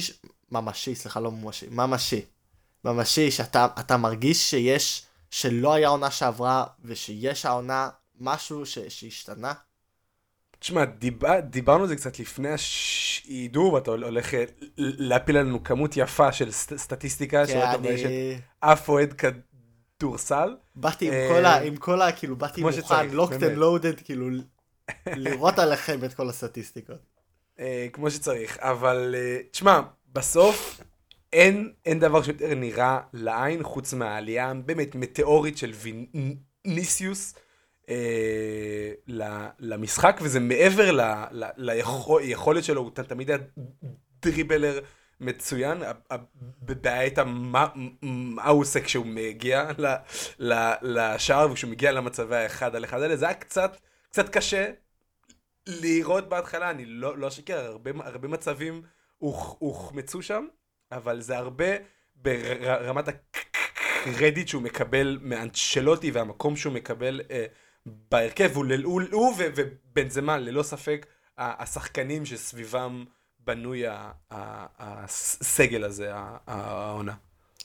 ממשי, 0.51 0.95
סליחה, 0.95 1.19
לא 1.19 1.31
מומשי, 1.31 1.67
ממשי. 1.71 2.21
ממשי, 2.85 3.31
שאתה 3.31 3.67
אתה 3.79 3.97
מרגיש 3.97 4.49
שיש, 4.49 5.05
שלא 5.36 5.73
היה 5.73 5.88
עונה 5.88 6.11
שעברה, 6.11 6.65
ושיש 6.86 7.45
העונה 7.45 7.89
משהו 8.19 8.65
ש, 8.65 8.79
שהשתנה. 8.79 9.53
תשמע, 10.59 10.86
דיבר, 10.86 11.39
דיברנו 11.39 11.81
על 11.81 11.88
זה 11.88 11.95
קצת 11.95 12.19
לפני 12.19 12.49
השידור, 12.49 13.73
ואתה 13.73 13.91
הולך 13.91 14.33
אה, 14.33 14.43
להפיל 14.77 15.38
לנו 15.38 15.63
כמות 15.63 15.97
יפה 15.97 16.31
של 16.31 16.51
סט, 16.51 16.75
סטטיסטיקה, 16.75 17.45
כי 17.45 17.51
שלא 17.51 17.73
אני 17.73 18.36
את 18.36 18.39
אף 18.59 18.89
אוהד 18.89 19.13
כדורסל. 19.13 20.55
באתי 20.75 21.07
עם 21.07 21.13
אה, 21.13 21.27
כל 21.29 21.45
ה... 21.45 21.61
עם 21.61 21.75
כל 21.75 22.01
ה... 22.01 22.11
כאילו, 22.11 22.36
באתי 22.36 22.63
מוכן, 22.63 23.39
באמת. 23.39 23.57
and 23.57 23.59
loaded, 23.59 24.03
כאילו, 24.03 24.29
לראות 25.07 25.59
עליכם 25.59 26.03
את 26.03 26.13
כל 26.13 26.29
הסטטיסטיקות. 26.29 26.99
אה, 27.59 27.88
כמו 27.93 28.11
שצריך, 28.11 28.57
אבל 28.59 29.15
אה, 29.17 29.39
תשמע, 29.51 29.81
בסוף 30.13 30.81
אין, 31.34 31.73
אין 31.86 31.99
דבר 31.99 32.23
שיותר 32.23 32.55
נראה 32.55 32.99
לעין 33.13 33.63
חוץ 33.63 33.93
מהעלייה 33.93 34.53
באמת 34.65 34.95
מטאורית 34.95 35.57
של 35.57 35.71
ויניסיוס 36.65 37.36
אה, 37.89 38.91
למשחק, 39.59 40.19
וזה 40.21 40.39
מעבר 40.39 40.91
ל- 40.91 41.01
ל- 41.32 41.49
ליכול- 41.57 42.21
ליכולת 42.21 42.63
שלו, 42.63 42.82
הוא 42.82 42.91
תמיד 42.91 43.30
היה 43.30 43.39
דריבלר 44.21 44.80
מצוין, 45.19 45.78
הבעיה 46.09 46.99
הייתה 46.99 47.23
מה, 47.23 47.67
מה 48.01 48.47
הוא 48.47 48.61
עושה 48.61 48.82
כשהוא 48.82 49.05
מגיע 49.05 49.71
לשער 50.82 51.51
וכשהוא 51.51 51.71
מגיע 51.71 51.91
למצבי 51.91 52.36
האחד 52.36 52.76
על 52.76 52.86
אחד 52.86 53.01
האלה, 53.01 53.15
זה 53.15 53.26
היה 53.26 53.34
קצת, 53.34 53.78
קצת 54.09 54.30
קשה 54.30 54.71
לראות 55.67 56.30
בהתחלה, 56.30 56.69
אני 56.69 56.86
לא, 56.86 57.17
לא 57.17 57.28
אשקר, 57.28 57.59
הרבה, 57.65 57.91
הרבה 58.03 58.28
מצבים 58.28 58.82
הוח- 59.17 59.55
הוחמצו 59.59 60.21
שם, 60.21 60.45
אבל 60.95 61.21
זה 61.21 61.37
הרבה 61.37 61.65
ברמת 62.15 63.05
הקרדיט 63.07 64.47
שהוא 64.47 64.61
מקבל 64.61 65.19
מאנצ'לוטי 65.21 66.11
והמקום 66.11 66.55
שהוא 66.55 66.73
מקבל 66.73 67.21
אה, 67.31 67.45
בהרכב, 67.85 68.51
הוא, 68.55 68.65
הוא, 68.83 69.01
הוא 69.11 69.33
ובנזמה 69.37 70.37
ללא 70.37 70.63
ספק 70.63 71.05
השחקנים 71.37 72.25
שסביבם 72.25 73.05
בנוי 73.39 73.83
הסגל 74.31 75.83
הזה, 75.83 76.11
העונה. 76.47 77.13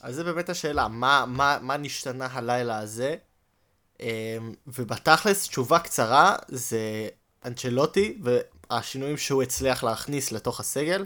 אז 0.01 0.15
זה 0.15 0.23
באמת 0.23 0.49
השאלה, 0.49 0.87
מה, 0.87 1.25
מה, 1.27 1.57
מה 1.61 1.77
נשתנה 1.77 2.27
הלילה 2.31 2.79
הזה? 2.79 3.15
אמ, 3.99 4.07
ובתכלס, 4.67 5.47
תשובה 5.47 5.79
קצרה, 5.79 6.35
זה 6.47 7.07
אנצ'לוטי 7.45 8.17
והשינויים 8.21 9.17
שהוא 9.17 9.43
הצליח 9.43 9.83
להכניס 9.83 10.31
לתוך 10.31 10.59
הסגל, 10.59 11.05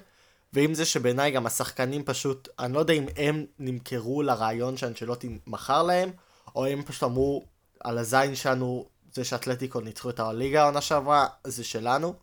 ועם 0.55 0.73
זה 0.73 0.85
שבעיניי 0.85 1.31
גם 1.31 1.45
השחקנים 1.45 2.03
פשוט, 2.03 2.49
אני 2.59 2.73
לא 2.73 2.79
יודע 2.79 2.93
אם 2.93 3.05
הם 3.17 3.45
נמכרו 3.59 4.21
לרעיון 4.21 4.77
שאנצ'לוטי 4.77 5.39
מכר 5.47 5.83
להם, 5.83 6.11
או 6.55 6.65
הם 6.65 6.83
פשוט 6.83 7.03
אמרו, 7.03 7.45
על 7.83 7.97
הזין 7.97 8.35
שלנו, 8.35 8.89
זה 9.13 9.23
שאתלטיקו 9.23 9.81
ניצחו 9.81 10.09
את 10.09 10.19
הליגה 10.19 10.61
העונה 10.61 10.81
שעברה, 10.81 11.27
זה 11.43 11.63
שלנו. 11.63 12.13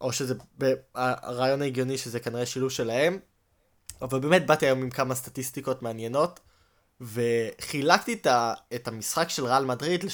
או 0.00 0.12
שזה 0.12 0.34
הרעיון 0.94 1.62
ההגיוני 1.62 1.98
שזה 1.98 2.20
כנראה 2.20 2.46
שילוב 2.46 2.70
שלהם. 2.70 3.18
אבל 4.02 4.20
באמת 4.20 4.46
באתי 4.46 4.66
היום 4.66 4.82
עם 4.82 4.90
כמה 4.90 5.14
סטטיסטיקות 5.14 5.82
מעניינות, 5.82 6.40
וחילקתי 7.00 8.20
את, 8.74 8.88
המשחק 8.88 9.28
של 9.28 9.46
ריאל 9.46 9.64
מדריד 9.64 10.04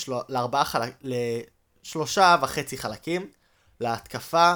לשלושה 1.03 2.36
וחצי 2.42 2.78
חלקים, 2.78 3.30
להתקפה, 3.80 4.55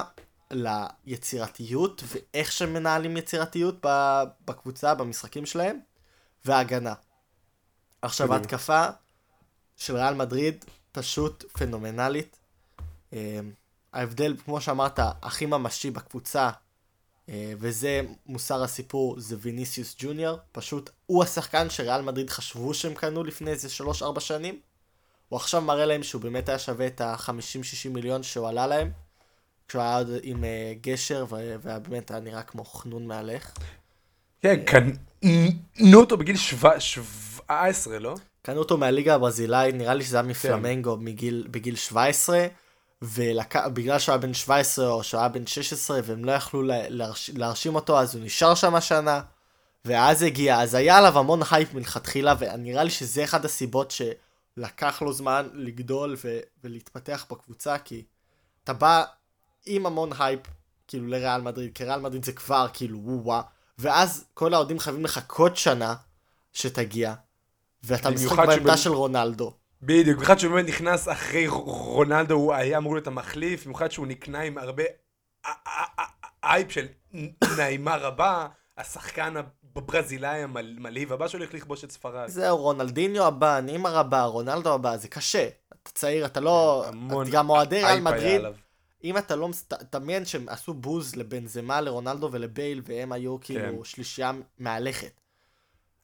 ליצירתיות, 0.51 2.03
ואיך 2.07 2.51
שמנהלים 2.51 3.17
יצירתיות 3.17 3.75
בקבוצה, 4.45 4.95
במשחקים 4.95 5.45
שלהם, 5.45 5.79
והגנה. 6.45 6.93
עכשיו. 8.01 8.33
ההתקפה 8.33 8.85
של 9.77 9.95
ריאל 9.95 10.13
מדריד 10.13 10.65
פשוט 10.91 11.43
פנומנלית. 11.53 12.37
אה, 13.13 13.39
ההבדל, 13.93 14.35
כמו 14.45 14.61
שאמרת, 14.61 14.99
הכי 15.21 15.45
ממשי 15.45 15.91
בקבוצה, 15.91 16.49
אה, 17.29 17.53
וזה 17.57 18.01
מוסר 18.25 18.63
הסיפור, 18.63 19.19
זה 19.19 19.35
ויניסיוס 19.39 19.95
ג'וניור. 19.99 20.37
פשוט, 20.51 20.89
הוא 21.05 21.23
השחקן 21.23 21.69
שריאל 21.69 22.01
מדריד 22.01 22.29
חשבו 22.29 22.73
שהם 22.73 22.93
קנו 22.93 23.23
לפני 23.23 23.51
איזה 23.51 23.67
3-4 23.67 24.19
שנים. 24.19 24.59
הוא 25.29 25.37
עכשיו 25.37 25.61
מראה 25.61 25.85
להם 25.85 26.03
שהוא 26.03 26.21
באמת 26.21 26.49
היה 26.49 26.59
שווה 26.59 26.87
את 26.87 27.01
ה-50-60 27.01 27.89
מיליון 27.89 28.23
שהוא 28.23 28.47
עלה 28.47 28.67
להם. 28.67 28.91
כשהוא 29.69 29.81
היה 29.81 29.97
עוד 29.97 30.07
עם 30.23 30.43
אה, 30.43 30.73
גשר, 30.81 31.25
ו- 31.29 31.55
ובאמת 31.63 32.11
היה 32.11 32.19
נראה 32.19 32.41
כמו 32.41 32.65
חנון 32.65 33.07
מהלך. 33.07 33.51
כן, 34.41 34.59
קנו 34.65 35.99
אותו 35.99 36.17
בגיל 36.17 36.37
שבע- 36.37 36.79
17, 36.79 37.99
לא? 37.99 38.15
קנו 38.41 38.59
אותו 38.59 38.77
מהליגה 38.77 39.15
הברזילאית, 39.15 39.75
נראה 39.75 39.93
לי 39.93 40.03
שזה 40.03 40.17
היה 40.17 40.27
מפלמנגו 40.27 40.97
מגיל, 40.97 41.47
בגיל 41.51 41.75
17, 41.75 42.47
ובגלל 43.01 43.99
שהוא 43.99 44.13
היה 44.13 44.21
בן 44.21 44.33
17 44.33 44.89
או 44.89 45.03
שהוא 45.03 45.19
היה 45.19 45.29
בן 45.29 45.45
16, 45.47 45.99
והם 46.03 46.25
לא 46.25 46.31
יכלו 46.31 46.61
לה, 46.61 46.89
להרש, 46.89 47.29
להרשים 47.29 47.75
אותו, 47.75 47.99
אז 47.99 48.15
הוא 48.15 48.23
נשאר 48.23 48.55
שם 48.55 48.75
השנה, 48.75 49.21
ואז 49.85 50.23
הגיע, 50.23 50.61
אז 50.61 50.73
היה 50.73 50.97
עליו 50.97 51.19
המון 51.19 51.39
הייפ 51.51 51.73
מלכתחילה, 51.73 52.33
ונראה 52.39 52.83
לי 52.83 52.89
שזה 52.89 53.23
אחד 53.23 53.45
הסיבות 53.45 53.91
שלקח 53.91 55.01
לו 55.01 55.13
זמן 55.13 55.47
לגדול 55.53 56.15
ולהתפתח 56.63 57.25
בקבוצה, 57.31 57.77
כי 57.77 58.03
אתה 58.63 58.73
בא 58.73 59.03
עם 59.69 59.85
המון 59.85 60.09
הייפ, 60.19 60.39
כאילו 60.87 61.07
לריאל 61.07 61.41
מדריד, 61.41 61.71
כי 61.75 61.83
ריאל 61.83 61.99
מדריד 61.99 62.25
זה 62.25 62.31
כבר 62.31 62.67
כאילו 62.73 62.99
וואו 63.03 63.43
ואז 63.79 64.25
כל 64.33 64.53
האוהדים 64.53 64.79
חייבים 64.79 65.03
לחכות 65.03 65.57
שנה 65.57 65.95
שתגיע, 66.53 67.13
ואתה 67.83 68.09
משחק 68.09 68.47
בעמדה 68.47 68.77
של 68.77 68.89
רונלדו. 68.89 69.53
בדיוק, 69.81 70.17
במיוחד 70.17 70.39
שהוא 70.39 70.53
באמת 70.53 70.67
נכנס 70.67 71.07
אחרי 71.07 71.47
רונלדו, 71.47 72.33
הוא 72.33 72.53
היה 72.53 72.77
אמור 72.77 72.93
להיות 72.95 73.07
המחליף, 73.07 73.63
במיוחד 73.63 73.91
שהוא 73.91 74.07
נקנה 74.07 74.41
עם 74.41 74.57
הרבה 74.57 74.83
אייפ 76.43 76.71
של 76.71 76.87
נעימה 77.57 77.95
רבה, 77.95 78.47
השחקן 78.77 79.33
הברזילאי 79.75 80.43
המלהיב 80.43 81.13
הבא 81.13 81.27
שהולך 81.27 81.53
לכבוש 81.53 81.83
את 81.83 81.91
ספרד. 81.91 82.27
זהו, 82.27 82.57
רונלדיניו 82.57 83.25
הבא, 83.25 83.59
נימר 83.59 83.97
הבא, 83.97 84.23
רונלדו 84.23 84.73
הבא, 84.73 84.97
זה 84.97 85.07
קשה. 85.07 85.47
אתה 85.81 85.91
צעיר, 85.91 86.25
אתה 86.25 86.39
לא... 86.39 86.85
המון 86.87 87.27
גם 87.31 87.49
אוהדי 87.49 87.83
ריאל 87.83 87.99
מדריד. 87.99 88.41
אם 89.03 89.17
אתה 89.17 89.35
לא... 89.35 89.49
מס- 89.49 89.63
ת- 89.63 89.73
תדמיין 89.73 90.25
שהם 90.25 90.49
עשו 90.49 90.73
בוז 90.73 91.15
לבנזמה, 91.15 91.81
לרונלדו 91.81 92.29
ולבייל, 92.31 92.81
והם 92.85 93.11
היו 93.11 93.39
כאילו 93.41 93.85
שלישייה 93.85 94.31
מהלכת. 94.57 95.21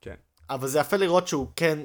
כן. 0.02 0.16
אבל 0.50 0.68
זה 0.68 0.80
יפה 0.80 0.98
לראות 0.98 1.28
שהוא 1.28 1.48
כן 1.56 1.80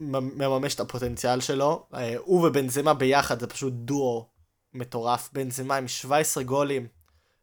מממש 0.00 0.74
את 0.74 0.80
הפוטנציאל 0.80 1.40
שלו. 1.40 1.86
אה, 1.94 2.14
הוא 2.18 2.46
ובנזמה 2.46 2.94
ביחד 2.94 3.40
זה 3.40 3.46
פשוט 3.46 3.72
דואו 3.72 4.26
מטורף. 4.74 5.30
בנזמה 5.32 5.76
עם 5.76 5.88
17 5.88 6.44
גולים 6.44 6.86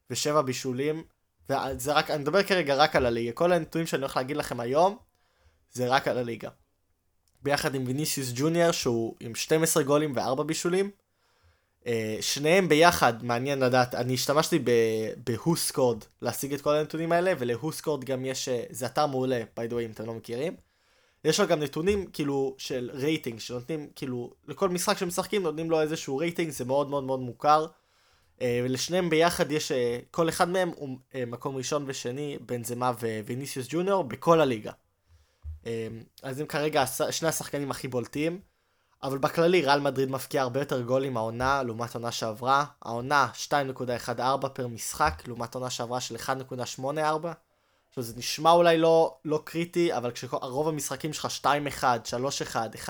ושבע 0.10 0.41
בישולים. 0.41 1.03
וזה 1.49 1.93
רק, 1.93 2.10
אני 2.12 2.22
מדבר 2.22 2.43
כרגע 2.43 2.76
רק 2.76 2.95
על 2.95 3.05
הליגה. 3.05 3.32
כל 3.32 3.51
הנתונים 3.51 3.88
שאני 3.88 4.01
הולך 4.01 4.18
להגיד 4.18 4.38
לכם 4.38 4.60
היום, 4.60 4.97
זה 5.72 5.88
רק 5.88 6.07
על 6.07 6.18
הליגה. 6.18 6.49
ביחד 7.41 7.76
עם 7.76 7.84
ויניסיוס 7.88 8.32
ג'וניור, 8.36 8.72
שהוא 8.72 9.16
עם 9.20 9.36
12 9.36 9.84
גולים 9.84 10.14
ו-4 10.16 10.43
בישולים. 10.43 10.91
אה, 11.88 12.17
שניהם 12.21 12.69
ביחד, 12.69 13.23
מעניין 13.23 13.59
לדעת, 13.59 13.95
אני 13.95 14.13
השתמשתי 14.13 14.59
בהוסקורד 15.23 16.03
להשיג 16.21 16.53
את 16.53 16.61
כל 16.61 16.75
הנתונים 16.75 17.11
האלה, 17.11 17.34
ולהוסקורד 17.39 18.03
גם 18.03 18.25
יש, 18.25 18.49
אה, 18.49 18.63
זה 18.69 18.86
אתר 18.86 19.05
מעולה, 19.05 19.41
by 19.55 19.71
the 19.71 19.73
way, 19.73 19.82
אם 19.86 19.91
אתם 19.91 20.05
לא 20.05 20.13
מכירים. 20.13 20.55
יש 21.25 21.39
לו 21.39 21.47
גם 21.47 21.59
נתונים, 21.59 22.05
כאילו, 22.13 22.55
של 22.57 22.89
רייטינג, 22.93 23.39
שנותנים, 23.39 23.88
כאילו, 23.95 24.34
לכל 24.47 24.69
משחק 24.69 24.97
שמשחקים 24.97 25.43
נותנים 25.43 25.71
לו 25.71 25.82
איזשהו 25.82 26.17
רייטינג, 26.17 26.49
זה 26.49 26.65
מאוד 26.65 26.89
מאוד 26.89 27.03
מאוד 27.03 27.19
מוכר. 27.19 27.65
אה, 28.41 28.61
ולשניהם 28.63 29.09
ביחד 29.09 29.51
יש, 29.51 29.71
אה, 29.71 29.99
כל 30.11 30.30
אחד 30.30 30.49
מהם 30.49 30.71
הוא 30.75 30.97
אה, 31.15 31.25
מקום 31.25 31.55
ראשון 31.55 31.84
ושני, 31.88 32.38
בנזמה 32.45 32.91
וויניסיוס 33.25 33.67
ג'וניור, 33.69 34.03
בכל 34.03 34.41
הליגה. 34.41 34.71
אה, 35.65 35.88
אז 36.23 36.39
הם 36.39 36.45
כרגע 36.45 36.84
שני 37.11 37.30
השחקנים 37.30 37.71
הכי 37.71 37.88
בולטים. 37.88 38.39
אבל 39.04 39.18
בכללי 39.18 39.62
ריאל 39.62 39.80
מדריד 39.80 40.12
מפקיע 40.12 40.41
הרבה 40.41 40.60
יותר 40.60 40.82
גולים 40.82 41.18
העונה 41.18 41.64
לעומת 41.64 41.95
עונה 41.95 42.12
שעברה. 42.12 42.66
העונה 42.82 43.28
2.14 43.47 44.50
פר 44.54 44.68
משחק 44.68 45.24
לעומת 45.28 45.56
עונה 45.56 45.70
שעברה 45.70 46.02
של 46.02 46.16
1.84. 46.16 47.00
עכשיו 47.89 48.04
זה 48.04 48.14
נשמע 48.18 48.52
אולי 48.52 48.78
לא, 48.78 49.18
לא 49.26 49.41
קריטי, 49.43 49.97
אבל 49.97 50.12
כשרוב 50.12 50.68
המשחקים 50.68 51.14
שלך 51.14 51.28
2-1, 51.41 51.84
3-1, 52.54 52.56
1-0, 52.86 52.89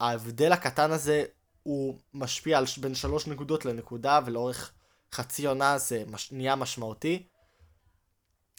ההבדל 0.00 0.52
הקטן 0.52 0.90
הזה 0.90 1.24
הוא 1.62 1.98
משפיע 2.14 2.58
על 2.58 2.64
בין 2.80 2.94
3 2.94 3.26
נקודות 3.26 3.64
לנקודה, 3.64 4.20
ולאורך 4.24 4.72
חצי 5.12 5.46
עונה 5.46 5.78
זה 5.78 6.04
מש... 6.06 6.32
נהיה 6.32 6.56
משמעותי. 6.56 7.26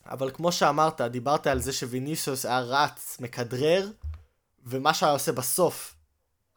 אבל 0.06 0.32
כמו 0.32 0.52
שאמרת, 0.52 1.02
דיברת 1.02 1.48
על 1.48 1.60
זה 1.60 1.74
שוויניסיוס 1.74 2.46
היה 2.46 2.60
רץ, 2.60 3.18
מכדרר, 3.20 3.88
ומה 4.66 4.94
שהיה 4.94 5.12
עושה 5.12 5.32
בסוף 5.32 5.96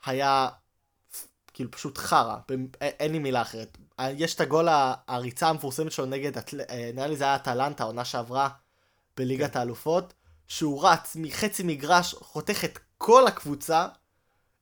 היה 0.07 0.49
כאילו 1.53 1.71
פשוט 1.71 1.99
חרא, 1.99 2.37
אין 2.81 3.13
לי 3.13 3.19
מילה 3.19 3.43
אחרת. 3.43 3.79
יש 4.01 4.35
את 4.35 4.41
הגול 4.41 4.69
הריצה 5.09 5.49
המפורסמת 5.49 5.93
שלו 5.93 6.07
נגד, 6.07 6.37
אה, 6.37 6.91
נראה 6.95 7.07
לי 7.07 7.17
זה 7.17 7.25
היה 7.25 7.37
אטלנטה, 7.37 7.85
עונה 7.85 8.05
שעברה 8.05 8.49
בליגת 9.17 9.57
האלופות, 9.57 10.15
שהוא 10.49 10.89
רץ 10.89 11.17
מחצי 11.17 11.63
מגרש, 11.63 12.15
חותך 12.15 12.65
את 12.65 12.79
כל 12.99 13.27
הקבוצה, 13.27 13.87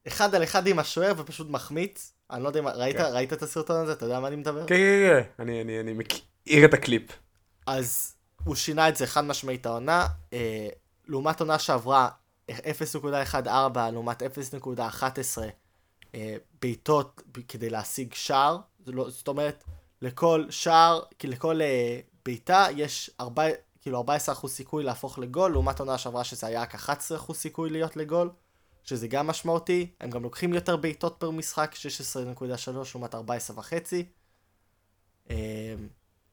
אחד 0.08 0.34
על 0.34 0.42
אחד 0.42 0.66
עם 0.66 0.78
השוער 0.78 1.12
ופשוט 1.16 1.50
מחמיץ. 1.50 2.12
אני 2.30 2.42
לא 2.42 2.48
יודע 2.48 2.60
אם 2.60 2.68
ראית, 2.68 2.96
כן. 2.96 3.02
ראית 3.02 3.32
את 3.32 3.42
הסרטון 3.42 3.82
הזה? 3.82 3.92
אתה 3.92 4.04
יודע 4.04 4.20
מה 4.20 4.28
אני 4.28 4.36
מדבר? 4.36 4.66
כן, 4.66 4.74
כן, 4.74 5.22
כן, 5.22 5.42
אני, 5.42 5.60
אני, 5.60 5.80
אני 5.80 5.92
מכיר 5.92 6.64
את 6.64 6.74
הקליפ. 6.74 7.02
אז 7.66 8.14
הוא 8.44 8.54
שינה 8.54 8.88
את 8.88 8.96
זה 8.96 9.06
חד 9.06 9.24
משמעית 9.24 9.66
העונה. 9.66 10.06
אה, 10.32 10.68
לעומת 11.06 11.40
עונה 11.40 11.58
שעברה 11.58 12.08
0.14 12.50 13.36
לעומת 13.92 14.22
0.11 14.22 14.78
אה, 16.14 16.36
בעיטות 16.62 17.22
כדי 17.48 17.70
להשיג 17.70 18.14
שער. 18.14 18.58
לא, 18.86 19.10
זאת 19.10 19.28
אומרת, 19.28 19.64
לכל 20.02 20.46
שער, 20.50 21.02
לכל 21.24 21.62
אה, 21.62 22.00
בעיטה 22.24 22.66
יש 22.76 23.10
4, 23.20 23.44
כאילו 23.80 24.04
14% 24.44 24.48
סיכוי 24.48 24.84
להפוך 24.84 25.18
לגול, 25.18 25.52
לעומת 25.52 25.80
עונה 25.80 25.98
שעברה 25.98 26.24
שזה 26.24 26.46
היה 26.46 26.62
רק 26.62 26.74
11% 26.74 27.34
סיכוי 27.34 27.70
להיות 27.70 27.96
לגול, 27.96 28.30
שזה 28.84 29.08
גם 29.08 29.26
משמעותי. 29.26 29.90
הם 30.00 30.10
גם 30.10 30.22
לוקחים 30.22 30.54
יותר 30.54 30.76
בעיטות 30.76 31.16
פר 31.18 31.30
משחק, 31.30 31.74
16.3 31.74 32.70
לעומת 32.94 33.14
14.5. 33.14 33.18
אה, 35.30 35.74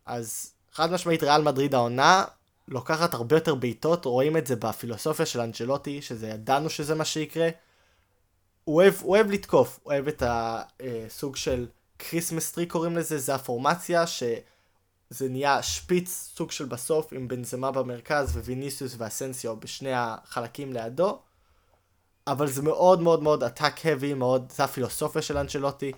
אז 0.05 0.53
חד 0.71 0.91
משמעית 0.91 1.23
ריאל 1.23 1.41
מדריד 1.41 1.73
העונה 1.75 2.25
לוקחת 2.67 3.13
הרבה 3.13 3.35
יותר 3.35 3.55
בעיטות, 3.55 4.05
רואים 4.05 4.37
את 4.37 4.47
זה 4.47 4.55
בפילוסופיה 4.55 5.25
של 5.25 5.41
אנצ'לוטי, 5.41 6.01
שזה 6.01 6.27
ידענו 6.27 6.69
שזה 6.69 6.95
מה 6.95 7.05
שיקרה. 7.05 7.49
הוא 8.63 8.75
אוהב, 8.75 8.93
הוא 9.01 9.15
אוהב 9.15 9.31
לתקוף, 9.31 9.79
הוא 9.83 9.93
אוהב 9.93 10.07
את 10.07 10.23
הסוג 10.25 11.35
של 11.35 11.67
Christmas 11.99 12.51
tree 12.51 12.65
קוראים 12.65 12.97
לזה, 12.97 13.17
זה 13.17 13.35
הפורמציה 13.35 14.07
שזה 14.07 15.29
נהיה 15.29 15.63
שפיץ, 15.63 16.31
סוג 16.35 16.51
של 16.51 16.65
בסוף, 16.65 17.13
עם 17.13 17.27
בנזמה 17.27 17.71
במרכז 17.71 18.37
וויניסיוס 18.37 18.95
ואסנסיו 18.97 19.55
בשני 19.59 19.93
החלקים 19.93 20.73
לידו. 20.73 21.19
אבל 22.27 22.47
זה 22.47 22.61
מאוד 22.61 23.01
מאוד 23.01 23.23
מאוד 23.23 23.43
heavy, 23.43 24.13
מאוד, 24.15 24.51
זה 24.55 24.63
הפילוסופיה 24.63 25.21
של 25.21 25.37
אנצ'לוטי. 25.37 25.91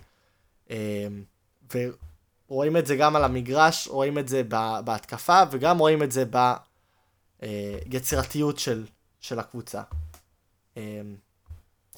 ורואים 2.50 2.76
את 2.76 2.86
זה 2.86 2.96
גם 2.96 3.16
על 3.16 3.24
המגרש, 3.24 3.88
רואים 3.88 4.18
את 4.18 4.28
זה 4.28 4.42
בהתקפה, 4.84 5.42
וגם 5.50 5.78
רואים 5.78 6.02
את 6.02 6.12
זה 6.12 6.24
ביצירתיות 7.40 8.58
של, 8.58 8.86
של 9.20 9.38
הקבוצה. 9.38 9.82
אמ, 10.76 11.16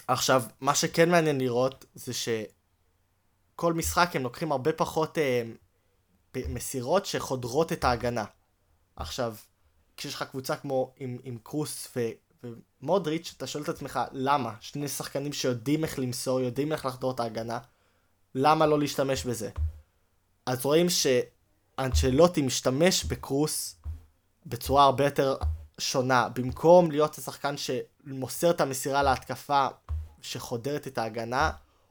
עכשיו, 0.09 0.43
מה 0.61 0.75
שכן 0.75 1.11
מעניין 1.11 1.41
לראות, 1.41 1.85
זה 1.95 2.13
שכל 2.15 3.73
משחק 3.73 4.17
הם 4.17 4.23
לוקחים 4.23 4.53
הרבה 4.53 4.73
פחות 4.73 5.19
פ- 6.31 6.49
מסירות 6.49 7.07
שחודרות 7.07 7.73
את 7.73 7.85
ההגנה. 7.85 8.25
עכשיו, 8.97 9.35
כשיש 9.97 10.15
לך 10.15 10.23
קבוצה 10.23 10.57
כמו 10.57 10.93
עם, 10.97 11.19
עם 11.23 11.39
קרוס 11.43 11.89
ו, 11.97 12.01
ומודריץ', 12.83 13.35
אתה 13.37 13.47
שואל 13.47 13.65
את 13.65 13.69
עצמך, 13.69 14.01
למה? 14.13 14.55
שני 14.61 14.89
שחקנים 14.89 15.33
שיודעים 15.33 15.85
איך 15.85 15.99
למסור, 15.99 16.41
יודעים 16.41 16.73
איך 16.73 16.87
לחדור 16.87 17.11
את 17.11 17.21
ההגנה, 17.21 17.59
למה 18.35 18.67
לא 18.67 18.79
להשתמש 18.79 19.25
בזה? 19.25 19.51
אז 20.49 20.65
רואים 20.65 20.87
שאנצ'לוטי 20.89 22.43
משתמש 22.43 23.05
בקרוס 23.05 23.77
בצורה 24.47 24.85
הרבה 24.85 25.05
יותר 25.05 25.37
שונה. 25.79 26.29
במקום 26.29 26.91
להיות 26.91 27.19
השחקן 27.19 27.55
שמוסר 27.57 28.51
את 28.51 28.61
המסירה 28.61 29.03
להתקפה 29.03 29.67
שחודרת 30.23 30.87
את 30.87 30.99
ההגנה, 30.99 31.51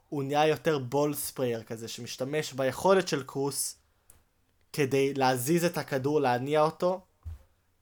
הוא 0.09 0.23
נהיה 0.23 0.47
יותר 0.47 0.79
בול 0.79 1.13
ספרייר 1.13 1.63
כזה, 1.63 1.87
שמשתמש 1.87 2.53
ביכולת 2.53 3.07
של 3.07 3.23
קרוס 3.23 3.75
כדי 4.73 5.13
להזיז 5.13 5.65
את 5.65 5.77
הכדור, 5.77 6.21
להניע 6.21 6.61
אותו, 6.61 7.01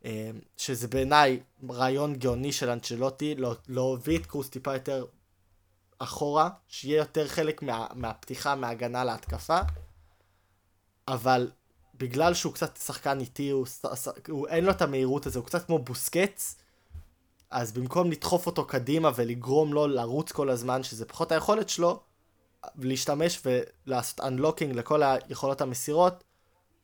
אה, 0.06 0.32
שזה 0.58 0.88
בעיניי 0.88 1.40
רעיון 1.70 2.16
גאוני 2.16 2.52
של 2.52 2.70
אנצ'לוטי, 2.70 3.36
לא- 3.36 3.56
להביא 3.68 4.20
את 4.20 4.26
קרוס 4.26 4.50
טיפה 4.50 4.74
יותר 4.74 5.06
אחורה, 6.00 6.50
שיהיה 6.68 6.98
יותר 6.98 7.28
חלק 7.28 7.62
מה, 7.62 7.88
מהפתיחה, 7.94 8.56
מההגנה 8.56 9.04
להתקפה, 9.04 9.60
אבל 11.08 11.52
בגלל 11.96 12.34
שהוא 12.34 12.54
קצת 12.54 12.78
שחקן 12.78 13.20
איטי, 13.20 13.50
הוא, 13.50 13.66
הוא 14.30 14.48
אין 14.48 14.66
לו 14.66 14.72
את 14.72 14.82
המהירות 14.82 15.26
הזו, 15.26 15.40
הוא 15.40 15.46
קצת 15.46 15.66
כמו 15.66 15.80
בוסקץ, 15.80 16.56
אז 17.50 17.72
במקום 17.72 18.12
לדחוף 18.12 18.46
אותו 18.46 18.66
קדימה 18.66 19.12
ולגרום 19.16 19.74
לו 19.74 19.88
לרוץ 19.88 20.32
כל 20.32 20.50
הזמן, 20.50 20.84
שזה 20.84 21.06
פחות 21.06 21.32
היכולת 21.32 21.70
שלו, 21.70 22.00
להשתמש 22.78 23.42
ולעשות 23.46 24.20
unlocking 24.20 24.76
לכל 24.76 25.04
היכולות 25.04 25.62
המסירות, 25.62 26.24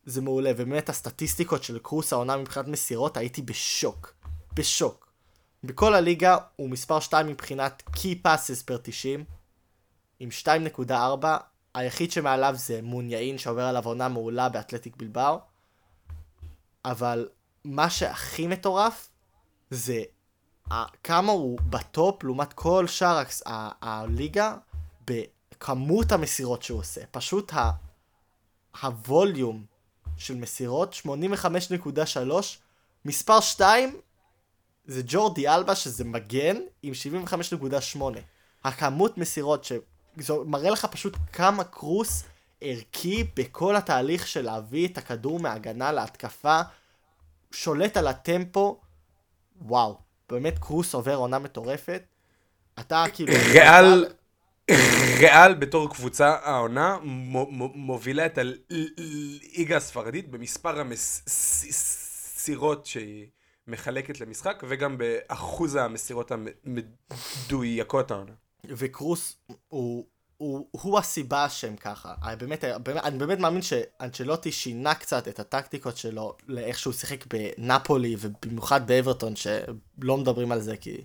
זה 0.05 0.22
מעולה. 0.22 0.51
ובאמת 0.57 0.89
הסטטיסטיקות 0.89 1.63
של 1.63 1.80
קרוס 1.80 2.13
העונה 2.13 2.38
מבחינת 2.38 2.67
מסירות, 2.67 3.17
הייתי 3.17 3.41
בשוק. 3.41 4.13
בשוק. 4.53 5.11
בכל 5.63 5.93
הליגה 5.95 6.38
הוא 6.55 6.69
מספר 6.69 6.99
2 6.99 7.28
מבחינת 7.28 7.84
key 7.95 8.28
passes 8.28 8.63
פר 8.65 8.78
90, 8.84 9.24
עם 10.19 10.30
2.4, 10.43 10.93
היחיד 11.74 12.11
שמעליו 12.11 12.55
זה 12.57 12.80
מוניאין 12.84 13.38
שעובר 13.38 13.63
עליו 13.63 13.86
עונה 13.86 14.07
מעולה 14.07 14.49
באתלטיק 14.49 14.95
בלבאו, 14.95 15.39
אבל 16.86 17.30
מה 17.63 17.89
שהכי 17.89 18.47
מטורף 18.47 19.09
זה 19.69 20.03
כמה 21.03 21.32
הוא 21.32 21.59
בטופ 21.69 22.24
לעומת 22.24 22.53
כל 22.53 22.88
שאר 22.88 23.24
הליגה 23.82 24.55
בכמות 25.05 26.11
המסירות 26.11 26.63
שהוא 26.63 26.80
עושה. 26.80 27.01
פשוט 27.11 27.53
ה- 27.53 27.72
הווליום 28.82 29.65
של 30.17 30.36
מסירות 30.36 30.93
85.3, 30.93 31.07
מספר 33.05 33.39
2 33.39 33.99
זה 34.86 35.01
ג'ורדי 35.05 35.47
אלבה 35.47 35.76
שזה 35.76 36.03
מגן 36.03 36.57
עם 36.84 36.93
75.8. 37.95 38.01
הכמות 38.63 39.17
מסירות 39.17 39.63
ש... 39.63 39.72
זה 40.18 40.34
מראה 40.45 40.70
לך 40.70 40.86
פשוט 40.86 41.18
כמה 41.34 41.64
קרוס 41.64 42.24
ערכי 42.62 43.24
בכל 43.36 43.76
התהליך 43.76 44.28
של 44.28 44.41
להביא 44.41 44.88
את 44.88 44.97
הכדור 44.97 45.39
מהגנה 45.39 45.91
להתקפה. 45.91 46.62
שולט 47.51 47.97
על 47.97 48.07
הטמפו, 48.07 48.82
וואו, 49.62 49.97
באמת 50.30 50.59
קרוס 50.59 50.93
עובר 50.93 51.16
עונה 51.16 51.39
מטורפת. 51.39 52.03
אתה 52.80 53.03
כאילו... 53.14 53.34
ריאל, 53.51 54.05
ריאל 55.20 55.53
בתור 55.53 55.93
קבוצה 55.93 56.38
העונה 56.43 56.97
מו- 57.01 57.51
מו- 57.51 57.72
מובילה 57.76 58.26
את 58.26 58.38
הליגה 58.38 59.78
הספרדית 59.78 60.30
במספר 60.30 60.80
המסירות 60.80 62.86
שהיא 62.86 63.28
מחלקת 63.68 64.22
למשחק 64.22 64.64
וגם 64.68 64.97
באחוז 64.97 65.76
המסירות 65.76 66.32
המדויקות 66.32 68.12
העונה. 68.12 68.32
וקרוס 68.70 69.36
הוא, 69.68 70.05
הוא, 70.38 70.68
הוא 70.72 70.99
הסיבה 70.99 71.49
שהם 71.49 71.76
ככה. 71.76 72.14
אני 72.24 72.36
באמת, 72.36 72.64
באמת, 72.84 73.03
אני 73.03 73.18
באמת 73.18 73.39
מאמין 73.39 73.62
שאנצ'לוטי 73.62 74.51
שינה 74.51 74.95
קצת 74.95 75.28
את 75.28 75.39
הטקטיקות 75.39 75.97
שלו 75.97 76.38
לאיך 76.47 76.80
שהוא 76.80 76.93
שיחק 76.93 77.26
בנפולי 77.26 78.16
ובמיוחד 78.20 78.88
באברטון 78.88 79.36
שלא 79.36 80.18
מדברים 80.18 80.51
על 80.51 80.62
זה 80.62 80.78
כי, 80.78 81.03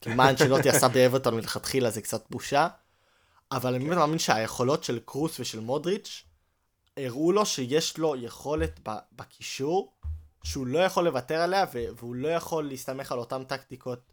כי 0.00 0.14
מה 0.14 0.30
אנצ'לוטי 0.30 0.68
עשה 0.68 0.88
באברטון 0.88 1.34
מלכתחילה 1.34 1.90
זה 1.90 2.02
קצת 2.02 2.30
בושה. 2.30 2.68
אבל 3.52 3.74
אני 3.74 3.84
באמת 3.84 3.98
מאמין 3.98 4.18
שהיכולות 4.18 4.84
של 4.84 4.98
קרוס 5.04 5.40
ושל 5.40 5.60
מודריץ' 5.60 6.24
הראו 6.96 7.32
לו 7.32 7.46
שיש 7.46 7.98
לו 7.98 8.16
יכולת 8.16 8.80
בקישור 9.12 9.92
שהוא 10.44 10.66
לא 10.66 10.78
יכול 10.78 11.04
לוותר 11.04 11.40
עליה 11.40 11.64
והוא 11.72 12.14
לא 12.14 12.28
יכול 12.28 12.68
להסתמך 12.68 13.12
על 13.12 13.18
אותן 13.18 13.44
טקטיקות 13.44 14.12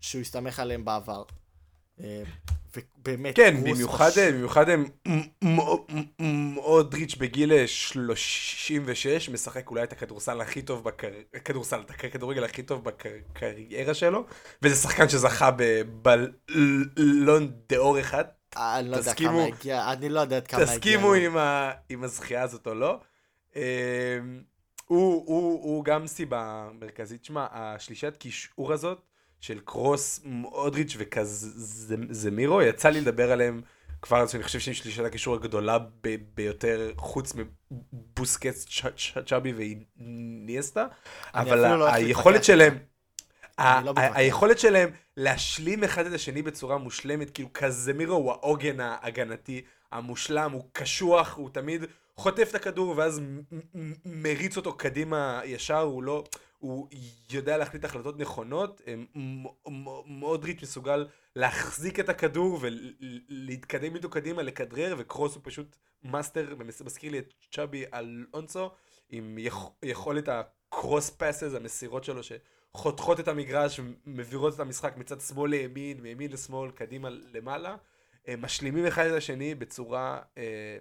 שהוא 0.00 0.20
הסתמך 0.20 0.60
עליהן 0.60 0.84
בעבר. 0.84 1.22
אה, 2.04 2.22
ובאמת, 2.76 3.36
כן, 3.36 3.54
במיוחד, 3.64 4.10
פשוט- 4.10 4.22
במיוחד 4.32 4.66
מודריץ' 6.20 7.14
בגיל 7.14 7.66
36 7.66 9.28
משחק 9.28 9.70
אולי 9.70 9.82
את 9.82 9.92
הכדורסל 9.92 10.40
הכי 10.40 10.62
טוב 10.62 10.84
בקריירה, 10.84 11.22
כדורסל, 11.44 11.80
את 11.80 11.90
הכדורגל 11.90 12.44
הכי 12.44 12.62
טוב 12.62 12.84
בקריירה 12.84 13.94
שלו, 13.94 14.24
וזה 14.62 14.74
שחקן 14.74 15.08
שזכה 15.08 15.50
בבלון 15.56 17.52
דאור 17.68 18.00
אחד. 18.00 18.24
אני 18.56 18.88
לא 18.88 18.96
יודע 18.96 19.14
כמה 19.14 19.44
הגיע, 19.44 19.92
אני 19.92 20.08
לא 20.08 20.20
יודע 20.20 20.36
עד 20.36 20.46
כמה 20.46 20.62
הגיע. 20.62 20.74
תסכימו. 20.76 21.12
עם, 21.88 22.04
הזכייה 22.04 22.42
הזאת 22.42 22.66
או 22.66 22.74
לא. 22.74 23.00
הוא 24.86 25.84
גם 25.84 26.06
סיבה 26.06 26.68
מרכזית, 26.80 27.24
שמע, 27.24 27.46
השלישת 27.50 28.16
קישור 28.16 28.72
הזאת 28.72 29.02
של 29.40 29.60
קרוס, 29.64 30.20
מודריץ' 30.24 30.96
וקזמירו, 30.98 32.62
יצא 32.62 32.88
לי 32.88 33.00
לדבר 33.00 33.32
עליהם 33.32 33.62
כבר, 34.02 34.18
אז 34.20 34.34
אני 34.34 34.42
חושב 34.42 34.60
שהם 34.60 34.74
שלישת 34.74 35.04
הקישור 35.04 35.34
הגדולה 35.34 35.78
ב- 35.78 36.16
ביותר, 36.34 36.90
חוץ 36.96 37.32
מבוסקץ, 37.34 38.66
צ'- 38.66 39.18
צ'אבי 39.26 39.52
ואיניאסטה, 39.52 40.86
אני 41.34 41.50
אבל 41.50 41.76
לא 41.76 41.92
היכולת 41.94 42.44
שלהם, 42.44 42.78
לא. 43.58 43.92
היכולת 43.96 44.58
שלהם 44.58 44.90
להשלים 45.16 45.84
אחד 45.84 46.06
את 46.06 46.12
השני 46.12 46.42
בצורה 46.42 46.78
מושלמת, 46.78 47.30
כאילו 47.30 47.48
קזמירו 47.52 48.14
הוא 48.14 48.32
העוגן 48.32 48.80
ההגנתי 48.80 49.62
המושלם, 49.92 50.52
הוא 50.52 50.64
קשוח, 50.72 51.36
הוא 51.36 51.50
תמיד 51.50 51.84
חוטף 52.16 52.48
את 52.50 52.54
הכדור 52.54 52.94
ואז 52.96 53.20
מריץ 54.06 54.56
אותו 54.56 54.72
קדימה 54.76 55.40
ישר, 55.44 55.78
הוא 55.80 56.02
לא, 56.02 56.24
הוא 56.58 56.88
יודע 57.30 57.56
להחליט 57.56 57.84
החלטות 57.84 58.18
נכונות, 58.18 58.80
מודריץ' 60.06 60.62
מסוגל 60.62 61.06
להחזיק 61.36 62.00
את 62.00 62.08
הכדור 62.08 62.58
ולהתקדם 62.62 63.94
איתו 63.94 64.10
קדימה, 64.10 64.42
לכדרר, 64.42 64.94
וקרוס 64.98 65.34
הוא 65.34 65.42
פשוט 65.44 65.76
מאסטר, 66.02 66.54
ומזכיר 66.58 67.12
לי 67.12 67.18
את 67.18 67.34
צ'אבי 67.52 67.84
אלונסו, 67.94 68.70
עם 69.08 69.38
יכ- 69.38 69.72
יכולת 69.82 70.28
הקרוס 70.28 71.10
פאסס, 71.10 71.54
המסירות 71.54 72.04
שלו, 72.04 72.20
שחותכות 72.22 73.20
את 73.20 73.28
המגרש, 73.28 73.80
ומעבירות 73.80 74.54
את 74.54 74.60
המשחק 74.60 74.96
מצד 74.96 75.20
שמאל 75.20 75.50
לימין, 75.50 76.00
מימין 76.00 76.32
לשמאל, 76.32 76.70
קדימה 76.70 77.08
למעלה. 77.10 77.76
משלימים 78.38 78.86
אחד 78.86 79.06
את 79.06 79.12
השני 79.12 79.54
בצורה 79.54 80.20
אה, 80.38 80.78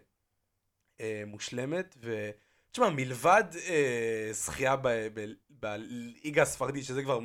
אה, 1.02 1.24
מושלמת, 1.28 1.96
ותשמע, 2.78 2.90
מלבד 2.90 3.44
אה, 3.68 4.30
זכייה 4.32 4.76
בליגה 5.50 6.42
הספרדית, 6.42 6.86
שזה 6.86 7.04
כבר 7.04 7.20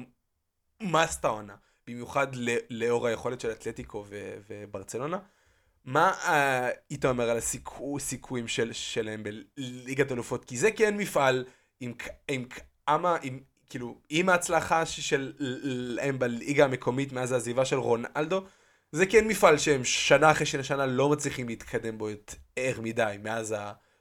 מאסט 0.83 1.25
העונה, 1.25 1.55
במיוחד 1.87 2.27
לאור 2.71 3.07
היכולת 3.07 3.41
של 3.41 3.51
אתלטיקו 3.51 4.05
ו- 4.09 4.35
וברצלונה, 4.49 5.19
מה 5.85 6.13
אה, 6.25 6.69
היית 6.91 7.05
אומר 7.05 7.31
על 7.31 7.39
הסיכו- 7.39 7.97
הסיכויים 7.97 8.49
של, 8.49 8.73
שלהם 8.73 9.23
בליגת 9.23 10.13
אלופות? 10.13 10.45
כי 10.45 10.57
זה 10.57 10.71
כן 10.71 10.97
מפעל 10.97 11.45
עם, 11.81 11.93
עם 12.29 12.45
כמה, 12.87 13.17
עם, 13.23 13.41
כאילו, 13.69 13.99
עם 14.09 14.29
ההצלחה 14.29 14.87
שלהם 14.87 16.19
בליגה 16.19 16.65
המקומית 16.65 17.13
מאז 17.13 17.33
העזיבה 17.33 17.65
של 17.65 17.77
רונלדו, 17.77 18.45
זה 18.93 19.07
כן 19.07 19.29
מפעל 19.29 19.59
שהם 19.59 19.85
שנה 19.85 20.31
אחרי 20.31 20.47
שנה 20.47 20.87
לא 20.87 21.09
מצליחים 21.09 21.49
להתקדם 21.49 21.99
בו 21.99 22.11
יותר 22.11 22.81
מדי, 22.81 23.17
מאז 23.23 23.55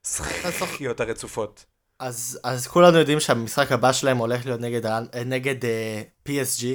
הזכיות 0.06 1.00
הרצופות. 1.00 1.66
אז, 2.00 2.40
אז 2.44 2.68
כולנו 2.68 2.98
יודעים 2.98 3.20
שהמשחק 3.20 3.72
הבא 3.72 3.92
שלהם 3.94 4.18
הולך 4.18 4.46
להיות 4.46 4.62
נגד, 4.62 4.86
אה, 4.86 5.00
נגד 5.26 5.56
uh, 5.64 5.68
PSG. 6.30 6.66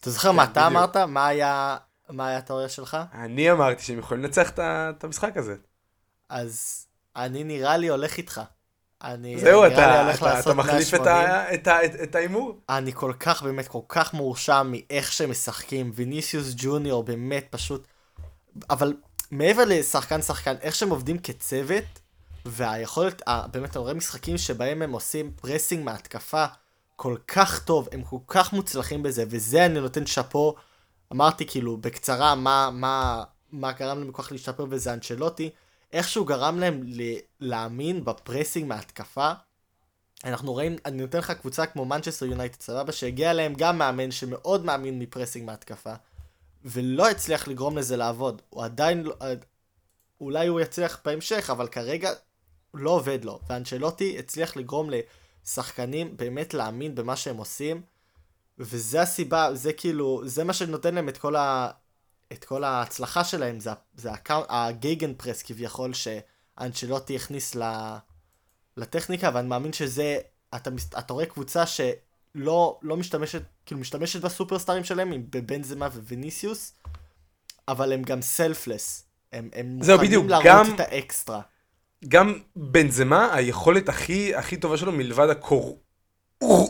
אתה 0.00 0.10
זוכר 0.10 0.32
מה 0.32 0.44
אתה 0.44 0.50
בדיוק. 0.52 0.66
אמרת? 0.66 0.96
מה 0.96 1.26
היה, 1.26 1.76
מה 2.10 2.28
היה 2.28 2.38
התיאוריה 2.38 2.68
שלך? 2.68 2.96
אני 3.14 3.50
אמרתי 3.52 3.82
שהם 3.82 3.98
יכולים 3.98 4.24
לנצח 4.24 4.50
את 4.50 4.58
את 4.58 5.04
המשחק 5.04 5.36
הזה. 5.36 5.54
אז 6.28 6.86
אני 7.16 7.44
נראה 7.44 7.76
לי 7.76 7.88
הולך 7.88 8.16
איתך. 8.16 8.40
אני 9.02 9.38
זהו, 9.40 9.60
נראה 9.60 9.68
לי 9.68 9.74
אתה, 9.74 10.02
הולך 10.02 10.16
אתה, 10.16 10.26
אתה 10.26 10.34
לעשות 10.34 10.56
מחליף 10.56 10.94
את 10.94 11.00
180. 11.00 11.30
ה- 11.30 11.54
את 11.54 11.66
ה- 11.66 11.84
את- 11.84 11.94
את 12.02 12.14
ההימור? 12.14 12.60
אני 12.68 12.92
כל 12.92 13.12
כך, 13.20 13.42
באמת, 13.42 13.68
כל 13.68 13.80
כך 13.88 14.14
מאושר 14.14 14.62
מאיך 14.62 15.12
שהם 15.12 15.30
משחקים. 15.30 15.90
ויניסיוס 15.94 16.54
ג'וניור 16.56 17.04
באמת 17.04 17.46
פשוט... 17.50 17.86
אבל 18.70 18.94
מעבר 19.30 19.62
לשחקן 19.66 20.22
שחקן, 20.22 20.54
איך 20.60 20.74
שהם 20.74 20.90
עובדים 20.90 21.18
כצוות, 21.18 21.84
והיכולת, 22.44 23.28
ה- 23.28 23.46
באמת, 23.46 23.70
אתה 23.70 23.78
רואה 23.78 23.94
משחקים 23.94 24.38
שבהם 24.38 24.82
הם 24.82 24.92
עושים 24.92 25.32
pressing 25.40 25.84
מהתקפה 25.84 26.44
כל 26.96 27.16
כך 27.28 27.64
טוב, 27.64 27.88
הם 27.92 28.02
כל 28.02 28.16
כך 28.26 28.52
מוצלחים 28.52 29.02
בזה, 29.02 29.24
וזה 29.28 29.66
אני 29.66 29.80
נותן 29.80 30.06
שאפו. 30.06 30.54
אמרתי 31.12 31.46
כאילו 31.46 31.76
בקצרה 31.76 32.34
מה, 32.34 32.70
מה, 32.72 33.24
מה 33.52 33.72
גרם 33.72 33.98
להם 33.98 34.12
כל 34.12 34.22
כך 34.22 34.32
להשתפר 34.32 34.66
וזה 34.70 34.92
אנצ'לוטי, 34.92 35.50
איך 35.92 36.08
שהוא 36.08 36.26
גרם 36.26 36.58
להם 36.58 36.82
ל- 36.84 37.16
להאמין 37.40 38.04
ב 38.04 38.11
pressing 38.11 38.68
מהתקפה. 38.68 39.32
אנחנו 40.24 40.52
רואים, 40.52 40.76
אני 40.86 41.02
נותן 41.02 41.18
לך 41.18 41.30
קבוצה 41.30 41.66
כמו 41.66 41.84
מנצ'סטר 41.84 42.26
יונייטד, 42.26 42.60
סבבה, 42.60 42.92
שהגיע 42.92 43.30
אליהם 43.30 43.54
גם 43.56 43.78
מאמן 43.78 44.10
שמאוד 44.10 44.64
מאמין 44.64 44.98
מ 44.98 45.03
pressing 45.03 45.46
מהתקפה, 45.46 45.92
ולא 46.64 47.10
הצליח 47.10 47.48
לגרום 47.48 47.78
לזה 47.78 47.96
לעבוד. 47.96 48.42
הוא 48.50 48.64
עדיין, 48.64 49.02
לא- 49.02 49.14
אולי 50.20 50.46
הוא 50.46 50.60
יצליח 50.60 51.00
בהמשך, 51.04 51.50
אבל 51.50 51.68
כרגע 51.68 52.10
לא 52.74 52.90
עובד 52.90 53.24
לו. 53.24 53.40
ואנצ'לוטי 53.48 54.18
הצליח 54.18 54.56
לגרום 54.56 54.90
לשחקנים 55.44 56.16
באמת 56.16 56.54
להאמין 56.54 56.94
במה 56.94 57.16
שהם 57.16 57.36
עושים, 57.36 57.82
וזה 58.58 59.02
הסיבה, 59.02 59.54
זה 59.54 59.72
כאילו, 59.72 60.22
זה 60.24 60.44
מה 60.44 60.52
שנותן 60.52 60.94
להם 60.94 61.08
את 61.08 61.18
כל, 61.18 61.36
ה, 61.36 61.70
את 62.32 62.44
כל 62.44 62.64
ההצלחה 62.64 63.24
שלהם, 63.24 63.60
זה, 63.60 63.70
זה 63.96 64.10
ה 64.28 65.14
gegenpress 65.14 65.42
כביכול 65.42 65.92
שאנצ'לוטי 65.94 67.16
הכניס 67.16 67.54
ל, 67.54 67.62
לטכניקה, 68.76 69.30
ואני 69.34 69.48
מאמין 69.48 69.72
שזה, 69.72 70.18
אתה, 70.54 70.70
אתה 70.98 71.12
רואה 71.12 71.26
קבוצה 71.26 71.64
שלא 71.66 72.78
לא 72.82 72.96
משתמשת, 72.96 73.42
כאילו 73.66 73.80
משתמשת 73.80 74.20
בסופרסטארים 74.20 74.84
שלהם, 74.84 75.12
בבנזמה 75.30 75.86
וויניסיוס, 75.86 76.72
אבל 77.68 77.92
הם 77.92 78.02
גם 78.02 78.22
selfless. 78.22 79.04
הם, 79.32 79.48
הם 79.52 79.66
מוכנים 79.66 79.98
בדיוק, 79.98 80.26
להראות 80.26 80.46
גם- 80.46 80.74
את 80.74 80.80
האקסטרה. 80.80 81.40
גם 82.08 82.34
בנזמה, 82.56 83.34
היכולת 83.34 83.88
הכי, 83.88 84.34
הכי 84.34 84.56
טובה 84.56 84.76
שלו 84.76 84.92
מלבד 84.92 85.28
הקור... 85.30 85.78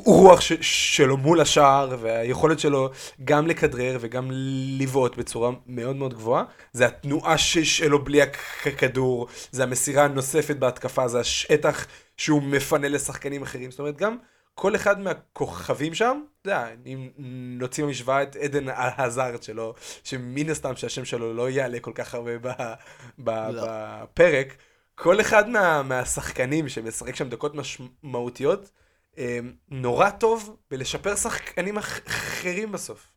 רוח 0.04 0.40
ש... 0.40 0.52
שלו 0.96 1.16
מול 1.16 1.40
השער, 1.40 1.96
והיכולת 2.00 2.58
שלו 2.58 2.90
גם 3.24 3.46
לכדרר 3.46 3.98
וגם 4.00 4.30
לבעוט 4.78 5.16
בצורה 5.16 5.50
מאוד 5.66 5.96
מאוד 5.96 6.14
גבוהה, 6.14 6.44
זה 6.72 6.86
התנועה. 6.86 7.38
שלו 7.38 8.04
בלי 8.04 8.20
הכדור, 8.66 9.28
זה 9.50 9.62
המסירה 9.62 10.04
הנוספת 10.04 10.56
בהתקפה, 10.56 11.08
זה 11.08 11.20
השטח 11.20 11.86
שהוא 12.16 12.42
מפנה 12.42 12.88
לשחקנים 12.88 13.42
אחרים, 13.42 13.70
זאת 13.70 13.80
אומרת 13.80 13.96
גם 13.96 14.16
כל 14.54 14.74
אחד 14.74 15.00
מהכוכבים 15.00 15.94
שם, 15.94 16.20
אתה 16.42 16.50
יודע, 16.50 16.68
אם 16.86 17.10
נוציא 17.58 17.84
במשוואה 17.84 18.22
את 18.22 18.36
עדן 18.36 18.66
הזארד 18.98 19.42
שלו, 19.42 19.74
שמן 20.04 20.50
הסתם 20.50 20.76
שהשם 20.76 21.04
שלו 21.04 21.34
לא 21.34 21.50
יעלה 21.50 21.80
כל 21.80 21.92
כך 21.94 22.14
הרבה 22.14 22.38
ב... 22.38 22.48
ב... 23.18 23.30
לא. 23.30 23.62
בפרק, 23.66 24.56
כל 24.94 25.20
אחד 25.20 25.48
מה... 25.48 25.82
מהשחקנים 25.82 26.68
שמשחק 26.68 27.14
שם 27.14 27.28
דקות 27.28 27.54
משמעותיות, 27.54 28.70
אה, 29.18 29.38
נורא 29.68 30.10
טוב 30.10 30.56
בלשפר 30.70 31.16
שחקנים 31.16 31.78
אח- 31.78 32.00
אחרים 32.06 32.72
בסוף. 32.72 33.12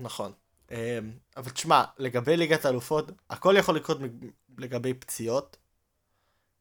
נכון. 0.00 0.32
אמ, 0.70 0.76
אבל 1.36 1.50
תשמע, 1.50 1.84
לגבי 1.98 2.36
ליגת 2.36 2.64
האלופות, 2.64 3.10
הכל 3.30 3.54
יכול 3.58 3.76
לקרות 3.76 3.98
לגבי 4.58 4.94
פציעות. 4.94 5.56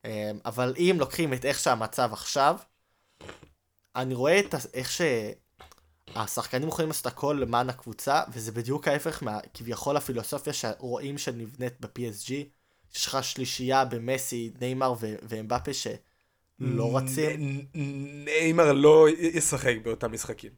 אמ, 0.05 0.39
אבל 0.45 0.74
אם 0.78 0.95
לוקחים 0.99 1.34
את 1.34 1.45
איך 1.45 1.59
שהמצב 1.59 2.09
עכשיו, 2.13 2.57
אני 3.95 4.13
רואה 4.13 4.39
את 4.39 4.55
איך 4.74 4.91
שהשחקנים 6.15 6.67
יכולים 6.67 6.89
לעשות 6.89 7.05
הכל 7.05 7.38
למען 7.41 7.69
הקבוצה, 7.69 8.24
וזה 8.32 8.51
בדיוק 8.51 8.88
ההפך 8.88 9.24
מהכביכול 9.24 9.97
הפילוסופיה 9.97 10.53
שרואים 10.53 11.17
שנבנית 11.17 11.74
ב-PSG. 11.82 12.32
יש 12.95 13.07
לך 13.07 13.23
שלישייה 13.23 13.85
במסי, 13.85 14.51
ניימר 14.61 14.93
ו- 14.99 15.15
ואמבפה 15.23 15.71
שלא 15.73 16.97
רצים. 16.97 17.65
ניימר 18.25 18.71
לא 18.71 19.07
ישחק 19.19 19.75
באותם 19.83 20.11
משחקים. 20.11 20.51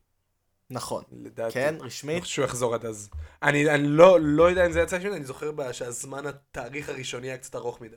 נכון. 0.69 1.03
לדעתי. 1.11 1.53
כן, 1.53 1.75
אני 1.75 1.83
רשמית. 1.87 2.21
חושב 2.23 2.33
שהוא 2.33 2.45
יחזור 2.45 2.75
עד 2.75 2.85
אז. 2.85 3.09
אני 3.43 3.69
אני 3.69 3.87
לא 3.87 4.17
לא 4.21 4.49
יודע 4.49 4.65
אם 4.65 4.71
זה 4.71 4.81
יצא 4.81 4.99
שלי, 4.99 5.15
אני 5.15 5.25
זוכר 5.25 5.51
ב- 5.51 5.71
שהזמן 5.71 6.27
התאריך 6.27 6.89
הראשוני 6.89 7.27
היה 7.27 7.37
קצת 7.37 7.55
ארוך 7.55 7.81
מדי. 7.81 7.95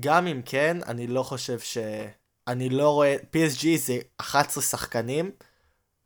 גם 0.00 0.26
אם 0.26 0.42
כן, 0.44 0.76
אני 0.86 1.06
לא 1.06 1.22
חושב 1.22 1.58
ש... 1.60 1.78
אני 2.48 2.68
לא 2.68 2.90
רואה... 2.90 3.16
PSG 3.16 3.66
זה 3.76 3.98
11 4.16 4.62
שחקנים, 4.62 5.30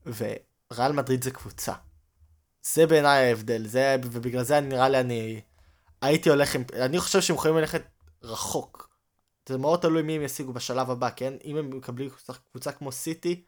וריאל 0.06 0.92
מדריד 0.92 1.24
זה 1.24 1.30
קבוצה. 1.30 1.72
זה 2.62 2.86
בעיניי 2.86 3.26
ההבדל, 3.26 3.66
זה... 3.66 3.96
ובגלל 4.04 4.42
זה 4.42 4.60
נראה 4.60 4.88
לי 4.88 5.00
אני... 5.00 5.40
הייתי 6.03 6.30
הולך 6.30 6.55
עם... 6.55 6.62
אני 6.72 6.99
חושב 6.99 7.20
שהם 7.20 7.36
יכולים 7.36 7.57
ללכת 7.57 7.82
רחוק. 8.22 8.88
זה 9.49 9.59
מאוד 9.59 9.80
תלוי 9.80 10.03
מי 10.03 10.16
הם 10.16 10.22
ישיגו 10.22 10.53
בשלב 10.53 10.90
הבא, 10.90 11.09
כן? 11.16 11.34
אם 11.44 11.57
הם 11.57 11.76
מקבלים 11.76 12.11
קבוצה 12.51 12.72
כמו 12.72 12.92
סיטי, 12.92 13.44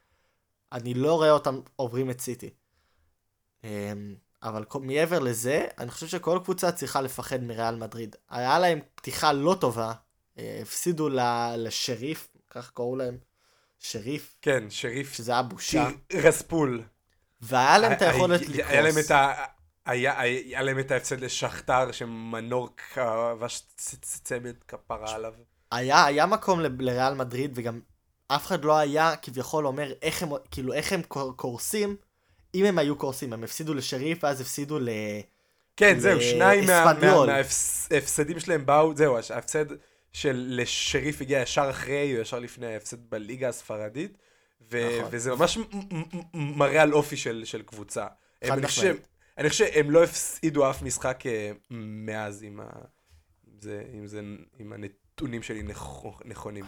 אני 0.73 0.95
לא 0.95 1.15
רואה 1.15 1.31
אותם 1.31 1.61
עוברים 1.77 2.11
את 2.11 2.21
סיטי. 2.21 2.51
אמ, 3.65 4.15
אבל 4.43 4.65
מעבר 4.81 5.19
לזה, 5.19 5.67
אני 5.79 5.91
חושב 5.91 6.07
שכל 6.07 6.39
קבוצה 6.45 6.73
צריכה 6.73 7.01
לפחד 7.01 7.43
מריאל 7.43 7.77
מדריד. 7.77 8.17
היה 8.31 8.59
להם 8.59 8.79
פתיחה 8.95 9.33
לא 9.33 9.57
טובה, 9.61 9.93
אה, 10.39 10.59
הפסידו 10.63 11.09
לשריף, 11.57 12.29
כך 12.51 12.71
קראו 12.71 12.97
להם, 12.97 13.19
שריף, 13.79 14.37
כן, 14.43 14.65
שריף 14.71 15.13
שזה 15.13 15.33
היה 15.33 15.43
בושה, 15.43 15.89
רספול. 16.13 16.83
והיה 17.41 17.79
להם 17.79 17.93
את 17.93 18.03
היכולת 18.03 18.41
היה- 18.41 18.69
היה 18.69 18.81
להם 18.81 18.91
לקרוס. 18.91 19.07
את 19.07 19.11
ה... 19.11 19.45
היה, 19.87 20.21
היה 20.21 20.63
להם 20.63 20.79
את 20.79 20.91
ההפסד 20.91 21.21
לשכתר 21.21 21.93
שמנור 21.93 22.69
כבש 22.95 23.63
צמד 24.03 24.55
כפרה 24.69 25.15
עליו. 25.15 25.35
היה, 25.71 26.05
היה 26.05 26.27
מקום 26.27 26.61
ל- 26.61 26.69
לריאל 26.79 27.15
מדריד, 27.15 27.53
וגם 27.55 27.81
אף 28.29 28.47
אחד 28.47 28.65
לא 28.65 28.79
היה 28.79 29.17
כביכול 29.17 29.67
אומר 29.67 29.93
איך 30.03 30.23
הם, 30.23 30.29
כאילו, 30.51 30.73
איך 30.73 30.93
הם 30.93 31.03
קור- 31.03 31.37
קורסים, 31.37 31.97
אם 32.55 32.65
הם 32.65 32.79
היו 32.79 32.97
קורסים, 32.97 33.33
הם 33.33 33.45
הפסידו 33.45 33.75
לשריף, 33.75 34.25
ואז 34.25 34.41
הפסידו 34.41 34.79
ל... 34.79 34.89
כן, 35.77 35.99
זהו, 35.99 36.21
שניים 36.21 36.67
מה- 36.67 36.85
מה-. 37.01 37.27
מההפסדים 37.91 38.41
שלהם 38.41 38.67
באו, 38.67 38.97
זהו, 38.97 39.17
ההפסד 39.31 39.65
של 40.13 40.47
לשריף 40.51 41.21
הגיע 41.21 41.41
ישר 41.41 41.71
אחרי, 41.71 42.17
או 42.17 42.21
ישר 42.21 42.39
לפני 42.39 42.67
ההפסד 42.75 43.11
בליגה 43.11 43.49
הספרדית, 43.49 44.19
ו- 44.71 44.99
נכון. 44.99 45.09
וזה 45.13 45.35
ממש 45.35 45.57
מ- 45.57 45.63
מ- 45.63 46.05
מ- 46.35 46.59
מראה 46.59 46.83
על 46.83 46.93
אופי 46.93 47.17
של 47.17 47.43
של 47.45 47.63
קבוצה. 47.63 48.07
חד 48.45 48.59
אני 48.59 48.67
חושב-. 48.67 48.97
אני 49.41 49.49
חושב 49.51 49.65
שהם 49.73 49.91
לא 49.91 50.05
הפסידו 50.05 50.71
אף 50.71 50.83
משחק 50.83 51.27
אה, 51.27 51.53
מאז, 51.71 52.43
אם 52.45 52.61
ה- 52.61 52.65
זה- 53.61 53.85
אם 53.95 54.07
זה- 54.07 54.21
אם 54.61 54.73
הנתונים 54.73 55.43
שלי 55.43 55.63
נכ- 55.73 56.23
נכונים. 56.25 56.65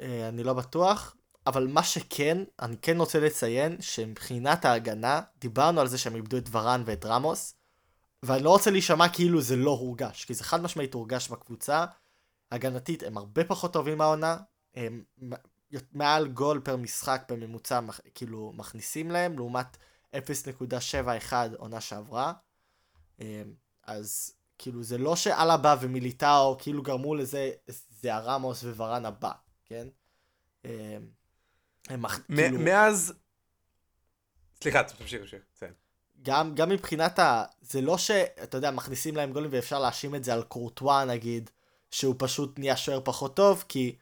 אה, 0.00 0.28
אני 0.28 0.42
לא 0.44 0.52
בטוח, 0.52 1.16
אבל 1.46 1.66
מה 1.66 1.82
שכן, 1.82 2.38
אני 2.60 2.76
כן 2.82 2.96
רוצה 2.98 3.20
לציין 3.20 3.76
שמבחינת 3.80 4.64
ההגנה, 4.64 5.20
דיברנו 5.38 5.80
על 5.80 5.88
זה 5.88 5.98
שהם 5.98 6.16
איבדו 6.16 6.36
את 6.36 6.48
ורן 6.50 6.82
ואת 6.86 7.04
רמוס, 7.04 7.54
ואני 8.22 8.42
לא 8.42 8.50
רוצה 8.50 8.70
להישמע 8.70 9.08
כאילו 9.08 9.40
זה 9.40 9.56
לא 9.56 9.70
הורגש, 9.70 10.24
כי 10.24 10.34
זה 10.34 10.44
חד 10.44 10.62
משמעית 10.62 10.94
הורגש 10.94 11.28
בקבוצה. 11.28 11.84
הגנתית 12.50 13.02
הם 13.02 13.16
הרבה 13.18 13.44
פחות 13.44 13.72
טובים 13.72 13.98
מהעונה, 13.98 14.36
הם 14.74 15.02
מעל 15.92 16.28
גול 16.28 16.60
פר 16.64 16.76
משחק 16.76 17.22
בממוצע, 17.28 17.80
כאילו 18.14 18.52
מכניסים 18.56 19.10
להם, 19.10 19.36
לעומת 19.36 19.76
0.71 20.14 21.32
עונה 21.58 21.80
שעברה. 21.80 22.32
אה, 23.20 23.42
אז 23.84 24.34
כאילו 24.58 24.82
זה 24.82 24.98
לא 24.98 25.16
שאלבה 25.16 25.76
ומיליטאו 25.80 26.56
כאילו 26.58 26.82
גרמו 26.82 27.14
לזה, 27.14 27.50
זה 28.00 28.14
הרמוס 28.14 28.64
וורן 28.64 29.06
הבא, 29.06 29.32
כן? 29.64 29.88
אה, 30.64 30.96
הם 31.88 32.08
כאילו, 32.08 32.58
מאז... 32.58 33.14
סליחה, 34.62 34.82
תמשיך, 34.82 35.20
תמשיך. 35.20 35.42
בסדר. 35.54 35.72
גם, 36.22 36.54
גם 36.54 36.68
מבחינת 36.68 37.18
ה... 37.18 37.44
זה 37.60 37.80
לא 37.80 37.98
שאתה 37.98 38.56
יודע, 38.56 38.70
מכניסים 38.70 39.16
להם 39.16 39.32
גולים 39.32 39.50
ואפשר 39.52 39.78
להאשים 39.78 40.14
את 40.14 40.24
זה 40.24 40.32
על 40.32 40.42
קורטואה 40.42 41.04
נגיד, 41.04 41.50
שהוא 41.90 42.14
פשוט 42.18 42.58
נהיה 42.58 42.76
שוער 42.76 43.00
פחות 43.04 43.36
טוב, 43.36 43.64
כי 43.68 43.96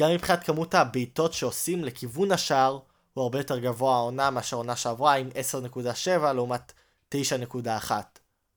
גם 0.00 0.10
מבחינת 0.10 0.44
כמות 0.44 0.74
הבעיטות 0.74 1.32
שעושים 1.32 1.84
לכיוון 1.84 2.32
השער, 2.32 2.78
הוא 3.16 3.22
הרבה 3.22 3.38
יותר 3.38 3.58
גבוה 3.58 3.94
העונה 3.96 4.30
מאשר 4.30 4.56
עונה 4.56 4.76
שעברה, 4.76 5.14
עם 5.14 5.28
10.7 5.28 6.32
לעומת 6.32 6.72
9.1 7.14 7.90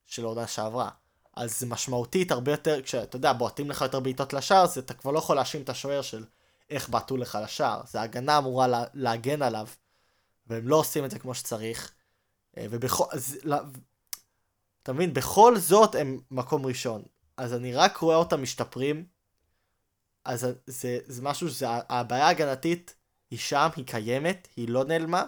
של 0.06 0.26
העונה 0.26 0.48
שעברה. 0.48 0.90
אז 1.36 1.60
זה 1.60 1.66
משמעותית 1.66 2.32
הרבה 2.32 2.52
יותר, 2.52 2.82
כשאתה 2.82 3.16
יודע, 3.16 3.34
בועטים 3.34 3.70
לך 3.70 3.82
יותר 3.82 4.00
בעיטות 4.00 4.34
לשער, 4.34 4.68
זה 4.68 4.80
אתה 4.80 4.94
כבר 4.94 5.12
לא 5.12 5.20
יכול 5.20 5.36
להאשים 5.36 5.62
את 5.62 5.70
השוער 5.70 6.02
של 6.02 6.26
איך 6.70 6.90
בעטו 6.90 7.18
לך 7.18 7.38
לשער. 7.44 7.82
זה 7.88 8.00
ההגנה 8.02 8.38
אמורה 8.38 8.68
לה, 8.68 8.84
להגן 8.94 9.42
עליו, 9.42 9.68
והם 10.48 10.68
לא 10.68 10.76
עושים 10.76 11.06
את 11.06 11.12
זה 11.12 11.20
כמו 11.20 11.36
שצריך. 11.36 11.92
אה, 12.58 12.66
ובכל... 12.70 13.06
אז, 13.12 13.38
אתה 14.84 14.94
מבין? 14.94 15.14
בכל 15.14 15.58
זאת 15.58 15.96
הם 15.96 16.20
מקום 16.32 16.66
ראשון. 16.66 17.04
אז 17.38 17.54
אני 17.54 17.76
רק 17.76 17.98
רואה 17.98 18.16
אותם 18.16 18.42
משתפרים. 18.42 19.06
אז 20.26 20.48
זה, 20.68 21.00
זה 21.06 21.22
משהו 21.22 21.50
שזה... 21.50 21.68
הבעיה 21.70 22.28
ההגנתית 22.28 22.96
היא 23.32 23.40
שם, 23.40 23.68
היא 23.76 23.86
קיימת, 23.86 24.48
היא 24.56 24.70
לא 24.70 24.84
נעלמה. 24.84 25.24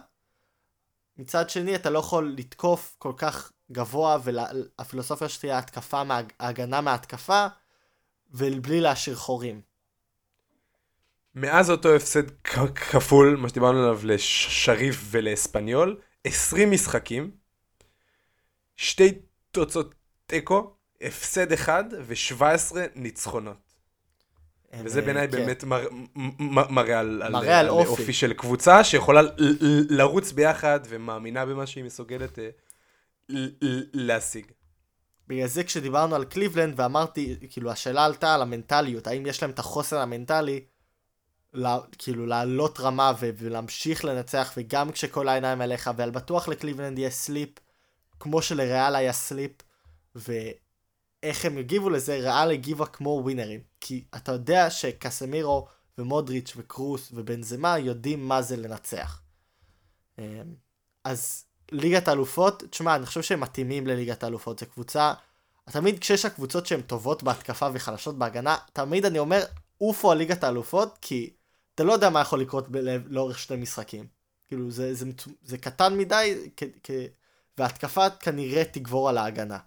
מצד 1.18 1.50
שני, 1.50 1.76
אתה 1.76 1.90
לא 1.90 2.00
יכול 2.00 2.34
לתקוף 2.38 2.96
כל 2.98 3.14
כך 3.18 3.52
גבוה, 3.72 4.18
והפילוסופיה 4.24 5.30
שלי 5.30 5.50
היא 5.50 5.56
ההתקפה, 5.56 6.02
ההגנה 6.40 6.82
מההתקפה, 6.82 7.48
ובלי 8.32 8.82
להשאיר 8.82 9.16
חורים. 9.16 9.62
מאז 11.36 11.70
אותו 11.70 11.96
הפסד 11.96 12.30
כפול, 12.76 13.36
מה 13.36 13.50
שדיברנו 13.50 13.80
עליו 13.80 14.00
לשריף 14.04 15.02
ולאספניול, 15.12 16.02
20 16.24 16.72
משחקים, 16.72 17.32
שתי 18.76 19.20
תוצאות 19.52 19.96
תיקו, 20.26 20.76
הפסד 21.02 21.52
אחד 21.52 21.84
ו-17 22.02 22.76
ניצחונות. 22.96 23.71
הם, 24.74 24.86
וזה 24.86 25.00
אה, 25.00 25.06
בעיניי 25.06 25.28
כן. 25.28 25.38
באמת 25.38 25.64
מר, 25.64 25.88
מ- 25.92 26.16
מ- 26.40 26.74
מראה 26.76 27.00
על, 27.00 27.22
על, 27.22 27.32
מראה 27.32 27.60
על 27.60 27.70
אופי. 27.70 27.90
אופי 27.90 28.14
של 28.14 28.34
קבוצה 28.34 28.84
שיכולה 28.84 29.22
לרוץ 29.90 30.32
ביחד 30.32 30.80
ומאמינה 30.90 31.46
במה 31.46 31.68
שהיא 31.68 31.84
מסוגלת 31.84 32.40
אה, 32.40 32.50
להשיג. 33.94 34.46
בגלל 35.28 35.48
זה 35.48 35.64
כשדיברנו 35.64 36.16
על 36.16 36.26
קליבלנד 36.26 36.80
ואמרתי, 36.80 37.36
כאילו 37.50 37.72
השאלה 37.72 38.06
עלתה 38.06 38.36
על 38.36 38.42
המנטליות, 38.42 39.08
האם 39.08 39.26
יש 39.26 39.42
להם 39.42 39.52
את 39.52 39.60
החוסן 39.60 39.98
המנטלי, 39.98 40.64
לה, 41.54 41.80
כאילו 41.98 42.26
לעלות 42.26 42.80
רמה 42.80 43.14
ו- 43.20 43.30
ולהמשיך 43.38 44.06
לנצח, 44.06 44.54
וגם 44.58 44.92
כשכל 44.92 45.28
העיניים 45.28 45.62
עליך, 45.62 45.90
ועל 45.98 46.10
בטוח 46.12 46.48
לקליבלנד 46.48 47.00
יהיה 47.00 47.10
slip, 47.10 47.50
כמו 48.20 48.42
שלריאל 48.42 48.96
היה 48.96 49.14
סליפ, 49.14 49.52
ואיך 51.24 51.46
הם 51.46 51.58
הגיבו 51.58 51.90
לזה, 51.90 52.16
ריאל 52.16 52.52
הגיבה 52.52 52.86
כמו 52.86 53.20
ווינרים. 53.24 53.60
כי 53.80 54.04
אתה 54.16 54.32
יודע 54.32 54.70
שקסמירו 54.70 55.68
ומודריץ' 55.98 56.54
וקרוס 56.58 57.12
ובנזמה 57.14 57.80
יודעים 57.80 58.28
מה 58.28 58.42
זה 58.42 58.58
לנצח. 58.58 59.22
אמ, 60.20 60.24
אז 61.04 61.46
ליגת 61.72 62.08
האלופות, 62.08 62.64
תשמע, 62.70 62.96
אני 62.96 63.06
חושב 63.06 63.22
שהם 63.22 63.40
מתאימים 63.40 63.88
לליגת 63.88 64.24
האלופות. 64.24 64.60
זו 64.60 64.66
קבוצה, 64.66 65.14
תמיד 65.66 66.00
כשיש 66.00 66.26
הקבוצות 66.26 66.66
שהן 66.66 66.82
טובות 66.82 67.24
בהתקפה 67.24 67.68
וחלשות 67.74 68.18
בהגנה, 68.18 68.58
תמיד 68.74 69.06
אני 69.06 69.20
אומר, 69.20 69.44
עופו 69.78 70.12
על 70.12 70.18
ליגת 70.18 70.44
האלופות, 70.44 70.98
כי 71.02 71.34
אתה 71.76 71.84
לא 71.84 71.94
יודע 71.94 72.10
מה 72.10 72.22
יכול 72.22 72.42
לקרות 72.42 72.70
ב- 72.70 72.78
לאורך 73.06 73.40
שני 73.40 73.58
משחקים. 73.58 74.08
כאילו, 74.48 74.72
זה, 74.72 74.94
זה, 74.94 75.06
מצו- 75.06 75.32
זה 75.44 75.58
קטן 75.58 75.98
מדי, 75.98 76.50
כ, 76.58 76.64
כ, 76.84 76.92
וההתקפה 77.58 78.10
כנראה 78.10 78.64
תגבור 78.64 79.10
על 79.10 79.18
ההגנה. 79.18 79.58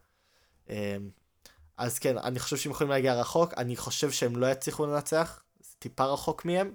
אז 1.76 1.98
כן, 1.98 2.18
אני 2.18 2.38
חושב 2.38 2.56
שהם 2.56 2.72
יכולים 2.72 2.90
להגיע 2.90 3.14
רחוק, 3.14 3.54
אני 3.56 3.76
חושב 3.76 4.10
שהם 4.10 4.36
לא 4.36 4.46
יצליחו 4.46 4.86
לנצח, 4.86 5.42
זה 5.60 5.74
טיפה 5.78 6.04
רחוק 6.04 6.44
מהם, 6.44 6.74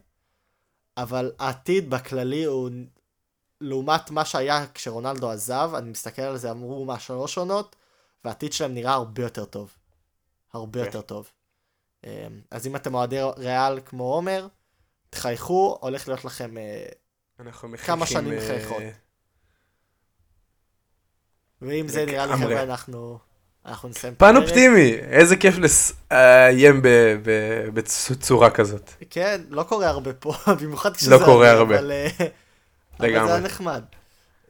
אבל 0.98 1.32
העתיד 1.40 1.90
בכללי 1.90 2.44
הוא 2.44 2.70
לעומת 3.62 4.12
מה 4.12 4.26
שהיה 4.26 4.66
כשרונלדו 4.74 5.32
עזב, 5.32 5.72
אני 5.76 5.90
מסתכל 5.90 6.22
על 6.22 6.38
זה, 6.38 6.52
אמרו 6.52 6.86
מה, 6.86 7.00
שלוש 7.00 7.38
עונות, 7.38 7.76
והעתיד 8.26 8.54
שלהם 8.54 8.74
נראה 8.74 8.94
הרבה 8.94 9.24
יותר 9.24 9.46
טוב. 9.46 9.76
הרבה 10.54 10.80
כן. 10.80 10.86
יותר 10.86 11.02
טוב. 11.02 11.32
אמ, 12.04 12.10
אז 12.52 12.68
אם 12.68 12.76
אתם 12.76 12.94
אוהדי 12.94 13.20
ריאל 13.38 13.80
כמו 13.86 14.14
עומר, 14.14 14.48
תחייכו, 15.10 15.78
הולך 15.82 16.08
להיות 16.08 16.26
לכם... 16.26 16.58
אה, 16.58 16.86
כמה 17.86 18.06
שנים 18.06 18.34
אה, 18.34 18.38
מחייכות. 18.38 18.84
ועם 21.62 21.88
זה 21.88 22.06
נראה. 22.06 22.38
חבר'ה, 22.38 22.64
אנחנו, 22.64 23.20
אנחנו 23.66 23.90
נסיים 23.90 24.16
פן. 24.16 24.38
אופטימי, 24.38 24.94
איזה 24.94 25.36
כיף 25.36 25.56
לאיים 26.12 26.82
בצורה 27.74 28.50
כזאת. 28.50 28.92
כן, 29.10 29.42
לא 29.50 29.64
קורה 29.64 29.90
הרבה 29.90 30.14
פה, 30.14 30.34
במיוחד 30.62 30.96
כשזה... 30.96 31.12
לא 31.12 31.26
קורה 31.26 31.52
הרבה. 31.52 31.80
אבל, 31.80 31.92
אה, 31.92 32.08
אבל 33.00 33.10
זה. 33.10 33.34
היה 33.34 33.40
נחמד. 33.40 33.84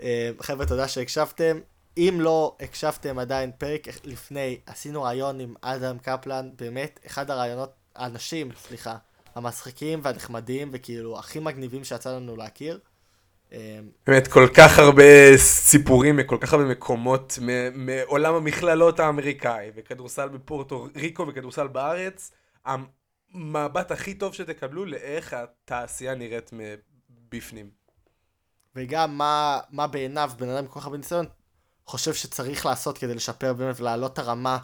אה, 0.02 0.30
חבר'ה, 0.42 0.66
תודה 0.66 0.88
שהקשבתם. 0.88 1.60
אם 1.98 2.18
לא 2.22 2.56
הקשבתם 2.60 3.20
עדיין, 3.20 3.52
פרק 3.58 3.88
לפני, 4.04 4.60
עשינו 4.66 5.04
רעיון 5.04 5.40
עם 5.40 5.54
אדם 5.62 5.98
קפלן, 5.98 6.50
באמת, 6.60 7.00
אחד 7.08 7.32
הרעיונות, 7.32 7.72
האנשים, 7.96 8.52
סליחה, 8.68 8.96
המצחיקים 9.36 10.00
והנחמדים, 10.04 10.70
וכאילו, 10.74 11.20
הכי 11.20 11.40
מגניבים 11.40 11.84
שיצא 11.84 12.16
לנו 12.16 12.36
להכיר. 12.36 12.80
באמת, 14.08 14.28
כל 14.28 14.48
כך 14.54 14.80
הרבה 14.80 15.38
סיפורים 15.38 16.16
מכל 16.16 16.38
כך 16.42 16.54
הרבה 16.54 16.66
מקומות 16.66 17.40
מעולם 17.74 18.36
המכללות 18.36 19.00
האמריקאי, 19.00 19.72
וכדורסל 19.76 20.30
בפורטו 20.30 20.88
ריקו 20.96 21.28
וכדורסל 21.28 21.68
בארץ, 21.68 22.32
המבט 22.66 23.92
הכי 23.92 24.14
טוב 24.14 24.34
שתקבלו 24.34 24.86
לאיך 24.86 25.34
התעשייה 25.34 26.16
נראית 26.16 26.52
מבפנים. 26.54 27.70
וגם 28.76 29.18
מה, 29.18 29.60
מה 29.70 29.88
בעיניו 29.88 30.32
בן 30.38 30.50
אדם 30.50 30.58
עם 30.58 30.68
כל 30.68 30.80
כך 30.80 30.86
הרבה 30.86 30.98
ניסיון 30.98 31.26
חושב 31.86 32.14
שצריך 32.14 32.66
לעשות 32.66 32.98
כדי 32.98 33.16
לשפר 33.16 33.54
באמת 33.54 33.80
ולהעלות 33.80 34.14
את 34.14 34.20
הרמה 34.20 34.58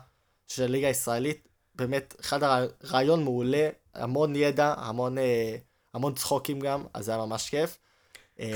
של 0.47 0.63
הליגה 0.63 0.88
הישראלית. 0.88 1.47
באמת, 1.75 2.15
אחד 2.21 2.39
הרעיון 2.43 3.23
מעולה, 3.23 3.69
המון 3.93 4.36
ידע, 4.36 4.73
המון, 4.77 5.17
אה, 5.17 5.55
המון 5.93 6.15
צחוקים 6.15 6.59
גם, 6.59 6.83
אז 6.93 7.05
זה 7.05 7.11
היה 7.11 7.25
ממש 7.25 7.49
כיף. 7.49 7.77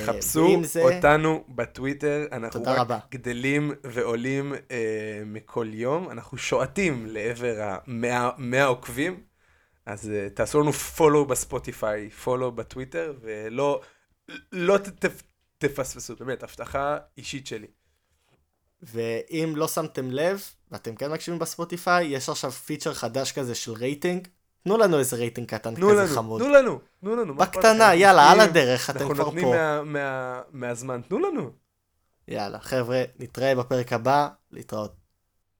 חפשו 0.05 0.61
זה, 0.63 0.81
אותנו 0.81 1.43
בטוויטר, 1.49 2.25
אנחנו 2.31 2.63
רק 2.63 2.77
רבה. 2.77 2.99
גדלים 3.11 3.71
ועולים 3.83 4.53
אה, 4.71 5.21
מכל 5.25 5.67
יום, 5.71 6.09
אנחנו 6.09 6.37
שועטים 6.37 7.05
לעבר 7.07 7.77
המאה 7.87 8.65
עוקבים, 8.65 9.23
אז 9.85 10.09
אה, 10.09 10.27
תעשו 10.29 10.59
לנו 10.61 10.73
פולו 10.73 11.25
בספוטיפיי, 11.25 12.09
פולו 12.09 12.51
בטוויטר, 12.51 13.13
ולא 13.21 13.81
לא 14.51 14.77
ת, 14.77 15.05
ת, 15.05 15.23
תפספסו, 15.57 16.15
באמת, 16.15 16.43
הבטחה 16.43 16.97
אישית 17.17 17.47
שלי. 17.47 17.67
ואם 18.81 19.53
לא 19.55 19.67
שמתם 19.67 20.11
לב, 20.11 20.43
ואתם 20.71 20.95
כן 20.95 21.11
מקשיבים 21.11 21.39
בספוטיפיי, 21.39 22.05
יש 22.07 22.29
עכשיו 22.29 22.51
פיצ'ר 22.51 22.93
חדש 22.93 23.31
כזה 23.31 23.55
של 23.55 23.71
רייטינג. 23.71 24.27
תנו 24.63 24.77
לנו 24.77 24.99
איזה 24.99 25.15
רייטינג 25.15 25.47
קטן 25.47 25.75
כזה 25.75 25.85
לנו, 25.85 26.07
חמוד. 26.15 26.41
תנו 26.41 26.49
לנו, 26.53 26.79
תנו 27.01 27.15
לנו. 27.15 27.35
בקטנה, 27.35 27.71
אנחנו 27.85 27.99
יאללה, 27.99 28.21
על 28.31 28.37
נותנים- 28.37 28.49
הדרך, 28.49 28.89
אתם 28.89 28.99
אנחנו 28.99 29.15
כבר 29.15 29.23
נותנים 29.23 29.43
פה. 29.45 29.51
מה- 29.51 29.83
מה- 29.83 30.41
מהזמן, 30.51 31.01
תנו 31.07 31.19
לנו. 31.19 31.51
יאללה, 32.27 32.59
חבר'ה, 32.59 33.03
נתראה 33.19 33.55
בפרק 33.55 33.93
הבא, 33.93 34.27
להתראות. 34.51 34.98